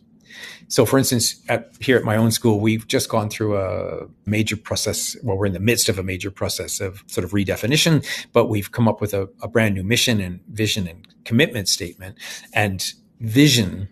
So, 0.68 0.86
for 0.86 0.98
instance, 0.98 1.42
at, 1.50 1.72
here 1.80 1.98
at 1.98 2.04
my 2.04 2.16
own 2.16 2.32
school, 2.32 2.60
we've 2.60 2.88
just 2.88 3.10
gone 3.10 3.30
through 3.30 3.58
a 3.58 4.08
major 4.26 4.56
process. 4.56 5.18
Well, 5.24 5.38
we're 5.38 5.48
in 5.48 5.54
the 5.54 5.60
midst 5.60 5.90
of 5.90 6.00
a 6.00 6.04
major 6.04 6.32
process 6.32 6.80
of 6.80 7.04
sort 7.08 7.26
of 7.26 7.32
redefinition, 7.32 8.06
but 8.32 8.46
we've 8.46 8.72
come 8.72 8.88
up 8.88 9.02
with 9.02 9.14
a, 9.14 9.30
a 9.42 9.48
brand 9.48 9.76
new 9.76 9.84
mission 9.84 10.22
and 10.22 10.40
vision 10.48 10.88
and 10.88 11.08
commitment 11.26 11.68
statement. 11.68 12.18
And 12.54 12.94
vision, 13.20 13.90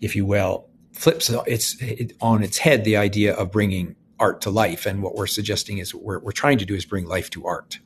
if 0.00 0.14
you 0.14 0.24
will, 0.24 0.68
flips 0.92 1.30
it's 1.46 1.80
it, 1.82 2.12
on 2.20 2.42
its 2.42 2.58
head 2.58 2.84
the 2.84 2.96
idea 2.96 3.34
of 3.34 3.50
bringing 3.50 3.96
art 4.20 4.40
to 4.42 4.50
life. 4.50 4.86
And 4.86 5.02
what 5.02 5.16
we're 5.16 5.26
suggesting 5.26 5.78
is 5.78 5.94
what 5.94 6.04
we're, 6.04 6.18
we're 6.20 6.32
trying 6.32 6.58
to 6.58 6.64
do 6.64 6.74
is 6.74 6.84
bring 6.84 7.06
life 7.06 7.30
to 7.30 7.44
art 7.44 7.80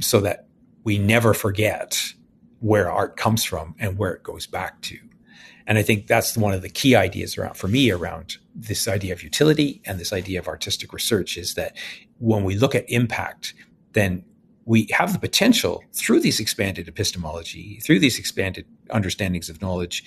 so 0.00 0.20
that 0.20 0.46
we 0.84 0.98
never 0.98 1.34
forget 1.34 2.12
where 2.60 2.90
art 2.90 3.16
comes 3.16 3.44
from 3.44 3.74
and 3.78 3.98
where 3.98 4.12
it 4.12 4.22
goes 4.22 4.46
back 4.46 4.80
to. 4.82 4.98
And 5.66 5.78
I 5.78 5.82
think 5.82 6.06
that's 6.06 6.36
one 6.36 6.52
of 6.52 6.62
the 6.62 6.68
key 6.68 6.94
ideas 6.94 7.38
around 7.38 7.54
for 7.54 7.68
me 7.68 7.90
around 7.90 8.36
this 8.54 8.86
idea 8.86 9.12
of 9.12 9.22
utility 9.22 9.80
and 9.86 9.98
this 9.98 10.12
idea 10.12 10.38
of 10.38 10.48
artistic 10.48 10.92
research 10.92 11.36
is 11.36 11.54
that 11.54 11.76
when 12.18 12.44
we 12.44 12.54
look 12.54 12.74
at 12.74 12.84
impact, 12.88 13.54
then 13.92 14.24
we 14.66 14.88
have 14.92 15.12
the 15.12 15.18
potential 15.18 15.82
through 15.92 16.20
these 16.20 16.40
expanded 16.40 16.88
epistemology, 16.88 17.80
through 17.82 17.98
these 17.98 18.18
expanded 18.18 18.66
understandings 18.90 19.48
of 19.48 19.60
knowledge, 19.60 20.04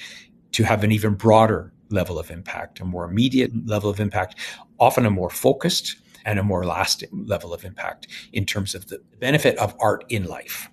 to 0.51 0.63
have 0.63 0.83
an 0.83 0.91
even 0.91 1.13
broader 1.13 1.73
level 1.89 2.17
of 2.17 2.31
impact, 2.31 2.79
a 2.79 2.85
more 2.85 3.05
immediate 3.05 3.51
level 3.67 3.89
of 3.89 3.99
impact, 3.99 4.35
often 4.79 5.05
a 5.05 5.09
more 5.09 5.29
focused 5.29 5.97
and 6.25 6.39
a 6.39 6.43
more 6.43 6.65
lasting 6.65 7.25
level 7.25 7.53
of 7.53 7.63
impact 7.63 8.07
in 8.33 8.45
terms 8.45 8.75
of 8.75 8.87
the 8.87 9.01
benefit 9.19 9.57
of 9.57 9.75
art 9.79 10.03
in 10.09 10.25
life, 10.25 10.69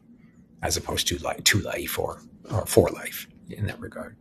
as 0.62 0.76
opposed 0.76 1.06
to 1.08 1.18
life, 1.18 1.42
to 1.44 1.60
life 1.60 1.98
or, 1.98 2.20
or 2.50 2.66
for 2.66 2.88
life 2.90 3.28
in 3.50 3.66
that 3.66 3.78
regard. 3.80 4.16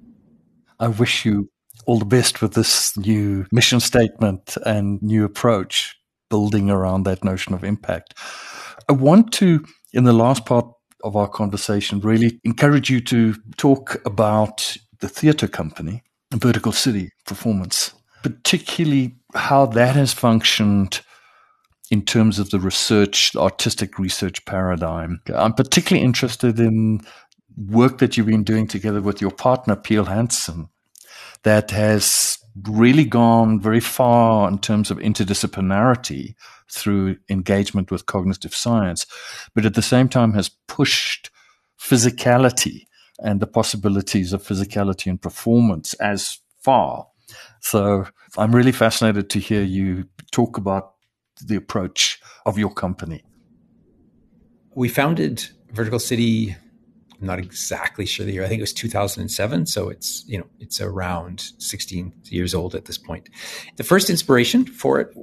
I 0.83 0.89
wish 0.89 1.23
you 1.23 1.49
all 1.85 1.97
the 1.97 2.03
best 2.05 2.41
with 2.41 2.55
this 2.55 2.97
new 2.97 3.45
mission 3.53 3.79
statement 3.79 4.57
and 4.65 5.01
new 5.01 5.23
approach 5.23 5.95
building 6.29 6.69
around 6.69 7.03
that 7.03 7.23
notion 7.23 7.53
of 7.53 7.63
impact. 7.63 8.15
I 8.89 8.91
want 8.91 9.31
to, 9.33 9.63
in 9.93 10.03
the 10.03 10.11
last 10.11 10.45
part 10.45 10.65
of 11.05 11.15
our 11.15 11.29
conversation, 11.29 12.01
really 12.01 12.37
encourage 12.43 12.89
you 12.89 12.99
to 13.01 13.35
talk 13.55 14.01
about 14.05 14.75
the 14.99 15.07
theatre 15.07 15.47
company, 15.47 16.03
Vertical 16.33 16.73
City 16.73 17.11
Performance, 17.25 17.93
particularly 18.21 19.15
how 19.35 19.65
that 19.67 19.95
has 19.95 20.11
functioned 20.11 20.99
in 21.91 22.01
terms 22.03 22.39
of 22.39 22.49
the 22.49 22.59
research, 22.59 23.31
the 23.31 23.39
artistic 23.39 23.99
research 23.99 24.43
paradigm. 24.43 25.21
I'm 25.33 25.53
particularly 25.53 26.03
interested 26.03 26.59
in 26.59 26.99
work 27.55 27.99
that 27.99 28.17
you've 28.17 28.27
been 28.27 28.43
doing 28.43 28.67
together 28.67 29.01
with 29.01 29.21
your 29.21 29.31
partner, 29.31 29.75
Pil 29.75 30.05
Hansen, 30.05 30.69
that 31.43 31.71
has 31.71 32.37
really 32.67 33.05
gone 33.05 33.59
very 33.59 33.79
far 33.79 34.47
in 34.47 34.59
terms 34.59 34.91
of 34.91 34.97
interdisciplinarity 34.97 36.35
through 36.71 37.17
engagement 37.29 37.91
with 37.91 38.05
cognitive 38.05 38.55
science, 38.55 39.05
but 39.53 39.65
at 39.65 39.73
the 39.73 39.81
same 39.81 40.09
time 40.09 40.33
has 40.33 40.49
pushed 40.67 41.29
physicality 41.79 42.85
and 43.19 43.39
the 43.39 43.47
possibilities 43.47 44.33
of 44.33 44.43
physicality 44.43 45.07
and 45.09 45.21
performance 45.21 45.93
as 45.95 46.39
far. 46.61 47.07
So 47.59 48.05
I'm 48.37 48.55
really 48.55 48.71
fascinated 48.71 49.29
to 49.31 49.39
hear 49.39 49.61
you 49.61 50.05
talk 50.31 50.57
about 50.57 50.93
the 51.43 51.55
approach 51.55 52.19
of 52.45 52.57
your 52.57 52.71
company. 52.73 53.23
We 54.75 54.89
founded 54.89 55.45
Vertical 55.71 55.99
City 55.99 56.55
I'm 57.23 57.27
not 57.27 57.39
exactly 57.39 58.05
sure 58.05 58.25
the 58.25 58.33
year. 58.33 58.43
I 58.43 58.49
think 58.49 58.59
it 58.59 58.63
was 58.63 58.73
2007. 58.73 59.65
So 59.67 59.87
it's, 59.87 60.25
you 60.27 60.37
know, 60.37 60.45
it's 60.59 60.81
around 60.81 61.53
16 61.57 62.13
years 62.25 62.53
old 62.53 62.75
at 62.75 62.83
this 62.83 62.97
point. 62.97 63.29
The 63.77 63.85
first 63.85 64.09
inspiration 64.09 64.65
for 64.65 64.99
it, 64.99 65.15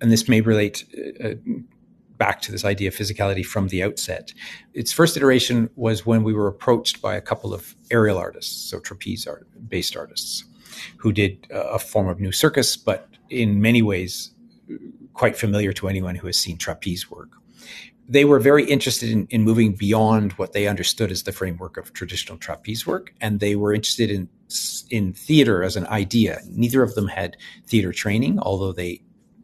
and 0.00 0.12
this 0.12 0.28
may 0.28 0.40
relate 0.40 0.84
uh, 0.96 1.30
uh, 1.30 1.34
back 2.16 2.40
to 2.42 2.52
this 2.52 2.64
idea 2.64 2.86
of 2.86 2.94
physicality 2.94 3.44
from 3.44 3.66
the 3.68 3.82
outset. 3.82 4.32
Its 4.72 4.92
first 4.92 5.16
iteration 5.16 5.68
was 5.74 6.06
when 6.06 6.22
we 6.22 6.32
were 6.32 6.46
approached 6.46 7.02
by 7.02 7.16
a 7.16 7.20
couple 7.20 7.52
of 7.52 7.74
aerial 7.90 8.18
artists, 8.18 8.70
so 8.70 8.78
trapeze 8.78 9.26
art, 9.26 9.48
based 9.68 9.96
artists, 9.96 10.44
who 10.96 11.10
did 11.10 11.44
uh, 11.52 11.70
a 11.70 11.80
form 11.80 12.06
of 12.06 12.20
new 12.20 12.30
circus, 12.30 12.76
but 12.76 13.08
in 13.30 13.60
many 13.60 13.82
ways 13.82 14.30
uh, 14.72 14.76
quite 15.12 15.36
familiar 15.36 15.72
to 15.72 15.88
anyone 15.88 16.14
who 16.14 16.28
has 16.28 16.38
seen 16.38 16.56
trapeze 16.56 17.10
work 17.10 17.30
they 18.08 18.24
were 18.24 18.38
very 18.38 18.64
interested 18.64 19.10
in, 19.10 19.26
in 19.30 19.42
moving 19.42 19.72
beyond 19.72 20.32
what 20.32 20.52
they 20.52 20.66
understood 20.66 21.10
as 21.10 21.24
the 21.24 21.32
framework 21.32 21.76
of 21.76 21.92
traditional 21.92 22.38
trapeze 22.38 22.86
work, 22.86 23.12
and 23.20 23.40
they 23.40 23.56
were 23.56 23.72
interested 23.72 24.10
in 24.10 24.28
in 24.90 25.12
theater 25.12 25.64
as 25.64 25.74
an 25.76 25.86
idea. 25.88 26.40
Neither 26.48 26.82
of 26.82 26.94
them 26.94 27.08
had 27.08 27.36
theater 27.66 27.92
training, 27.92 28.38
although 28.38 28.72
they 28.72 29.02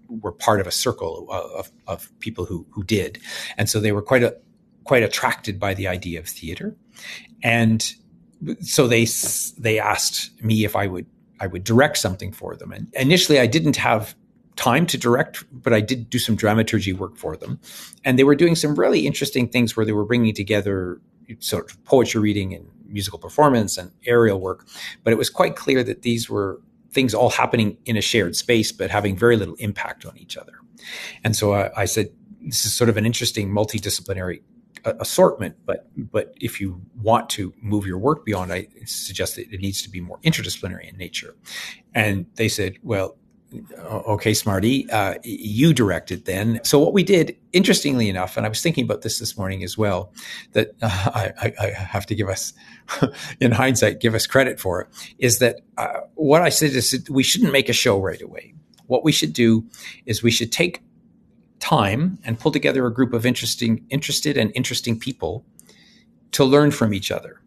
were 0.09 0.31
part 0.31 0.61
of 0.61 0.67
a 0.67 0.71
circle 0.71 1.27
of, 1.31 1.73
of 1.89 2.11
people 2.21 2.45
who 2.45 2.67
who 2.71 2.85
did, 2.85 3.21
and 3.57 3.69
so 3.69 3.81
they 3.81 3.93
were 3.93 4.03
quite 4.03 4.23
a 4.23 4.37
quite 4.85 5.03
attracted 5.03 5.59
by 5.59 5.75
the 5.75 5.89
idea 5.89 6.21
of 6.21 6.29
theater, 6.29 6.77
and 7.43 7.95
so 8.61 8.87
they 8.87 9.07
they 9.59 9.81
asked 9.81 10.31
me 10.43 10.65
if 10.65 10.77
I 10.77 10.87
would 10.87 11.07
I 11.41 11.49
would 11.49 11.65
direct 11.65 11.99
something 11.99 12.33
for 12.33 12.55
them. 12.55 12.71
And 12.71 12.87
initially, 12.95 13.41
I 13.41 13.47
didn't 13.47 13.77
have 13.77 14.15
time 14.57 14.87
to 14.87 14.99
direct, 14.99 15.45
but 15.53 15.73
I 15.73 15.81
did 15.81 16.11
do 16.11 16.19
some 16.19 16.37
dramaturgy 16.37 16.93
work 16.93 17.17
for 17.17 17.37
them. 17.37 17.59
And 18.05 18.19
they 18.19 18.25
were 18.25 18.35
doing 18.35 18.55
some 18.55 18.75
really 18.75 19.07
interesting 19.07 19.49
things 19.49 19.77
where 19.77 19.87
they 19.87 19.93
were 19.93 20.05
bringing 20.05 20.35
together 20.35 21.01
sort 21.39 21.71
of 21.71 21.83
poetry 21.85 22.21
reading 22.21 22.55
and 22.55 22.69
musical 22.87 23.19
performance 23.19 23.79
and 23.79 23.91
aerial 24.07 24.41
work. 24.41 24.67
But 25.03 25.13
it 25.13 25.17
was 25.17 25.31
quite 25.31 25.57
clear 25.57 25.83
that 25.85 26.03
these 26.03 26.29
were 26.29 26.61
things 26.91 27.15
all 27.15 27.31
happening 27.31 27.79
in 27.87 27.97
a 27.97 28.03
shared 28.03 28.37
space, 28.37 28.71
but 28.71 28.91
having 28.91 29.17
very 29.17 29.37
little 29.37 29.55
impact 29.55 30.05
on 30.05 30.17
each 30.19 30.37
other. 30.37 30.53
And 31.25 31.35
so 31.35 31.55
I, 31.55 31.71
I 31.83 31.85
said, 31.87 32.11
this 32.43 32.67
is 32.67 32.75
sort 32.75 32.91
of 32.91 32.97
an 32.97 33.07
interesting 33.07 33.51
multidisciplinary 33.51 34.43
uh, 34.85 34.95
assortment, 34.99 35.57
but 35.65 35.89
but 35.97 36.35
if 36.41 36.61
you 36.61 36.83
want 37.01 37.31
to 37.31 37.55
move 37.63 37.87
your 37.87 37.99
work 37.99 38.25
beyond, 38.25 38.53
I 38.53 38.67
suggest 38.85 39.37
that 39.37 39.53
it 39.53 39.61
needs 39.61 39.81
to 39.83 39.89
be 39.89 40.01
more 40.01 40.19
interdisciplinary 40.25 40.91
in 40.91 40.97
nature. 40.97 41.37
And 41.95 42.27
they 42.35 42.49
said, 42.49 42.79
well, 42.83 43.17
okay, 43.79 44.35
Smarty, 44.35 44.91
uh, 44.91 45.15
you 45.25 45.75
directed 45.75 46.25
then. 46.25 46.61
So 46.65 46.79
what 46.79 46.93
we 46.93 47.03
did, 47.03 47.37
interestingly 47.53 48.09
enough, 48.09 48.37
and 48.37 48.47
I 48.47 48.49
was 48.49 48.63
thinking 48.63 48.85
about 48.85 49.03
this 49.03 49.19
this 49.19 49.37
morning 49.37 49.63
as 49.63 49.77
well, 49.77 50.13
that 50.53 50.71
uh, 50.83 51.33
I, 51.41 51.53
I, 51.61 51.67
have 51.69 52.07
to 52.07 52.15
give 52.15 52.29
us, 52.29 52.53
in 53.41 53.53
hindsight, 53.53 54.01
give 54.01 54.15
us 54.15 54.27
credit 54.27 54.59
for 54.59 54.83
it, 54.83 54.89
is 55.19 55.39
that 55.39 55.61
uh, 55.77 56.01
what 56.15 56.43
I 56.43 56.49
said 56.49 56.71
is 56.71 56.91
that 56.93 57.11
we 57.11 57.23
shouldn't 57.23 57.53
make 57.53 57.69
a 57.69 57.75
show 57.75 58.01
right 58.01 58.23
away. 58.23 58.55
What 58.87 59.05
we 59.05 59.13
should 59.13 59.33
do 59.33 59.67
is 60.07 60.23
we 60.23 60.31
should 60.31 60.53
take 60.53 60.83
time 61.61 62.19
and 62.25 62.39
pull 62.39 62.53
together 62.53 62.87
a 62.87 62.93
group 62.93 63.13
of 63.13 63.27
interesting, 63.27 63.85
interested 63.91 64.37
and 64.37 64.51
interesting 64.55 64.99
people 64.99 65.45
to 66.33 66.45
learn 66.45 66.71
from 66.71 66.95
each 66.95 67.11
other 67.11 67.42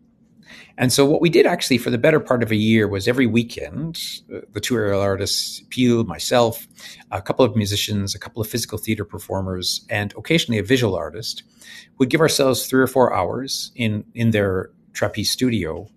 and 0.78 0.91
so 0.91 1.05
what 1.05 1.21
we 1.21 1.30
did 1.30 1.45
actually 1.45 1.78
for 1.78 1.89
the 1.89 1.97
better 1.97 2.19
part 2.19 2.43
of 2.43 2.51
a 2.51 2.55
year 2.55 2.88
was 2.88 3.07
every 3.07 3.28
weekend, 3.28 3.99
uh, 4.34 4.39
the 4.51 4.59
two 4.59 4.76
aerial 4.76 5.01
artists, 5.01 5.61
Pil, 5.69 6.03
myself, 6.03 6.67
a 7.11 7.21
couple 7.21 7.45
of 7.45 7.55
musicians, 7.55 8.13
a 8.13 8.19
couple 8.19 8.41
of 8.41 8.47
physical 8.47 8.78
theater 8.78 9.05
performers, 9.05 9.86
and 9.89 10.13
occasionally 10.17 10.59
a 10.59 10.63
visual 10.63 10.95
artist, 10.95 11.43
would 11.97 12.09
give 12.09 12.21
ourselves 12.21 12.67
three 12.67 12.82
or 12.82 12.88
four 12.88 13.13
hours 13.13 13.71
in, 13.76 14.03
in 14.13 14.32
their 14.32 14.71
trapeze 14.93 15.32
studio 15.32 15.88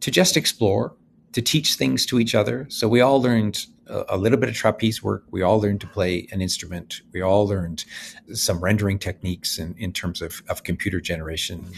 to 0.00 0.10
just 0.10 0.36
explore, 0.36 0.94
to 1.32 1.42
teach 1.42 1.74
things 1.74 2.04
to 2.06 2.20
each 2.20 2.34
other. 2.34 2.66
So 2.68 2.88
we 2.88 3.00
all 3.00 3.20
learned 3.20 3.64
a, 3.86 4.04
a 4.10 4.16
little 4.16 4.38
bit 4.38 4.48
of 4.48 4.54
trapeze 4.54 5.02
work. 5.02 5.24
We 5.30 5.42
all 5.42 5.60
learned 5.60 5.80
to 5.82 5.86
play 5.86 6.28
an 6.32 6.42
instrument. 6.42 7.00
We 7.12 7.22
all 7.22 7.46
learned 7.46 7.84
some 8.32 8.60
rendering 8.60 8.98
techniques 8.98 9.58
in, 9.58 9.74
in 9.78 9.92
terms 9.92 10.22
of, 10.22 10.42
of 10.48 10.64
computer 10.64 11.00
generation. 11.00 11.60
Mm-hmm. 11.60 11.72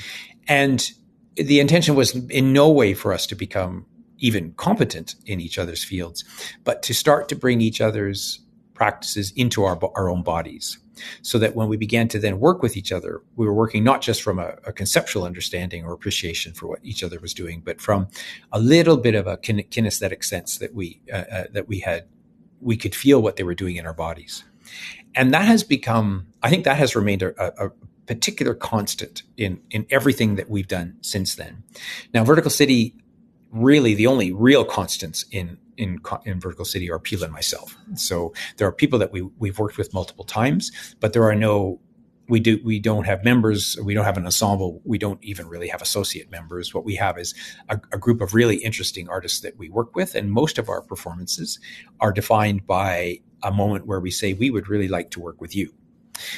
And 0.49 0.91
the 1.37 1.61
intention 1.61 1.95
was 1.95 2.15
in 2.29 2.53
no 2.53 2.71
way 2.71 2.95
for 2.95 3.13
us 3.13 3.27
to 3.29 3.35
become 3.35 3.87
even 4.19 4.53
competent 4.53 5.15
in 5.27 5.41
each 5.41 5.59
other's 5.59 5.83
fields, 5.83 6.25
but 6.65 6.83
to 6.83 6.95
start 6.95 7.29
to 7.29 7.37
bring 7.37 7.61
each 7.61 7.81
other's 7.81 8.41
practices 8.75 9.33
into 9.37 9.65
our, 9.65 9.79
our 9.95 10.09
own 10.09 10.23
bodies. 10.23 10.79
So 11.23 11.39
that 11.39 11.57
when 11.57 11.69
we 11.69 11.79
began 11.79 12.09
to 12.09 12.19
then 12.19 12.41
work 12.41 12.63
with 12.63 12.77
each 12.77 12.93
other, 12.93 13.23
we 13.37 13.47
were 13.47 13.55
working 13.55 13.83
not 13.83 14.03
just 14.03 14.23
from 14.23 14.39
a, 14.39 14.57
a 14.67 14.73
conceptual 14.73 15.25
understanding 15.25 15.83
or 15.83 15.95
appreciation 15.95 16.53
for 16.53 16.67
what 16.67 16.81
each 16.83 17.03
other 17.03 17.19
was 17.21 17.33
doing, 17.33 17.63
but 17.65 17.81
from 17.81 18.09
a 18.53 18.61
little 18.61 18.99
bit 18.99 19.15
of 19.15 19.27
a 19.27 19.39
kin- 19.39 19.65
kinesthetic 19.71 20.23
sense 20.23 20.59
that 20.59 20.75
we 20.75 21.01
uh, 21.11 21.25
uh, 21.33 21.45
that 21.53 21.69
we 21.69 21.81
had, 21.81 22.07
we 22.61 22.77
could 22.77 22.95
feel 22.95 23.23
what 23.23 23.37
they 23.37 23.45
were 23.45 23.55
doing 23.55 23.77
in 23.77 23.87
our 23.87 23.95
bodies, 23.95 24.45
and 25.15 25.33
that 25.33 25.47
has 25.47 25.65
become, 25.65 26.27
I 26.43 26.51
think, 26.51 26.65
that 26.65 26.77
has 26.77 26.95
remained 26.95 27.23
a, 27.23 27.65
a, 27.65 27.71
particular 28.11 28.55
constant 28.55 29.23
in 29.37 29.61
in 29.71 29.87
everything 29.89 30.35
that 30.35 30.51
we've 30.51 30.67
done 30.67 30.97
since 31.01 31.37
then. 31.37 31.63
Now, 32.13 32.25
Vertical 32.25 32.51
City, 32.51 32.93
really 33.53 33.95
the 33.95 34.09
only 34.09 34.33
real 34.33 34.65
constants 34.65 35.25
in 35.31 35.59
in, 35.77 36.01
in 36.25 36.41
Vertical 36.41 36.65
City 36.65 36.91
are 36.91 36.99
Pil 36.99 37.23
and 37.23 37.33
myself. 37.33 37.77
So 37.95 38.35
there 38.57 38.67
are 38.67 38.73
people 38.73 38.99
that 38.99 39.13
we 39.13 39.23
we've 39.39 39.61
worked 39.61 39.79
with 39.79 39.95
multiple 39.95 40.25
times, 40.25 40.73
but 40.99 41.13
there 41.13 41.23
are 41.23 41.37
no 41.37 41.79
we 42.29 42.41
do 42.41 42.59
we 42.65 42.81
don't 42.81 43.05
have 43.05 43.23
members 43.23 43.79
we 43.85 43.95
don't 43.95 44.05
have 44.05 44.17
an 44.17 44.25
ensemble 44.25 44.83
we 44.85 44.99
don't 44.99 45.23
even 45.23 45.47
really 45.47 45.69
have 45.69 45.83
associate 45.83 46.31
members 46.33 46.73
what 46.73 46.85
we 46.85 46.95
have 46.95 47.19
is 47.19 47.35
a, 47.69 47.81
a, 47.93 47.99
group 47.99 48.21
of 48.21 48.35
really 48.35 48.57
interesting 48.59 49.09
artists 49.09 49.41
that 49.41 49.59
we 49.59 49.69
work 49.69 49.97
with 49.97 50.15
and 50.15 50.31
most 50.31 50.57
of 50.57 50.69
our 50.69 50.81
performances 50.81 51.59
are 51.99 52.13
defined 52.13 52.65
by 52.69 53.19
a 53.43 53.51
moment 53.51 53.85
where 53.85 53.99
we 53.99 54.13
say 54.13 54.33
we 54.33 54.49
would 54.49 54.69
really 54.69 54.87
like 54.87 55.11
to 55.11 55.19
work 55.19 55.41
with 55.41 55.57
you 55.57 55.75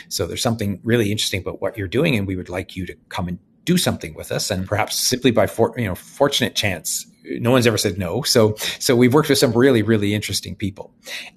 so 0.09 0.27
there's 0.27 0.43
something 0.43 0.81
really 0.85 1.11
interesting 1.11 1.41
about 1.41 1.61
what 1.61 1.77
you're 1.77 1.89
doing, 1.89 2.17
and 2.17 2.27
we 2.27 2.37
would 2.37 2.49
like 2.49 2.77
you 2.77 2.87
to 2.87 2.95
come 3.09 3.29
and 3.29 3.39
do 3.65 3.77
something 3.79 4.15
with 4.15 4.33
us. 4.33 4.51
And 4.51 4.67
perhaps 4.67 4.97
simply 4.97 5.31
by 5.31 5.47
for, 5.47 5.75
you 5.77 5.87
know 5.87 5.95
fortunate 5.95 6.55
chance, 6.55 7.07
no 7.25 7.51
one's 7.51 7.67
ever 7.67 7.79
said 7.79 7.99
no. 7.99 8.23
So 8.23 8.55
so 8.79 8.97
we've 8.97 9.15
worked 9.15 9.29
with 9.29 9.39
some 9.39 9.53
really 9.53 9.83
really 9.83 10.15
interesting 10.15 10.57
people, 10.57 10.95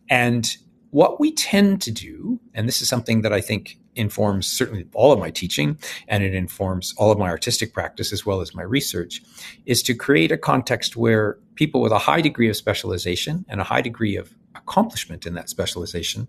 and 0.09 0.55
what 0.91 1.19
we 1.19 1.33
tend 1.33 1.81
to 1.81 1.91
do, 1.91 2.39
and 2.53 2.69
this 2.69 2.81
is 2.81 2.87
something 2.87 3.21
that 3.21 3.33
I 3.33 3.41
think 3.41 3.77
informs 3.95 4.47
certainly 4.47 4.85
all 4.93 5.11
of 5.11 5.19
my 5.19 5.29
teaching 5.29 5.77
and 6.07 6.23
it 6.23 6.33
informs 6.33 6.93
all 6.97 7.11
of 7.11 7.17
my 7.17 7.29
artistic 7.29 7.73
practice 7.73 8.13
as 8.13 8.25
well 8.25 8.41
as 8.41 8.55
my 8.55 8.63
research, 8.63 9.21
is 9.65 9.81
to 9.83 9.93
create 9.93 10.31
a 10.31 10.37
context 10.37 10.95
where 10.95 11.37
people 11.55 11.81
with 11.81 11.91
a 11.91 11.97
high 11.97 12.21
degree 12.21 12.49
of 12.49 12.55
specialization 12.55 13.45
and 13.49 13.59
a 13.59 13.63
high 13.63 13.81
degree 13.81 14.15
of 14.15 14.33
accomplishment 14.55 15.25
in 15.25 15.33
that 15.33 15.49
specialization 15.49 16.27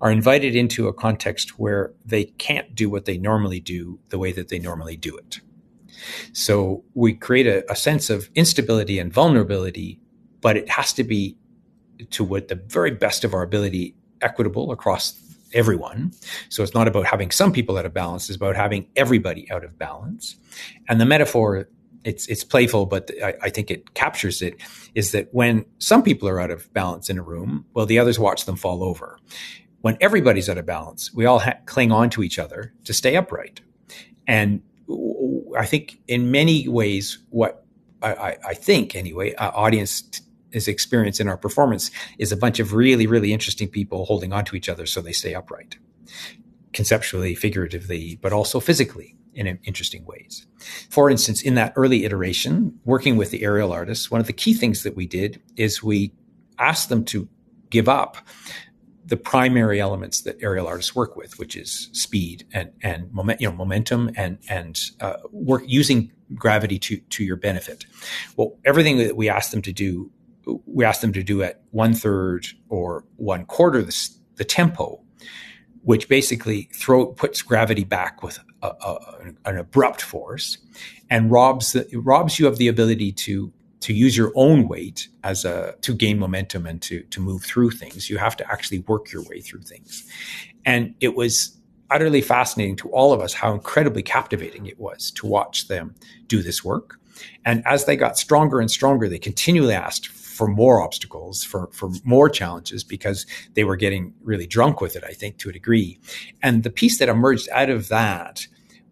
are 0.00 0.10
invited 0.10 0.54
into 0.54 0.88
a 0.88 0.92
context 0.92 1.58
where 1.58 1.92
they 2.04 2.24
can't 2.24 2.74
do 2.74 2.88
what 2.90 3.04
they 3.04 3.18
normally 3.18 3.60
do 3.60 3.98
the 4.08 4.18
way 4.18 4.32
that 4.32 4.48
they 4.48 4.58
normally 4.58 4.96
do 4.96 5.16
it. 5.16 5.40
So 6.32 6.84
we 6.94 7.14
create 7.14 7.46
a, 7.46 7.70
a 7.70 7.76
sense 7.76 8.10
of 8.10 8.28
instability 8.34 8.98
and 8.98 9.12
vulnerability, 9.12 10.00
but 10.40 10.56
it 10.56 10.68
has 10.68 10.92
to 10.94 11.04
be 11.04 11.36
to 12.10 12.24
what 12.24 12.48
the 12.48 12.56
very 12.56 12.90
best 12.90 13.24
of 13.24 13.34
our 13.34 13.42
ability 13.42 13.96
equitable 14.20 14.70
across 14.70 15.20
everyone. 15.52 16.12
So 16.48 16.62
it's 16.62 16.74
not 16.74 16.88
about 16.88 17.06
having 17.06 17.30
some 17.30 17.52
people 17.52 17.78
out 17.78 17.86
of 17.86 17.94
balance, 17.94 18.28
it's 18.28 18.36
about 18.36 18.56
having 18.56 18.88
everybody 18.96 19.50
out 19.50 19.64
of 19.64 19.78
balance. 19.78 20.36
And 20.88 21.00
the 21.00 21.06
metaphor 21.06 21.68
it's 22.06 22.26
it's 22.28 22.44
playful, 22.44 22.86
but 22.86 23.10
I, 23.22 23.34
I, 23.42 23.50
think 23.50 23.70
it 23.70 23.94
captures 23.94 24.40
it. 24.40 24.54
Is 24.94 25.10
that 25.10 25.28
when 25.32 25.66
some 25.78 26.04
people 26.04 26.28
are 26.28 26.40
out 26.40 26.52
of 26.52 26.72
balance 26.72 27.10
in 27.10 27.18
a 27.18 27.22
room, 27.22 27.66
well, 27.74 27.84
the 27.84 27.98
others 27.98 28.18
watch 28.18 28.46
them 28.46 28.56
fall 28.56 28.84
over. 28.84 29.18
When 29.80 29.98
everybody's 30.00 30.48
out 30.48 30.56
of 30.56 30.64
balance, 30.66 31.12
we 31.12 31.26
all 31.26 31.40
ha- 31.40 31.58
cling 31.66 31.90
on 31.90 32.08
to 32.10 32.22
each 32.22 32.38
other 32.38 32.72
to 32.84 32.94
stay 32.94 33.16
upright. 33.16 33.60
And 34.26 34.62
I 35.58 35.66
think 35.66 35.98
in 36.06 36.30
many 36.30 36.68
ways, 36.68 37.18
what 37.30 37.64
I, 38.02 38.36
I 38.46 38.54
think 38.54 38.94
anyway, 38.94 39.34
uh, 39.34 39.50
audience 39.50 40.02
t- 40.02 40.20
is 40.52 40.68
experienced 40.68 41.20
in 41.20 41.28
our 41.28 41.36
performance 41.36 41.90
is 42.18 42.30
a 42.30 42.36
bunch 42.36 42.60
of 42.60 42.72
really, 42.72 43.08
really 43.08 43.32
interesting 43.32 43.68
people 43.68 44.04
holding 44.04 44.32
on 44.32 44.44
to 44.44 44.56
each 44.56 44.68
other 44.68 44.86
so 44.86 45.00
they 45.00 45.12
stay 45.12 45.34
upright, 45.34 45.76
conceptually, 46.72 47.34
figuratively, 47.34 48.18
but 48.22 48.32
also 48.32 48.60
physically 48.60 49.16
in 49.36 49.58
interesting 49.64 50.04
ways. 50.04 50.46
For 50.90 51.10
instance, 51.10 51.42
in 51.42 51.54
that 51.54 51.72
early 51.76 52.04
iteration, 52.04 52.78
working 52.84 53.16
with 53.16 53.30
the 53.30 53.42
aerial 53.42 53.72
artists, 53.72 54.10
one 54.10 54.20
of 54.20 54.26
the 54.26 54.32
key 54.32 54.54
things 54.54 54.82
that 54.82 54.96
we 54.96 55.06
did 55.06 55.40
is 55.56 55.82
we 55.82 56.12
asked 56.58 56.88
them 56.88 57.04
to 57.04 57.28
give 57.70 57.88
up 57.88 58.16
the 59.04 59.16
primary 59.16 59.80
elements 59.80 60.22
that 60.22 60.36
aerial 60.42 60.66
artists 60.66 60.94
work 60.94 61.16
with, 61.16 61.38
which 61.38 61.54
is 61.54 61.88
speed 61.92 62.44
and 62.52 62.72
and 62.82 63.12
moment, 63.12 63.40
you 63.40 63.48
know, 63.48 63.54
momentum 63.54 64.10
and 64.16 64.38
and 64.48 64.80
uh, 65.00 65.16
work 65.30 65.62
using 65.66 66.10
gravity 66.34 66.78
to 66.78 66.96
to 66.98 67.24
your 67.24 67.36
benefit. 67.36 67.86
Well, 68.36 68.58
everything 68.64 68.98
that 68.98 69.16
we 69.16 69.28
asked 69.28 69.52
them 69.52 69.62
to 69.62 69.72
do, 69.72 70.10
we 70.66 70.84
asked 70.84 71.02
them 71.02 71.12
to 71.12 71.22
do 71.22 71.42
at 71.42 71.62
one 71.70 71.94
third 71.94 72.46
or 72.68 73.04
one 73.16 73.44
quarter 73.44 73.82
the, 73.82 74.10
the 74.36 74.44
tempo 74.44 75.02
which 75.86 76.08
basically 76.08 76.68
throw 76.74 77.06
puts 77.06 77.42
gravity 77.42 77.84
back 77.84 78.20
with 78.20 78.40
a, 78.80 79.48
an 79.48 79.58
abrupt 79.58 80.02
force 80.02 80.58
and 81.10 81.30
robs 81.30 81.72
the, 81.72 81.86
robs 81.96 82.38
you 82.38 82.46
of 82.46 82.58
the 82.58 82.68
ability 82.68 83.12
to 83.12 83.52
to 83.80 83.92
use 83.92 84.16
your 84.16 84.32
own 84.34 84.68
weight 84.68 85.08
as 85.22 85.44
a 85.44 85.74
to 85.82 85.94
gain 85.94 86.18
momentum 86.18 86.66
and 86.66 86.82
to 86.82 87.02
to 87.04 87.20
move 87.20 87.42
through 87.44 87.70
things. 87.70 88.10
You 88.10 88.18
have 88.18 88.36
to 88.38 88.50
actually 88.50 88.80
work 88.80 89.12
your 89.12 89.22
way 89.24 89.40
through 89.40 89.62
things, 89.62 90.04
and 90.64 90.94
it 91.00 91.14
was 91.14 91.56
utterly 91.90 92.20
fascinating 92.20 92.76
to 92.76 92.88
all 92.90 93.12
of 93.12 93.20
us 93.20 93.32
how 93.32 93.52
incredibly 93.52 94.02
captivating 94.02 94.66
it 94.66 94.78
was 94.80 95.10
to 95.12 95.26
watch 95.26 95.68
them 95.68 95.94
do 96.26 96.42
this 96.42 96.64
work. 96.64 96.98
And 97.44 97.62
as 97.66 97.84
they 97.84 97.96
got 97.96 98.18
stronger 98.18 98.60
and 98.60 98.70
stronger, 98.70 99.08
they 99.08 99.18
continually 99.18 99.74
asked 99.74 100.08
for 100.08 100.48
more 100.48 100.82
obstacles, 100.82 101.42
for, 101.42 101.68
for 101.72 101.90
more 102.04 102.28
challenges, 102.28 102.84
because 102.84 103.24
they 103.54 103.64
were 103.64 103.76
getting 103.76 104.12
really 104.22 104.46
drunk 104.46 104.80
with 104.80 104.96
it, 104.96 105.04
I 105.04 105.12
think, 105.12 105.38
to 105.38 105.48
a 105.48 105.52
degree. 105.52 105.98
And 106.42 106.62
the 106.62 106.70
piece 106.70 106.98
that 106.98 107.08
emerged 107.08 107.48
out 107.50 107.70
of 107.70 107.88
that 107.88 108.46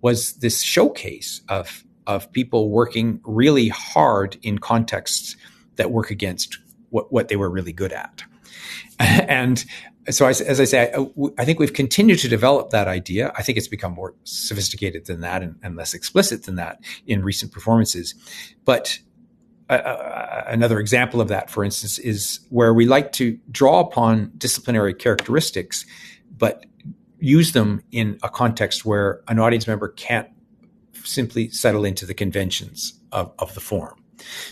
was 0.04 0.34
this 0.34 0.60
showcase 0.60 1.40
of, 1.48 1.82
of 2.06 2.30
people 2.32 2.68
working 2.68 3.18
really 3.24 3.68
hard 3.68 4.36
in 4.42 4.58
contexts 4.58 5.34
that 5.76 5.90
work 5.90 6.10
against 6.10 6.58
what, 6.90 7.10
what 7.10 7.28
they 7.28 7.36
were 7.36 7.48
really 7.48 7.72
good 7.72 7.90
at. 7.90 8.22
and 8.98 9.64
so, 10.10 10.26
I, 10.26 10.28
as 10.28 10.60
I 10.60 10.64
say, 10.64 10.92
I, 10.92 11.06
I, 11.38 11.46
think 11.46 11.58
we've 11.58 11.72
continued 11.72 12.18
to 12.18 12.28
develop 12.28 12.68
that 12.68 12.86
idea. 12.86 13.32
I 13.34 13.42
think 13.42 13.56
it's 13.56 13.66
become 13.66 13.92
more 13.94 14.14
sophisticated 14.24 15.06
than 15.06 15.22
that 15.22 15.42
and, 15.42 15.56
and 15.62 15.74
less 15.74 15.94
explicit 15.94 16.42
than 16.42 16.56
that 16.56 16.80
in 17.06 17.22
recent 17.22 17.50
performances. 17.50 18.14
But 18.66 18.98
uh, 19.70 20.42
another 20.48 20.80
example 20.80 21.22
of 21.22 21.28
that, 21.28 21.48
for 21.48 21.64
instance, 21.64 21.98
is 21.98 22.40
where 22.50 22.74
we 22.74 22.84
like 22.84 23.12
to 23.12 23.38
draw 23.50 23.80
upon 23.80 24.32
disciplinary 24.36 24.92
characteristics, 24.92 25.86
but 26.36 26.66
use 27.24 27.52
them 27.52 27.82
in 27.90 28.18
a 28.22 28.28
context 28.28 28.84
where 28.84 29.22
an 29.28 29.38
audience 29.38 29.66
member 29.66 29.88
can't 29.88 30.28
simply 31.04 31.48
settle 31.50 31.84
into 31.84 32.06
the 32.06 32.14
conventions 32.14 32.98
of, 33.12 33.32
of 33.38 33.54
the 33.54 33.60
form. 33.60 34.02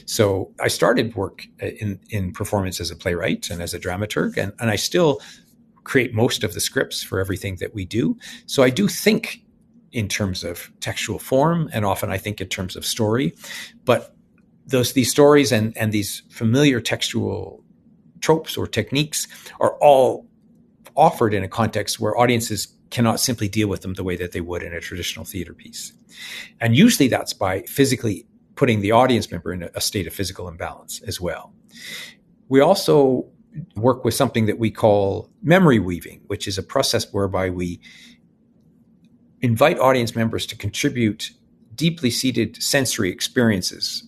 So 0.06 0.52
I 0.60 0.68
started 0.68 1.14
work 1.14 1.46
uh, 1.62 1.66
in, 1.66 2.00
in 2.10 2.32
performance 2.32 2.80
as 2.80 2.90
a 2.90 2.96
playwright 2.96 3.50
and 3.50 3.62
as 3.62 3.74
a 3.74 3.78
dramaturg, 3.78 4.36
and, 4.36 4.52
and 4.58 4.70
I 4.70 4.76
still 4.76 5.20
create 5.84 6.14
most 6.14 6.44
of 6.44 6.54
the 6.54 6.60
scripts 6.60 7.02
for 7.02 7.20
everything 7.20 7.56
that 7.56 7.74
we 7.74 7.84
do. 7.84 8.16
So 8.46 8.62
I 8.62 8.70
do 8.70 8.88
think 8.88 9.42
in 9.92 10.08
terms 10.08 10.42
of 10.42 10.70
textual 10.80 11.18
form, 11.18 11.68
and 11.72 11.84
often 11.84 12.10
I 12.10 12.18
think 12.18 12.40
in 12.40 12.48
terms 12.48 12.76
of 12.76 12.86
story, 12.86 13.34
but 13.84 14.14
those 14.66 14.92
these 14.92 15.10
stories 15.10 15.52
and 15.52 15.76
and 15.76 15.92
these 15.92 16.22
familiar 16.30 16.80
textual 16.80 17.62
tropes 18.20 18.56
or 18.56 18.66
techniques 18.66 19.26
are 19.60 19.74
all 19.80 20.26
offered 20.97 21.34
in 21.34 21.43
a 21.43 21.49
context 21.49 22.01
where 22.01 22.16
audiences 22.18 22.68
cannot 22.90 23.20
simply 23.20 23.49
deal 23.49 23.68
with 23.68 23.80
them 23.80 23.95
the 23.95 24.05
way 24.05 24.16
that 24.16 24.32
they 24.32 24.40
would 24.40 24.62
in 24.62 24.72
a 24.74 24.80
traditional 24.80 25.24
theater 25.24 25.55
piece. 25.55 25.93
And 26.61 26.76
usually 26.76 27.09
that's 27.09 27.32
by 27.32 27.62
physically 27.62 28.26
putting 28.55 28.80
the 28.80 28.93
audience 28.93 29.30
member 29.30 29.53
in 29.53 29.68
a, 29.74 29.80
state 29.80 30.07
of 30.07 30.12
physical 30.12 30.47
imbalance 30.47 31.01
as 31.07 31.20
well. 31.20 31.53
We 32.49 32.61
also 32.61 33.26
work 33.76 34.05
with 34.05 34.14
something 34.14 34.47
that 34.47 34.59
we 34.59 34.70
call 34.70 35.30
memory 35.43 35.78
weaving, 35.78 36.20
which 36.26 36.47
is 36.47 36.59
a 36.59 36.62
process 36.62 37.11
whereby 37.12 37.51
we 37.51 37.80
invite 39.40 39.78
audience 39.78 40.14
members 40.14 40.47
to 40.47 40.57
contribute 40.57 41.30
deeply 41.74 42.11
seated 42.11 42.62
sensory 42.62 43.11
experiences 43.11 44.05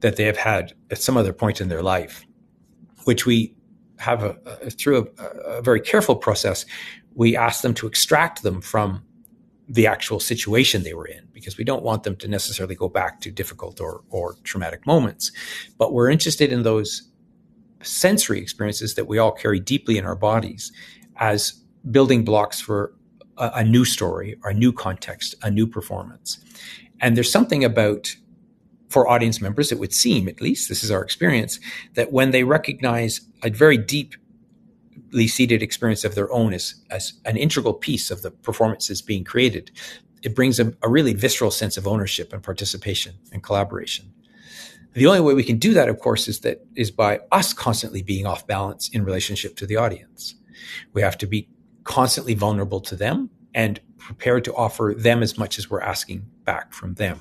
that 0.00 0.16
they 0.16 0.24
have 0.24 0.36
had 0.36 0.74
at 0.90 0.98
some 0.98 1.16
other 1.16 1.32
point 1.32 1.60
in 1.60 1.68
their 1.68 1.82
life, 1.82 2.24
which 3.04 3.26
we 3.26 3.55
have 3.98 4.22
a, 4.22 4.36
a 4.62 4.70
through 4.70 5.08
a, 5.18 5.24
a 5.58 5.62
very 5.62 5.80
careful 5.80 6.16
process 6.16 6.64
we 7.16 7.34
ask 7.34 7.62
them 7.62 7.74
to 7.74 7.86
extract 7.86 8.42
them 8.42 8.60
from 8.60 9.02
the 9.68 9.86
actual 9.86 10.20
situation 10.20 10.84
they 10.84 10.94
were 10.94 11.06
in 11.06 11.26
because 11.32 11.58
we 11.58 11.64
don't 11.64 11.82
want 11.82 12.04
them 12.04 12.14
to 12.14 12.28
necessarily 12.28 12.76
go 12.76 12.88
back 12.88 13.20
to 13.20 13.32
difficult 13.32 13.80
or, 13.80 14.02
or 14.10 14.36
traumatic 14.44 14.86
moments. 14.86 15.32
But 15.76 15.92
we're 15.92 16.10
interested 16.10 16.52
in 16.52 16.62
those 16.62 17.10
sensory 17.82 18.40
experiences 18.40 18.94
that 18.94 19.08
we 19.08 19.18
all 19.18 19.32
carry 19.32 19.58
deeply 19.58 19.98
in 19.98 20.04
our 20.04 20.14
bodies 20.14 20.70
as 21.16 21.52
building 21.90 22.24
blocks 22.24 22.60
for 22.60 22.92
a, 23.38 23.50
a 23.56 23.64
new 23.64 23.84
story, 23.84 24.36
a 24.44 24.52
new 24.52 24.72
context, 24.72 25.34
a 25.42 25.50
new 25.50 25.66
performance. 25.66 26.38
And 27.00 27.16
there's 27.16 27.32
something 27.32 27.64
about 27.64 28.14
for 28.88 29.08
audience 29.08 29.40
members, 29.40 29.72
it 29.72 29.78
would 29.78 29.92
seem, 29.92 30.28
at 30.28 30.40
least 30.40 30.68
this 30.68 30.84
is 30.84 30.90
our 30.90 31.02
experience, 31.02 31.58
that 31.94 32.12
when 32.12 32.30
they 32.30 32.44
recognize 32.44 33.20
a 33.42 33.50
very 33.50 33.76
deeply 33.76 35.26
seated 35.26 35.62
experience 35.62 36.04
of 36.04 36.14
their 36.14 36.32
own 36.32 36.52
as, 36.52 36.76
as 36.90 37.14
an 37.24 37.36
integral 37.36 37.74
piece 37.74 38.10
of 38.10 38.22
the 38.22 38.30
performances 38.30 39.02
being 39.02 39.24
created, 39.24 39.70
it 40.22 40.34
brings 40.34 40.58
a, 40.58 40.72
a 40.82 40.88
really 40.88 41.14
visceral 41.14 41.50
sense 41.50 41.76
of 41.76 41.86
ownership 41.86 42.32
and 42.32 42.42
participation 42.42 43.14
and 43.32 43.42
collaboration. 43.42 44.12
The 44.94 45.06
only 45.06 45.20
way 45.20 45.34
we 45.34 45.44
can 45.44 45.58
do 45.58 45.74
that, 45.74 45.88
of 45.88 46.00
course, 46.00 46.26
is 46.26 46.40
that 46.40 46.64
is 46.74 46.90
by 46.90 47.20
us 47.30 47.52
constantly 47.52 48.02
being 48.02 48.26
off 48.26 48.46
balance 48.46 48.88
in 48.88 49.04
relationship 49.04 49.54
to 49.56 49.66
the 49.66 49.76
audience. 49.76 50.34
We 50.94 51.02
have 51.02 51.18
to 51.18 51.26
be 51.26 51.48
constantly 51.84 52.34
vulnerable 52.34 52.80
to 52.80 52.96
them 52.96 53.30
and 53.54 53.78
prepared 53.98 54.44
to 54.44 54.54
offer 54.54 54.94
them 54.96 55.22
as 55.22 55.36
much 55.36 55.58
as 55.58 55.68
we're 55.68 55.82
asking 55.82 56.24
back 56.44 56.72
from 56.72 56.94
them. 56.94 57.20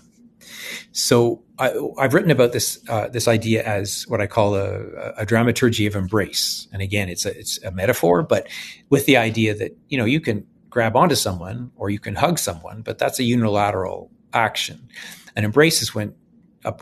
So 0.92 1.44
I, 1.60 1.74
have 2.00 2.14
written 2.14 2.32
about 2.32 2.52
this 2.52 2.80
uh, 2.90 3.08
this 3.08 3.28
idea 3.28 3.64
as 3.64 4.04
what 4.08 4.22
I 4.22 4.28
call 4.28 4.56
a, 4.56 5.14
a, 5.18 5.26
dramaturgy 5.26 5.86
of 5.86 5.96
embrace. 5.96 6.68
And 6.74 6.82
again, 6.82 7.10
it's 7.10 7.26
a 7.26 7.38
it's 7.38 7.62
a 7.64 7.72
metaphor, 7.72 8.24
but 8.24 8.48
with 8.90 9.06
the 9.06 9.18
idea 9.18 9.54
that 9.56 9.78
you 9.90 9.98
know 9.98 10.06
you 10.06 10.20
can 10.20 10.46
grab 10.70 10.96
onto 10.96 11.16
someone 11.16 11.72
or 11.76 11.90
you 11.90 12.00
can 12.00 12.16
hug 12.16 12.38
someone, 12.38 12.82
but 12.82 12.98
that's 12.98 13.20
a 13.20 13.24
unilateral 13.24 14.12
action. 14.34 14.88
An 15.36 15.46
embrace 15.46 15.82
is 15.82 15.96
when 15.96 16.14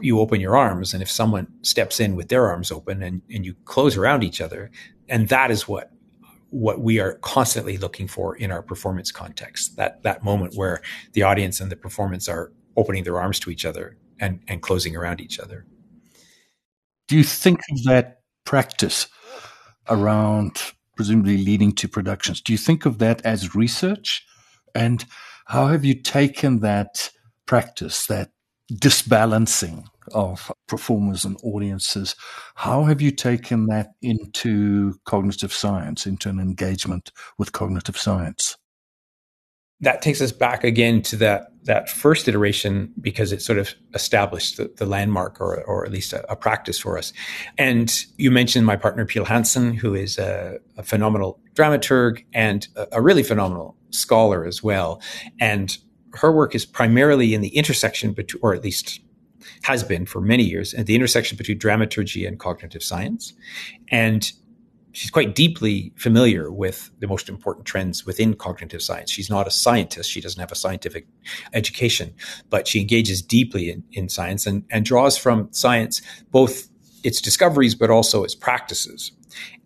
you 0.01 0.19
open 0.19 0.39
your 0.39 0.55
arms, 0.55 0.93
and 0.93 1.03
if 1.03 1.11
someone 1.11 1.47
steps 1.61 1.99
in 1.99 2.15
with 2.15 2.29
their 2.29 2.47
arms 2.47 2.71
open 2.71 3.03
and, 3.03 3.21
and 3.29 3.45
you 3.45 3.53
close 3.65 3.97
around 3.97 4.23
each 4.23 4.41
other, 4.41 4.71
and 5.09 5.29
that 5.29 5.51
is 5.51 5.67
what 5.67 5.91
what 6.49 6.81
we 6.81 6.99
are 6.99 7.15
constantly 7.21 7.77
looking 7.77 8.07
for 8.07 8.35
in 8.35 8.51
our 8.51 8.61
performance 8.61 9.11
context. 9.11 9.75
That 9.75 10.03
that 10.03 10.23
moment 10.23 10.53
where 10.55 10.81
the 11.13 11.23
audience 11.23 11.59
and 11.59 11.71
the 11.71 11.75
performance 11.75 12.29
are 12.29 12.51
opening 12.75 13.03
their 13.03 13.19
arms 13.19 13.39
to 13.39 13.49
each 13.49 13.65
other 13.65 13.97
and, 14.19 14.39
and 14.47 14.61
closing 14.61 14.95
around 14.95 15.21
each 15.21 15.39
other. 15.39 15.65
Do 17.07 17.17
you 17.17 17.23
think 17.23 17.59
of 17.71 17.83
that 17.85 18.21
practice 18.45 19.07
around 19.89 20.61
presumably 20.95 21.37
leading 21.37 21.73
to 21.73 21.87
productions? 21.87 22.41
Do 22.41 22.53
you 22.53 22.57
think 22.57 22.85
of 22.85 22.99
that 22.99 23.21
as 23.25 23.55
research? 23.55 24.25
And 24.73 25.05
how 25.45 25.67
have 25.67 25.83
you 25.83 25.93
taken 25.93 26.59
that 26.61 27.11
practice, 27.45 28.07
that 28.07 28.31
disbalancing 28.79 29.85
of 30.13 30.51
performers 30.67 31.25
and 31.25 31.37
audiences, 31.43 32.15
how 32.55 32.83
have 32.83 33.01
you 33.01 33.11
taken 33.11 33.67
that 33.67 33.89
into 34.01 34.95
cognitive 35.05 35.53
science, 35.53 36.05
into 36.05 36.29
an 36.29 36.39
engagement 36.39 37.11
with 37.37 37.51
cognitive 37.51 37.97
science? 37.97 38.57
that 39.83 40.01
takes 40.01 40.21
us 40.21 40.31
back 40.31 40.63
again 40.63 41.01
to 41.01 41.17
that 41.17 41.47
that 41.65 41.89
first 41.89 42.27
iteration 42.27 42.93
because 42.99 43.31
it 43.31 43.41
sort 43.41 43.57
of 43.57 43.73
established 43.93 44.57
the, 44.57 44.71
the 44.77 44.85
landmark 44.85 45.39
or, 45.39 45.63
or 45.63 45.85
at 45.85 45.91
least 45.91 46.13
a, 46.13 46.29
a, 46.31 46.35
practice 46.35 46.77
for 46.77 46.97
us. 46.97 47.13
And 47.57 47.93
you 48.17 48.31
mentioned 48.31 48.65
my 48.65 48.75
partner 48.75 49.05
Pil 49.05 49.25
Hansen, 49.25 49.73
who 49.73 49.95
is 49.95 50.17
a, 50.17 50.57
a 50.77 50.83
phenomenal 50.83 51.39
dramaturg 51.53 52.23
and 52.33 52.67
a, 52.75 52.87
a, 52.93 53.01
really 53.01 53.23
phenomenal 53.23 53.77
scholar 53.91 54.45
as 54.45 54.61
well. 54.61 55.01
And 55.39 55.77
her 56.13 56.31
work 56.31 56.53
is 56.53 56.65
primarily 56.65 57.33
in 57.33 57.41
the 57.41 57.55
intersection 57.55 58.13
between, 58.13 58.41
or 58.43 58.53
at 58.53 58.63
least 58.63 58.99
has 59.63 59.83
been 59.83 60.05
for 60.05 60.21
many 60.21 60.43
years, 60.43 60.73
at 60.73 60.85
the 60.85 60.95
intersection 60.95 61.37
between 61.37 61.57
dramaturgy 61.57 62.25
and 62.25 62.39
cognitive 62.39 62.83
science. 62.83 63.33
And 63.89 64.31
she's 64.93 65.11
quite 65.11 65.35
deeply 65.35 65.91
familiar 65.97 66.51
with 66.51 66.91
the 66.99 67.07
most 67.07 67.27
important 67.27 67.65
trends 67.65 68.05
within 68.05 68.33
cognitive 68.35 68.81
science. 68.81 69.11
She's 69.11 69.29
not 69.29 69.47
a 69.47 69.51
scientist. 69.51 70.09
She 70.09 70.21
doesn't 70.21 70.39
have 70.39 70.51
a 70.51 70.55
scientific 70.55 71.07
education, 71.51 72.13
but 72.49 72.67
she 72.67 72.79
engages 72.79 73.21
deeply 73.21 73.69
in, 73.71 73.83
in 73.91 74.07
science 74.07 74.45
and, 74.45 74.63
and 74.69 74.85
draws 74.85 75.17
from 75.17 75.49
science 75.51 76.01
both 76.31 76.69
its 77.03 77.19
discoveries, 77.19 77.75
but 77.75 77.89
also 77.89 78.23
its 78.23 78.35
practices, 78.35 79.11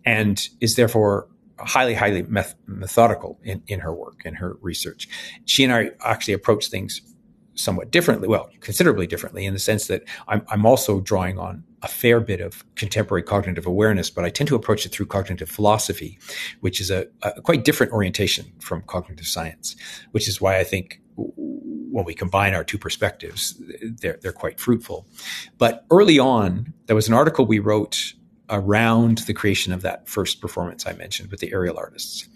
and 0.04 0.48
is 0.60 0.74
therefore 0.74 1.28
highly, 1.58 1.94
highly 1.94 2.22
meth- 2.22 2.56
methodical 2.66 3.38
in, 3.44 3.62
in 3.68 3.80
her 3.80 3.94
work 3.94 4.22
and 4.24 4.38
her 4.38 4.56
research. 4.60 5.08
She 5.44 5.62
and 5.62 5.72
I 5.72 5.90
actually 6.04 6.34
approach 6.34 6.68
things 6.68 7.00
somewhat 7.54 7.90
differently, 7.90 8.28
well, 8.28 8.48
considerably 8.60 9.06
differently 9.06 9.44
in 9.44 9.52
the 9.52 9.60
sense 9.60 9.88
that 9.88 10.04
I'm, 10.26 10.42
I'm 10.48 10.64
also 10.64 11.00
drawing 11.00 11.38
on 11.38 11.64
a 11.82 11.88
fair 11.88 12.20
bit 12.20 12.40
of 12.40 12.64
contemporary 12.74 13.22
cognitive 13.22 13.66
awareness, 13.66 14.10
but 14.10 14.24
I 14.24 14.30
tend 14.30 14.48
to 14.48 14.56
approach 14.56 14.84
it 14.84 14.90
through 14.90 15.06
cognitive 15.06 15.48
philosophy, 15.48 16.18
which 16.60 16.80
is 16.80 16.90
a, 16.90 17.06
a 17.22 17.40
quite 17.40 17.64
different 17.64 17.92
orientation 17.92 18.52
from 18.60 18.82
cognitive 18.82 19.26
science, 19.26 19.76
which 20.10 20.28
is 20.28 20.40
why 20.40 20.58
I 20.58 20.64
think 20.64 21.00
when 21.16 22.04
we 22.04 22.14
combine 22.14 22.54
our 22.54 22.64
two 22.64 22.78
perspectives, 22.78 23.60
they're, 24.00 24.18
they're 24.22 24.32
quite 24.32 24.60
fruitful. 24.60 25.06
But 25.56 25.84
early 25.90 26.18
on, 26.18 26.72
there 26.86 26.96
was 26.96 27.08
an 27.08 27.14
article 27.14 27.46
we 27.46 27.58
wrote 27.58 28.14
around 28.50 29.18
the 29.18 29.34
creation 29.34 29.72
of 29.72 29.82
that 29.82 30.08
first 30.08 30.40
performance 30.40 30.86
I 30.86 30.92
mentioned 30.92 31.30
with 31.30 31.40
the 31.40 31.52
aerial 31.52 31.76
artists. 31.76 32.28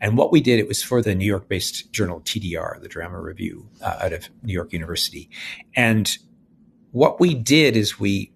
And 0.00 0.16
what 0.16 0.32
we 0.32 0.40
did, 0.40 0.58
it 0.58 0.66
was 0.66 0.82
for 0.82 1.00
the 1.00 1.14
New 1.14 1.24
York 1.24 1.48
based 1.48 1.92
journal 1.92 2.20
TDR, 2.20 2.80
the 2.80 2.88
Drama 2.88 3.20
Review 3.20 3.68
uh, 3.82 3.98
out 4.02 4.12
of 4.12 4.28
New 4.42 4.52
York 4.52 4.72
University. 4.72 5.30
And 5.76 6.16
what 6.90 7.20
we 7.20 7.34
did 7.34 7.76
is 7.76 8.00
we 8.00 8.32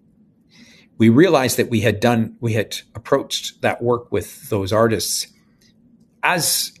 we 0.97 1.09
realized 1.09 1.57
that 1.57 1.69
we 1.69 1.81
had 1.81 1.99
done 1.99 2.35
we 2.39 2.53
had 2.53 2.77
approached 2.95 3.61
that 3.61 3.81
work 3.81 4.11
with 4.11 4.49
those 4.49 4.71
artists 4.71 5.27
as 6.23 6.71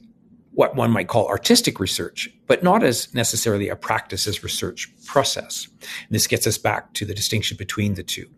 what 0.55 0.75
one 0.75 0.89
might 0.89 1.09
call 1.09 1.27
artistic 1.27 1.81
research, 1.81 2.29
but 2.47 2.63
not 2.63 2.81
as 2.81 3.13
necessarily 3.13 3.67
a 3.67 3.75
practice 3.75 4.25
as 4.25 4.41
research 4.41 4.89
process. 5.05 5.67
And 5.81 6.11
this 6.11 6.27
gets 6.27 6.47
us 6.47 6.57
back 6.57 6.93
to 6.93 7.05
the 7.05 7.13
distinction 7.13 7.57
between 7.57 7.95
the 7.95 8.03
two. 8.03 8.29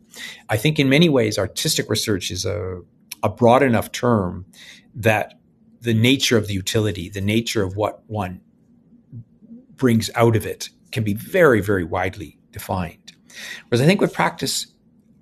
I 0.49 0.57
think 0.57 0.79
in 0.79 0.89
many 0.89 1.09
ways, 1.09 1.37
artistic 1.37 1.89
research 1.89 2.31
is 2.31 2.43
a, 2.43 2.81
a 3.21 3.29
broad 3.29 3.61
enough 3.61 3.91
term 3.91 4.47
that 4.95 5.39
the 5.81 5.93
nature 5.93 6.37
of 6.37 6.47
the 6.47 6.55
utility, 6.55 7.07
the 7.07 7.21
nature 7.21 7.63
of 7.63 7.77
what 7.77 8.01
one 8.07 8.41
brings 9.75 10.09
out 10.15 10.35
of 10.35 10.43
it 10.43 10.69
can 10.91 11.03
be 11.03 11.13
very, 11.13 11.61
very 11.61 11.83
widely 11.83 12.39
defined. 12.51 13.13
Whereas 13.69 13.81
I 13.81 13.85
think 13.85 14.01
with 14.01 14.11
practice 14.11 14.67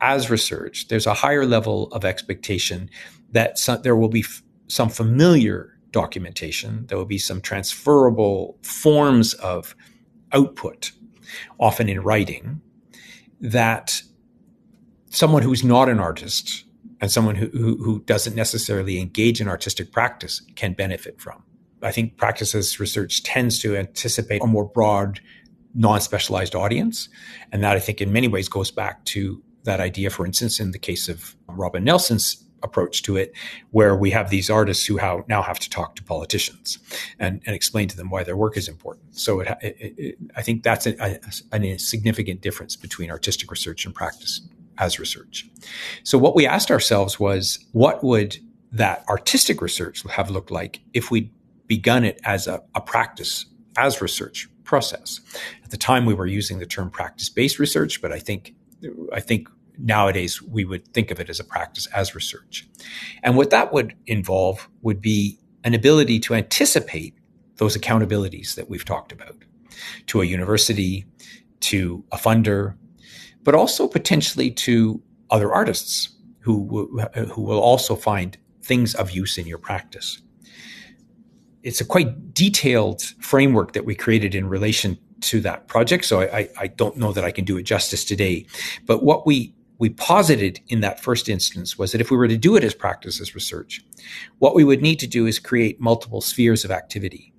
as 0.02 0.30
research, 0.30 0.88
there's 0.88 1.08
a 1.08 1.14
higher 1.14 1.46
level 1.46 1.88
of 1.92 2.06
expectation 2.06 2.90
that 3.32 3.58
some, 3.58 3.82
there 3.82 3.96
will 3.96 4.10
be 4.10 4.22
f- 4.22 4.42
some 4.68 4.90
familiar 4.90 5.78
documentation, 5.92 6.86
there 6.88 6.98
will 6.98 7.06
be 7.06 7.18
some 7.18 7.42
transferable 7.42 8.58
forms 8.62 9.34
of 9.36 9.76
output, 10.32 10.92
often 11.60 11.88
in 11.88 12.02
writing, 12.02 12.62
that 13.40 14.02
someone 15.10 15.42
who's 15.42 15.64
not 15.64 15.88
an 15.90 16.00
artist 16.00 16.66
and 17.02 17.12
someone 17.12 17.36
who, 17.36 17.48
who, 17.50 17.78
who 17.84 18.00
doesn't 18.02 18.36
necessarily 18.36 19.00
engage 19.00 19.40
in 19.40 19.48
artistic 19.48 19.92
practice 19.92 20.42
can 20.56 20.74
benefit 20.74 21.20
from. 21.22 21.44
I 21.82 21.92
think 21.92 22.18
practice 22.18 22.56
as 22.56 22.80
research 22.80 23.24
tends 23.24 23.60
to 23.60 23.78
anticipate 23.78 24.42
a 24.42 24.48
more 24.48 24.66
broad, 24.66 25.20
non-specialized 25.74 26.56
audience. 26.56 27.10
And 27.52 27.64
that 27.64 27.76
I 27.76 27.80
think 27.80 28.02
in 28.02 28.12
many 28.12 28.28
ways 28.28 28.50
goes 28.50 28.72
back 28.72 29.06
to 29.06 29.42
that 29.66 29.80
idea, 29.80 30.10
for 30.10 30.26
instance, 30.26 30.60
in 30.60 30.72
the 30.72 30.80
case 30.80 31.10
of 31.10 31.36
Robin 31.48 31.84
Nelson's 31.84 32.44
approach 32.64 33.04
to 33.04 33.16
it, 33.18 33.34
where 33.72 33.96
we 33.96 34.10
have 34.10 34.30
these 34.30 34.50
artists 34.50 34.86
who 34.86 34.96
now 35.28 35.42
have 35.42 35.60
to 35.60 35.70
talk 35.70 35.96
to 35.96 36.04
politicians 36.04 36.80
and, 37.20 37.42
and, 37.46 37.56
explain 37.56 37.88
to 37.88 37.98
them 37.98 38.10
why 38.10 38.24
their 38.24 38.38
work 38.38 38.58
is 38.58 38.68
important. 38.68 39.16
So 39.16 39.42
it, 39.42 39.48
it, 39.62 39.94
it, 39.98 40.18
I 40.36 40.42
think 40.42 40.64
that's 40.64 40.88
a, 40.88 40.96
a, 41.00 41.20
a 41.54 41.78
significant 41.78 42.42
difference 42.42 42.76
between 42.76 43.12
artistic 43.12 43.52
research 43.52 43.86
and 43.86 43.94
practice. 43.94 44.42
as 44.78 45.00
research. 45.00 45.48
So 46.04 46.18
what 46.18 46.36
we 46.36 46.46
asked 46.46 46.72
ourselves 46.72 47.20
was, 47.20 47.60
what 47.72 48.04
would 48.04 48.38
that 48.72 49.06
artistic 49.08 49.62
research 49.62 50.04
have 50.10 50.30
looked 50.30 50.52
like 50.52 50.82
if 50.94 51.12
we'd 51.12 51.32
begun 51.68 52.04
it 52.04 52.20
as 52.24 52.48
a, 52.48 52.62
a 52.74 52.82
practice, 52.82 53.46
as 53.78 54.02
research 54.02 54.50
process? 54.64 55.22
At 55.64 55.72
the 55.72 55.78
time, 55.78 56.06
we 56.06 56.14
were 56.14 56.28
using 56.28 56.60
the 56.60 56.66
term 56.66 56.90
practice-based 56.90 57.60
research, 57.60 58.02
but 58.02 58.12
I 58.12 58.20
think, 58.20 58.54
I 59.14 59.20
think 59.20 59.48
nowadays 59.78 60.42
we 60.42 60.66
would 60.66 60.88
think 60.94 61.12
of 61.12 61.20
it 61.20 61.30
as 61.30 61.40
a 61.40 61.44
practice 61.44 61.88
as 61.88 62.16
research. 62.16 62.68
And 63.24 63.36
what 63.36 63.50
that 63.50 63.74
would 63.74 63.96
involve 64.08 64.70
would 64.82 65.02
be 65.02 65.40
an 65.64 65.74
ability 65.74 66.20
to 66.22 66.36
anticipate 66.36 67.16
those 67.58 67.78
accountabilities 67.78 68.56
that 68.56 68.70
we've 68.70 68.86
talked 68.86 69.12
about 69.12 69.36
to 70.08 70.22
a 70.22 70.26
university, 70.26 71.06
to 71.62 72.04
a 72.12 72.18
funder, 72.18 72.76
but 73.44 73.56
also 73.56 73.88
potentially 73.88 74.52
to 74.52 75.02
other 75.30 75.54
artists 75.54 76.10
who, 76.40 77.00
who 77.34 77.42
will 77.42 77.60
also 77.60 77.96
find 77.96 78.38
things 78.62 78.94
of 78.96 79.12
use 79.12 79.38
in 79.38 79.48
your 79.48 79.58
practice. 79.58 80.22
It's 81.64 81.82
a 81.82 81.86
quite 81.86 82.34
detailed 82.34 83.02
framework 83.20 83.74
that 83.74 83.86
we 83.86 83.96
created 83.96 84.36
in 84.36 84.48
relation 84.48 85.00
to 85.26 85.42
that 85.42 85.68
project. 85.68 86.06
So 86.06 86.22
I, 86.22 86.50
I, 86.58 86.68
don't 86.68 86.98
know 86.98 87.12
that 87.12 87.24
I 87.24 87.32
can 87.32 87.46
do 87.46 87.58
it 87.58 87.64
justice 87.64 88.06
today. 88.06 88.46
But 88.86 89.04
what 89.04 89.26
we 89.26 89.54
we 89.78 89.90
posited 89.90 90.62
in 90.70 90.80
that 90.82 91.02
first 91.02 91.28
instance 91.28 91.78
was 91.78 91.92
that 91.92 92.00
if 92.00 92.10
we 92.10 92.16
were 92.16 92.30
to 92.30 92.38
do 92.38 92.56
it 92.56 92.64
as 92.64 92.74
practice 92.74 93.20
as 93.20 93.36
research, 93.36 93.84
what 94.40 94.56
we 94.56 94.64
would 94.64 94.82
need 94.82 95.00
to 95.00 95.08
do 95.08 95.26
is 95.26 95.38
create 95.38 95.82
multiple 95.82 96.22
spheres 96.22 96.64
of 96.64 96.72
activity. 96.72 97.34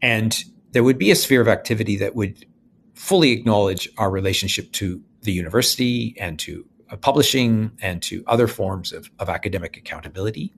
And 0.00 0.42
there 0.70 0.82
would 0.82 0.96
be 0.96 1.10
a 1.10 1.14
sphere 1.14 1.42
of 1.42 1.48
activity 1.48 1.96
that 1.98 2.14
would 2.14 2.46
fully 2.94 3.32
acknowledge 3.32 3.86
our 3.98 4.10
relationship 4.10 4.72
to 4.72 5.02
the 5.22 5.32
university 5.32 6.14
and 6.18 6.38
to 6.38 6.64
uh, 6.90 6.96
publishing 6.96 7.70
and 7.82 8.02
to 8.02 8.24
other 8.26 8.46
forms 8.46 8.92
of, 8.92 9.10
of 9.18 9.28
academic 9.28 9.76
accountability. 9.76 10.54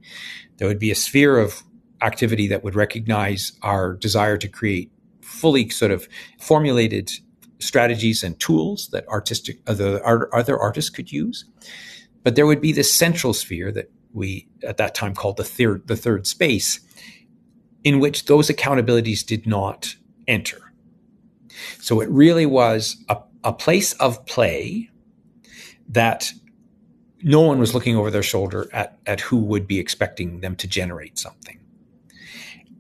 There 0.59 0.69
would 0.69 0.79
be 0.79 0.91
a 0.91 0.95
sphere 0.95 1.39
of 1.39 1.63
activity 2.03 2.47
that 2.49 2.63
would 2.63 2.75
recognize 2.75 3.53
our 3.63 3.95
desire 3.95 4.37
to 4.37 4.49
create 4.49 4.91
fully 5.25 5.69
sort 5.71 5.91
of 5.91 6.09
formulated 6.39 7.11
strategies 7.59 8.23
and 8.23 8.39
tools 8.39 8.89
that 8.89 9.07
artistic 9.09 9.61
uh, 9.67 9.73
other, 9.73 10.35
other 10.35 10.59
artists 10.59 10.91
could 10.91 11.11
use. 11.11 11.45
But 12.23 12.37
there 12.37 12.47
would 12.47 12.61
be 12.61 12.73
this 12.73 12.93
central 12.93 13.35
sphere 13.35 13.73
that 13.73 13.91
we 14.13 14.47
at 14.63 14.77
that 14.77 14.95
time 14.95 15.15
called 15.15 15.37
the 15.37 15.45
third 15.45 15.87
the 15.89 15.97
third 15.97 16.27
space, 16.27 16.81
in 17.83 18.01
which 18.01 18.27
those 18.27 18.49
accountabilities 18.49 19.27
did 19.27 19.47
not 19.47 19.97
enter. 20.27 20.73
So 21.79 22.01
it 22.01 22.09
really 22.09 22.47
was 22.47 22.97
a, 23.09 23.19
a 23.43 23.53
place 23.53 23.93
of 23.95 24.25
play 24.27 24.91
that 25.89 26.33
no 27.23 27.41
one 27.41 27.59
was 27.59 27.75
looking 27.75 27.97
over 27.97 28.11
their 28.11 28.23
shoulder 28.23 28.69
at, 28.73 28.99
at 29.07 29.21
who 29.21 29.39
would 29.39 29.67
be 29.67 29.79
expecting 29.79 30.41
them 30.41 30.57
to 30.57 30.67
generate 30.67 31.19
something. 31.19 31.59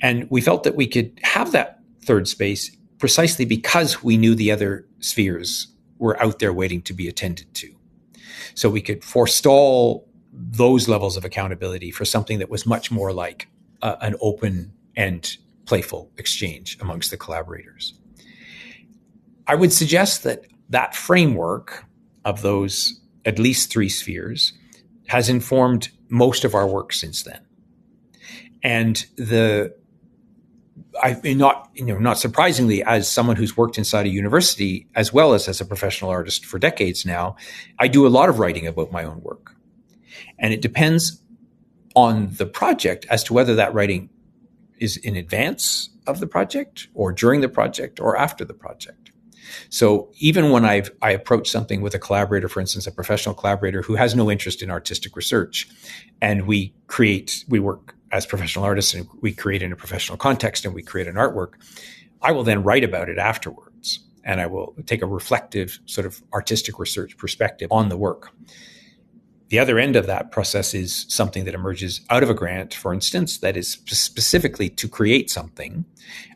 And 0.00 0.28
we 0.30 0.40
felt 0.40 0.64
that 0.64 0.76
we 0.76 0.86
could 0.86 1.18
have 1.22 1.52
that 1.52 1.80
third 2.04 2.28
space 2.28 2.76
precisely 2.98 3.44
because 3.44 4.02
we 4.02 4.16
knew 4.16 4.34
the 4.34 4.50
other 4.50 4.86
spheres 5.00 5.68
were 5.98 6.20
out 6.22 6.38
there 6.38 6.52
waiting 6.52 6.82
to 6.82 6.92
be 6.92 7.08
attended 7.08 7.52
to. 7.54 7.74
So 8.54 8.70
we 8.70 8.80
could 8.80 9.04
forestall 9.04 10.08
those 10.32 10.88
levels 10.88 11.16
of 11.16 11.24
accountability 11.24 11.90
for 11.90 12.04
something 12.04 12.38
that 12.38 12.50
was 12.50 12.66
much 12.66 12.90
more 12.90 13.12
like 13.12 13.48
uh, 13.82 13.96
an 14.00 14.16
open 14.20 14.72
and 14.96 15.36
playful 15.66 16.10
exchange 16.18 16.78
amongst 16.80 17.10
the 17.10 17.16
collaborators. 17.16 17.94
I 19.46 19.54
would 19.54 19.72
suggest 19.72 20.22
that 20.22 20.46
that 20.70 20.94
framework 20.94 21.84
of 22.24 22.42
those 22.42 23.00
at 23.24 23.38
least 23.38 23.70
three 23.70 23.88
spheres 23.88 24.52
has 25.08 25.28
informed 25.28 25.90
most 26.08 26.44
of 26.44 26.54
our 26.54 26.66
work 26.66 26.92
since 26.92 27.22
then. 27.22 27.40
And 28.62 29.04
the 29.16 29.74
I 31.02 31.18
not 31.34 31.70
you 31.74 31.84
know 31.84 31.98
not 31.98 32.18
surprisingly, 32.18 32.82
as 32.84 33.08
someone 33.08 33.36
who's 33.36 33.56
worked 33.56 33.78
inside 33.78 34.06
a 34.06 34.10
university 34.10 34.86
as 34.94 35.12
well 35.12 35.34
as 35.34 35.48
as 35.48 35.60
a 35.60 35.64
professional 35.64 36.10
artist 36.10 36.44
for 36.44 36.58
decades 36.58 37.04
now, 37.04 37.36
I 37.78 37.88
do 37.88 38.06
a 38.06 38.08
lot 38.08 38.28
of 38.28 38.38
writing 38.38 38.66
about 38.66 38.92
my 38.92 39.04
own 39.04 39.20
work, 39.22 39.54
and 40.38 40.52
it 40.52 40.62
depends 40.62 41.20
on 41.94 42.30
the 42.34 42.46
project 42.46 43.06
as 43.10 43.22
to 43.24 43.34
whether 43.34 43.54
that 43.54 43.72
writing 43.74 44.10
is 44.78 44.96
in 44.96 45.16
advance 45.16 45.90
of 46.06 46.20
the 46.20 46.26
project 46.26 46.88
or 46.94 47.12
during 47.12 47.40
the 47.40 47.48
project 47.48 48.00
or 48.00 48.16
after 48.16 48.44
the 48.44 48.54
project. 48.54 49.12
So 49.68 50.10
even 50.18 50.50
when 50.50 50.64
I've, 50.64 50.90
I 51.02 51.10
approach 51.12 51.48
something 51.48 51.80
with 51.80 51.94
a 51.94 51.98
collaborator, 51.98 52.48
for 52.48 52.60
instance, 52.60 52.86
a 52.86 52.92
professional 52.92 53.34
collaborator 53.34 53.82
who 53.82 53.94
has 53.94 54.14
no 54.14 54.30
interest 54.30 54.62
in 54.62 54.70
artistic 54.70 55.16
research, 55.16 55.68
and 56.20 56.46
we 56.46 56.74
create, 56.86 57.44
we 57.48 57.60
work 57.60 57.94
as 58.14 58.24
professional 58.24 58.64
artists 58.64 58.94
and 58.94 59.08
we 59.20 59.32
create 59.32 59.60
in 59.60 59.72
a 59.72 59.76
professional 59.76 60.16
context 60.16 60.64
and 60.64 60.72
we 60.72 60.82
create 60.82 61.08
an 61.08 61.16
artwork, 61.16 61.54
I 62.22 62.30
will 62.30 62.44
then 62.44 62.62
write 62.62 62.84
about 62.84 63.08
it 63.08 63.18
afterwards. 63.18 63.98
And 64.22 64.40
I 64.40 64.46
will 64.46 64.74
take 64.86 65.02
a 65.02 65.06
reflective 65.06 65.80
sort 65.84 66.06
of 66.06 66.22
artistic 66.32 66.78
research 66.78 67.18
perspective 67.18 67.68
on 67.72 67.88
the 67.88 67.96
work. 67.96 68.30
The 69.48 69.58
other 69.58 69.78
end 69.80 69.96
of 69.96 70.06
that 70.06 70.30
process 70.30 70.74
is 70.74 71.06
something 71.08 71.44
that 71.44 71.54
emerges 71.54 72.00
out 72.08 72.22
of 72.22 72.30
a 72.30 72.34
grant, 72.34 72.72
for 72.72 72.94
instance, 72.94 73.38
that 73.38 73.56
is 73.56 73.72
specifically 73.72 74.70
to 74.70 74.88
create 74.88 75.28
something 75.28 75.84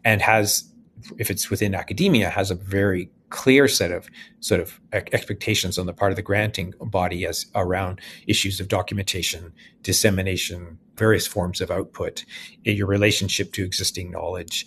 and 0.05 0.21
has, 0.21 0.71
if 1.17 1.31
it's 1.31 1.49
within 1.49 1.77
academia, 1.77 2.29
has 2.29 2.51
a 2.51 2.57
very 2.57 3.09
clear 3.31 3.69
set 3.69 3.93
of 3.93 4.09
sort 4.41 4.61
of 4.61 4.81
expectations 4.93 5.79
on 5.79 5.87
the 5.87 5.93
part 5.93 6.13
of 6.13 6.17
the 6.17 6.23
granting 6.23 6.75
body 6.81 7.27
as 7.27 7.47
around 7.55 8.01
issues 8.27 8.61
of 8.61 8.69
documentation, 8.69 9.53
dissemination, 9.83 10.79
various 10.97 11.27
forms 11.27 11.61
of 11.61 11.71
output, 11.71 12.25
your 12.65 12.87
relationship 12.87 13.53
to 13.53 13.65
existing 13.65 14.11
knowledge. 14.11 14.67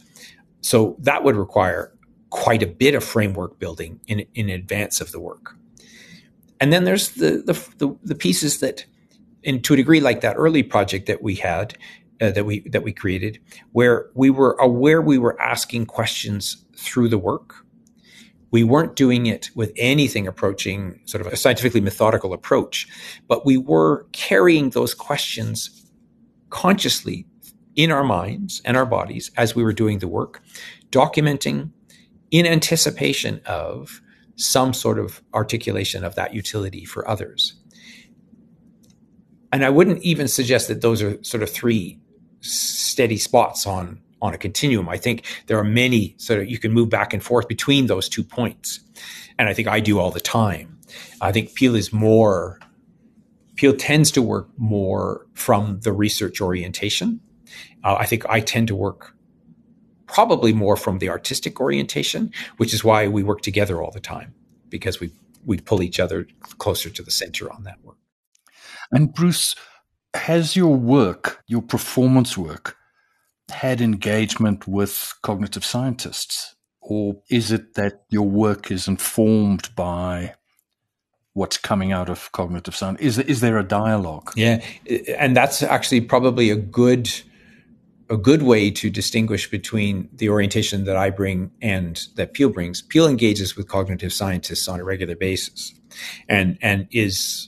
So 0.62 0.95
that 0.99 1.24
would 1.24 1.36
require 1.36 1.93
quite 2.30 2.64
a 2.64 2.68
bit 2.68 2.95
of 2.95 3.03
framework 3.03 3.59
building 3.59 3.99
in, 4.07 4.26
in 4.36 4.49
advance 4.49 5.01
of 5.01 5.12
the 5.12 5.20
work. 5.20 5.55
And 6.59 6.72
then 6.72 6.84
there's 6.84 7.09
the, 7.09 7.43
the, 7.45 7.53
the, 7.78 7.97
the 8.03 8.16
pieces 8.16 8.59
that, 8.59 8.86
and 9.43 9.64
to 9.64 9.74
a 9.74 9.78
degree 9.78 9.99
like 9.99 10.22
that 10.22 10.36
early 10.38 10.64
project 10.64 11.07
that 11.07 11.24
we 11.24 11.36
had, 11.36 11.76
uh, 12.22 12.30
that 12.30 12.45
we 12.45 12.59
that 12.70 12.84
we 12.84 12.93
created, 12.93 13.39
where 13.72 14.07
we 14.14 14.30
were 14.30 14.55
aware 14.59 15.01
we 15.01 15.18
were 15.18 15.41
asking 15.41 15.88
questions 15.88 16.64
through 16.76 17.09
the 17.09 17.18
work, 17.18 17.61
we 18.52 18.64
weren't 18.64 18.95
doing 18.95 19.26
it 19.26 19.49
with 19.56 19.72
anything 19.78 20.28
approaching 20.28 20.99
sort 21.06 21.26
of 21.26 21.32
a 21.32 21.36
scientifically 21.38 21.82
methodical 21.82 22.34
approach, 22.34 22.88
but 23.28 23.45
we 23.45 23.58
were 23.58 24.06
carrying 24.12 24.70
those 24.72 24.93
questions 24.93 25.86
consciously 26.49 27.26
in 27.76 27.91
our 27.91 28.04
minds 28.04 28.62
and 28.66 28.76
our 28.76 28.86
bodies 28.86 29.32
as 29.38 29.56
we 29.56 29.64
were 29.64 29.74
doing 29.74 29.99
the 29.99 30.08
work, 30.08 30.41
documenting 30.91 31.72
in 32.30 32.45
anticipation 32.45 33.41
of 33.45 34.02
some 34.36 34.74
sort 34.74 34.99
of 34.99 35.22
articulation 35.34 36.04
of 36.04 36.16
that 36.16 36.34
utility 36.34 36.84
for 36.84 37.08
others. 37.08 37.56
And 39.54 39.64
I 39.66 39.70
wouldn't 39.70 40.02
even 40.04 40.28
suggest 40.28 40.68
that 40.68 40.82
those 40.82 41.02
are 41.02 41.22
sort 41.24 41.43
of 41.43 41.49
three 41.49 41.99
steady 42.41 43.18
spots 43.18 43.66
on 43.68 44.02
on 44.22 44.34
a 44.34 44.38
continuum. 44.38 44.88
I 44.89 44.97
think 44.97 45.26
there 45.47 45.57
are 45.57 45.63
many 45.63 46.15
sort 46.17 46.41
of 46.41 46.49
you 46.49 46.59
can 46.59 46.72
move 46.72 46.89
back 46.89 47.13
and 47.13 47.24
forth 47.24 47.47
between 47.47 47.88
those 47.88 48.07
two 48.07 48.24
points. 48.24 48.80
And 49.38 49.49
I 49.49 49.53
think 49.53 49.67
I 49.67 49.80
do 49.80 49.99
all 49.99 50.11
the 50.11 50.19
time. 50.19 50.80
I 51.22 51.32
think 51.32 51.55
Pil 51.55 51.76
is 51.76 51.91
more 51.91 52.59
Pil 53.55 53.76
tends 53.76 54.11
to 54.11 54.22
work 54.22 54.49
more 54.57 55.28
from 55.34 55.80
the 55.82 55.93
research 55.93 56.41
orientation. 56.41 57.19
Uh, 57.84 57.95
I 57.99 58.05
think 58.05 58.26
I 58.28 58.39
tend 58.39 58.67
to 58.69 58.76
work 58.76 59.15
probably 60.07 60.53
more 60.53 60.76
from 60.76 60.99
the 60.99 61.09
artistic 61.09 61.59
orientation, 61.61 62.32
which 62.57 62.74
is 62.74 62.84
why 62.84 63.07
we 63.07 63.24
work 63.24 63.41
together 63.41 63.82
all 63.82 63.91
the 63.91 63.99
time 63.99 64.34
because 64.69 64.99
we 64.99 65.11
we 65.45 65.59
pull 65.59 65.82
each 65.82 65.99
other 65.99 66.28
closer 66.59 66.89
to 66.89 67.01
the 67.01 67.11
center 67.11 67.51
on 67.51 67.63
that 67.63 67.84
work. 67.84 67.97
And 68.91 69.13
Bruce, 69.13 69.55
has 70.13 70.55
your 70.55 70.76
work, 70.76 71.43
your 71.47 71.61
performance 71.61 72.38
work, 72.38 72.78
had 73.52 73.82
engagement 73.82 74.68
with 74.68 75.14
cognitive 75.22 75.66
scientists? 75.66 76.56
Or 76.82 77.22
is 77.30 77.52
it 77.52 77.76
that 77.76 78.04
your 78.10 78.28
work 78.28 78.72
is 78.72 78.88
informed 78.88 79.70
by 79.76 80.34
what's 81.34 81.58
coming 81.58 81.91
out 81.91 82.10
of 82.10 82.32
cognitive 82.32 82.76
science? 82.76 82.99
Is, 82.99 83.20
is 83.20 83.41
there 83.41 83.58
a 83.58 83.64
dialogue? 83.64 84.32
Yeah. 84.36 84.64
And 85.18 85.36
that's 85.36 85.64
actually 85.64 86.02
probably 86.02 86.49
a 86.49 86.56
good 86.56 87.10
a 88.10 88.18
good 88.18 88.41
way 88.41 88.70
to 88.70 88.89
distinguish 88.89 89.49
between 89.49 90.10
the 90.14 90.28
orientation 90.28 90.84
that 90.84 90.97
I 90.97 91.10
bring 91.10 91.49
and 91.62 92.06
that 92.18 92.34
Pil 92.34 92.49
brings. 92.49 92.82
Pil 92.82 93.08
engages 93.08 93.56
with 93.56 93.70
cognitive 93.70 94.12
scientists 94.12 94.68
on 94.68 94.82
a 94.82 94.84
regular 94.84 95.16
basis 95.16 95.74
and 96.28 96.58
and 96.62 96.88
is 96.91 97.47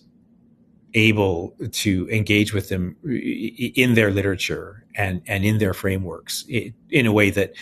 able 0.94 1.56
to 1.72 2.08
engage 2.10 2.54
with 2.54 2.70
them 2.70 2.96
in 3.04 3.96
their 3.96 4.12
literature 4.12 4.86
and, 4.96 5.22
and 5.28 5.44
in 5.44 5.58
their 5.58 5.74
frameworks 5.74 6.46
in 6.48 7.06
a 7.06 7.12
way 7.12 7.30
that 7.32 7.54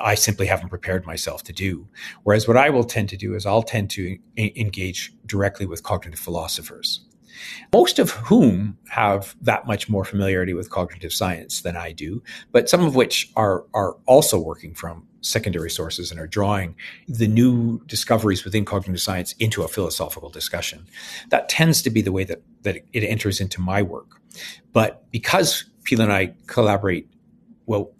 I 0.00 0.14
simply 0.14 0.46
haven't 0.46 0.68
prepared 0.68 1.04
myself 1.06 1.42
to 1.44 1.52
do. 1.52 1.88
Whereas 2.22 2.46
what 2.46 2.56
I 2.56 2.70
will 2.70 2.84
tend 2.84 3.08
to 3.10 3.16
do 3.16 3.34
is 3.34 3.44
I'll 3.44 3.62
tend 3.62 3.90
to 3.90 4.18
engage 4.36 5.12
directly 5.26 5.66
with 5.66 5.82
cognitive 5.82 6.20
philosophers, 6.20 7.00
most 7.72 7.98
of 7.98 8.10
whom 8.10 8.78
have 8.88 9.34
that 9.40 9.66
much 9.66 9.88
more 9.88 10.04
familiarity 10.04 10.54
with 10.54 10.70
cognitive 10.70 11.12
science 11.12 11.62
than 11.62 11.76
I 11.76 11.92
do, 11.92 12.22
but 12.52 12.68
some 12.68 12.84
of 12.84 12.94
which 12.94 13.30
are, 13.36 13.64
are 13.74 13.96
also 14.06 14.38
working 14.38 14.74
from 14.74 15.06
secondary 15.20 15.70
sources 15.70 16.10
and 16.10 16.20
are 16.20 16.26
drawing 16.26 16.74
the 17.08 17.28
new 17.28 17.84
discoveries 17.86 18.44
within 18.44 18.64
cognitive 18.64 19.00
science 19.00 19.34
into 19.38 19.62
a 19.62 19.68
philosophical 19.68 20.30
discussion. 20.30 20.86
That 21.30 21.48
tends 21.48 21.82
to 21.82 21.90
be 21.90 22.02
the 22.02 22.12
way 22.12 22.24
that, 22.24 22.42
that 22.62 22.76
it 22.92 23.04
enters 23.04 23.40
into 23.40 23.60
my 23.60 23.82
work. 23.82 24.20
But 24.72 25.10
because 25.10 25.64
Pila 25.84 26.04
and 26.04 26.12
I 26.12 26.34
collaborate, 26.46 27.08
well, 27.66 27.92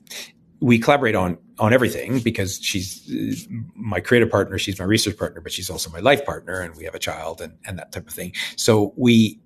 we 0.60 0.78
collaborate 0.78 1.14
on 1.14 1.38
on 1.58 1.74
everything 1.74 2.20
because 2.20 2.58
she's 2.62 3.46
my 3.74 4.00
creative 4.00 4.30
partner, 4.30 4.58
she's 4.58 4.78
my 4.78 4.84
research 4.84 5.16
partner, 5.18 5.40
but 5.40 5.52
she's 5.52 5.68
also 5.68 5.90
my 5.90 6.00
life 6.00 6.24
partner, 6.24 6.60
and 6.60 6.74
we 6.76 6.84
have 6.84 6.94
a 6.94 6.98
child 6.98 7.40
and, 7.40 7.54
and 7.66 7.78
that 7.78 7.92
type 7.92 8.06
of 8.08 8.14
thing. 8.14 8.32
So 8.56 8.94
we 8.96 9.38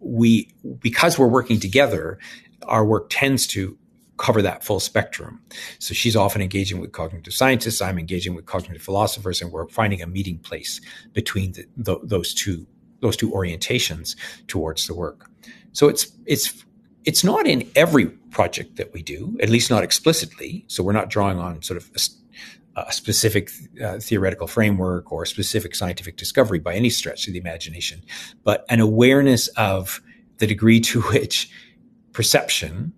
we 0.00 0.52
because 0.80 1.18
we're 1.18 1.28
working 1.28 1.60
together, 1.60 2.18
our 2.64 2.84
work 2.84 3.06
tends 3.10 3.46
to 3.48 3.78
cover 4.20 4.42
that 4.42 4.62
full 4.62 4.80
spectrum. 4.80 5.40
So 5.78 5.94
she's 5.94 6.14
often 6.14 6.42
engaging 6.42 6.78
with 6.80 6.92
cognitive 6.92 7.32
scientists. 7.32 7.80
I'm 7.80 7.98
engaging 7.98 8.34
with 8.34 8.44
cognitive 8.44 8.82
philosophers, 8.82 9.40
and 9.40 9.50
we're 9.50 9.68
finding 9.68 10.02
a 10.02 10.06
meeting 10.06 10.38
place 10.38 10.80
between 11.14 11.52
the, 11.52 11.64
the, 11.76 11.98
those 12.02 12.34
two 12.34 12.66
those 13.00 13.16
two 13.16 13.30
orientations 13.30 14.14
towards 14.46 14.86
the 14.86 14.94
work. 14.94 15.30
So 15.72 15.88
it's 15.88 16.12
it's 16.26 16.64
it's 17.06 17.24
not 17.24 17.46
in 17.46 17.68
every 17.74 18.06
project 18.30 18.76
that 18.76 18.92
we 18.92 19.02
do, 19.02 19.38
at 19.42 19.48
least 19.48 19.70
not 19.70 19.82
explicitly. 19.82 20.64
So 20.68 20.82
we're 20.82 20.92
not 20.92 21.08
drawing 21.08 21.38
on 21.38 21.62
sort 21.62 21.78
of 21.78 21.90
a, 21.96 22.80
a 22.82 22.92
specific 22.92 23.50
uh, 23.82 23.98
theoretical 23.98 24.46
framework 24.46 25.10
or 25.10 25.24
specific 25.24 25.74
scientific 25.74 26.18
discovery 26.18 26.58
by 26.58 26.74
any 26.74 26.90
stretch 26.90 27.26
of 27.26 27.32
the 27.32 27.38
imagination, 27.38 28.02
but 28.44 28.66
an 28.68 28.80
awareness 28.80 29.48
of 29.56 30.02
the 30.36 30.46
degree 30.46 30.80
to 30.80 31.00
which 31.00 31.50
perception 32.12 32.92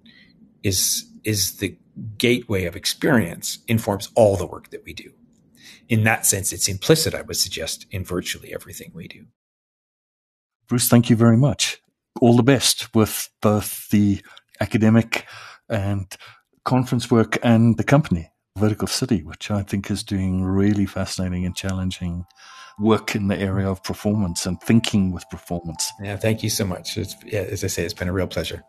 is 0.64 1.06
is 1.24 1.58
the 1.58 1.76
gateway 2.18 2.64
of 2.64 2.76
experience 2.76 3.58
informs 3.68 4.10
all 4.14 4.36
the 4.36 4.46
work 4.46 4.70
that 4.70 4.84
we 4.84 4.92
do. 4.92 5.12
In 5.88 6.04
that 6.04 6.24
sense, 6.24 6.52
it's 6.52 6.68
implicit, 6.68 7.14
I 7.14 7.22
would 7.22 7.36
suggest, 7.36 7.86
in 7.90 8.04
virtually 8.04 8.54
everything 8.54 8.92
we 8.94 9.08
do. 9.08 9.26
Bruce, 10.68 10.88
thank 10.88 11.10
you 11.10 11.16
very 11.16 11.36
much. 11.36 11.82
All 12.20 12.36
the 12.36 12.42
best 12.42 12.94
with 12.94 13.28
both 13.40 13.88
the 13.90 14.22
academic 14.60 15.26
and 15.68 16.06
conference 16.64 17.10
work 17.10 17.38
and 17.42 17.76
the 17.76 17.84
company, 17.84 18.30
Vertical 18.56 18.86
City, 18.86 19.22
which 19.22 19.50
I 19.50 19.62
think 19.62 19.90
is 19.90 20.02
doing 20.02 20.44
really 20.44 20.86
fascinating 20.86 21.44
and 21.44 21.56
challenging 21.56 22.24
work 22.78 23.14
in 23.14 23.28
the 23.28 23.38
area 23.38 23.68
of 23.68 23.82
performance 23.82 24.46
and 24.46 24.60
thinking 24.60 25.12
with 25.12 25.28
performance. 25.30 25.90
Yeah, 26.02 26.16
thank 26.16 26.42
you 26.42 26.50
so 26.50 26.64
much. 26.64 26.96
Yeah, 26.96 27.40
as 27.40 27.64
I 27.64 27.66
say, 27.66 27.84
it's 27.84 27.94
been 27.94 28.08
a 28.08 28.12
real 28.12 28.26
pleasure. 28.26 28.64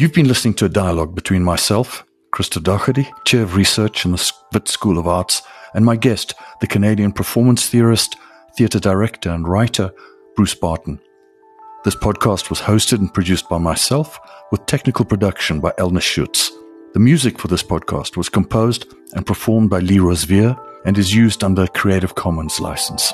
You've 0.00 0.14
been 0.14 0.28
listening 0.28 0.54
to 0.54 0.64
a 0.64 0.70
dialogue 0.70 1.14
between 1.14 1.44
myself, 1.44 2.06
Christo 2.32 2.58
Doherty, 2.58 3.06
Chair 3.26 3.42
of 3.42 3.54
Research 3.54 4.06
in 4.06 4.12
the 4.12 4.32
Wits 4.50 4.72
School 4.72 4.96
of 4.96 5.06
Arts, 5.06 5.42
and 5.74 5.84
my 5.84 5.94
guest, 5.94 6.32
the 6.62 6.66
Canadian 6.66 7.12
performance 7.12 7.68
theorist, 7.68 8.16
theatre 8.56 8.80
director, 8.80 9.28
and 9.28 9.46
writer, 9.46 9.92
Bruce 10.36 10.54
Barton. 10.54 10.98
This 11.84 11.96
podcast 11.96 12.48
was 12.48 12.60
hosted 12.60 13.00
and 13.00 13.12
produced 13.12 13.46
by 13.50 13.58
myself, 13.58 14.18
with 14.50 14.64
technical 14.64 15.04
production 15.04 15.60
by 15.60 15.72
Elna 15.72 16.00
Schutz. 16.00 16.50
The 16.94 16.98
music 16.98 17.38
for 17.38 17.48
this 17.48 17.62
podcast 17.62 18.16
was 18.16 18.30
composed 18.30 18.94
and 19.12 19.26
performed 19.26 19.68
by 19.68 19.80
Lee 19.80 19.98
Rosvier 19.98 20.58
and 20.86 20.96
is 20.96 21.14
used 21.14 21.44
under 21.44 21.64
a 21.64 21.68
Creative 21.68 22.14
Commons 22.14 22.58
license. 22.58 23.12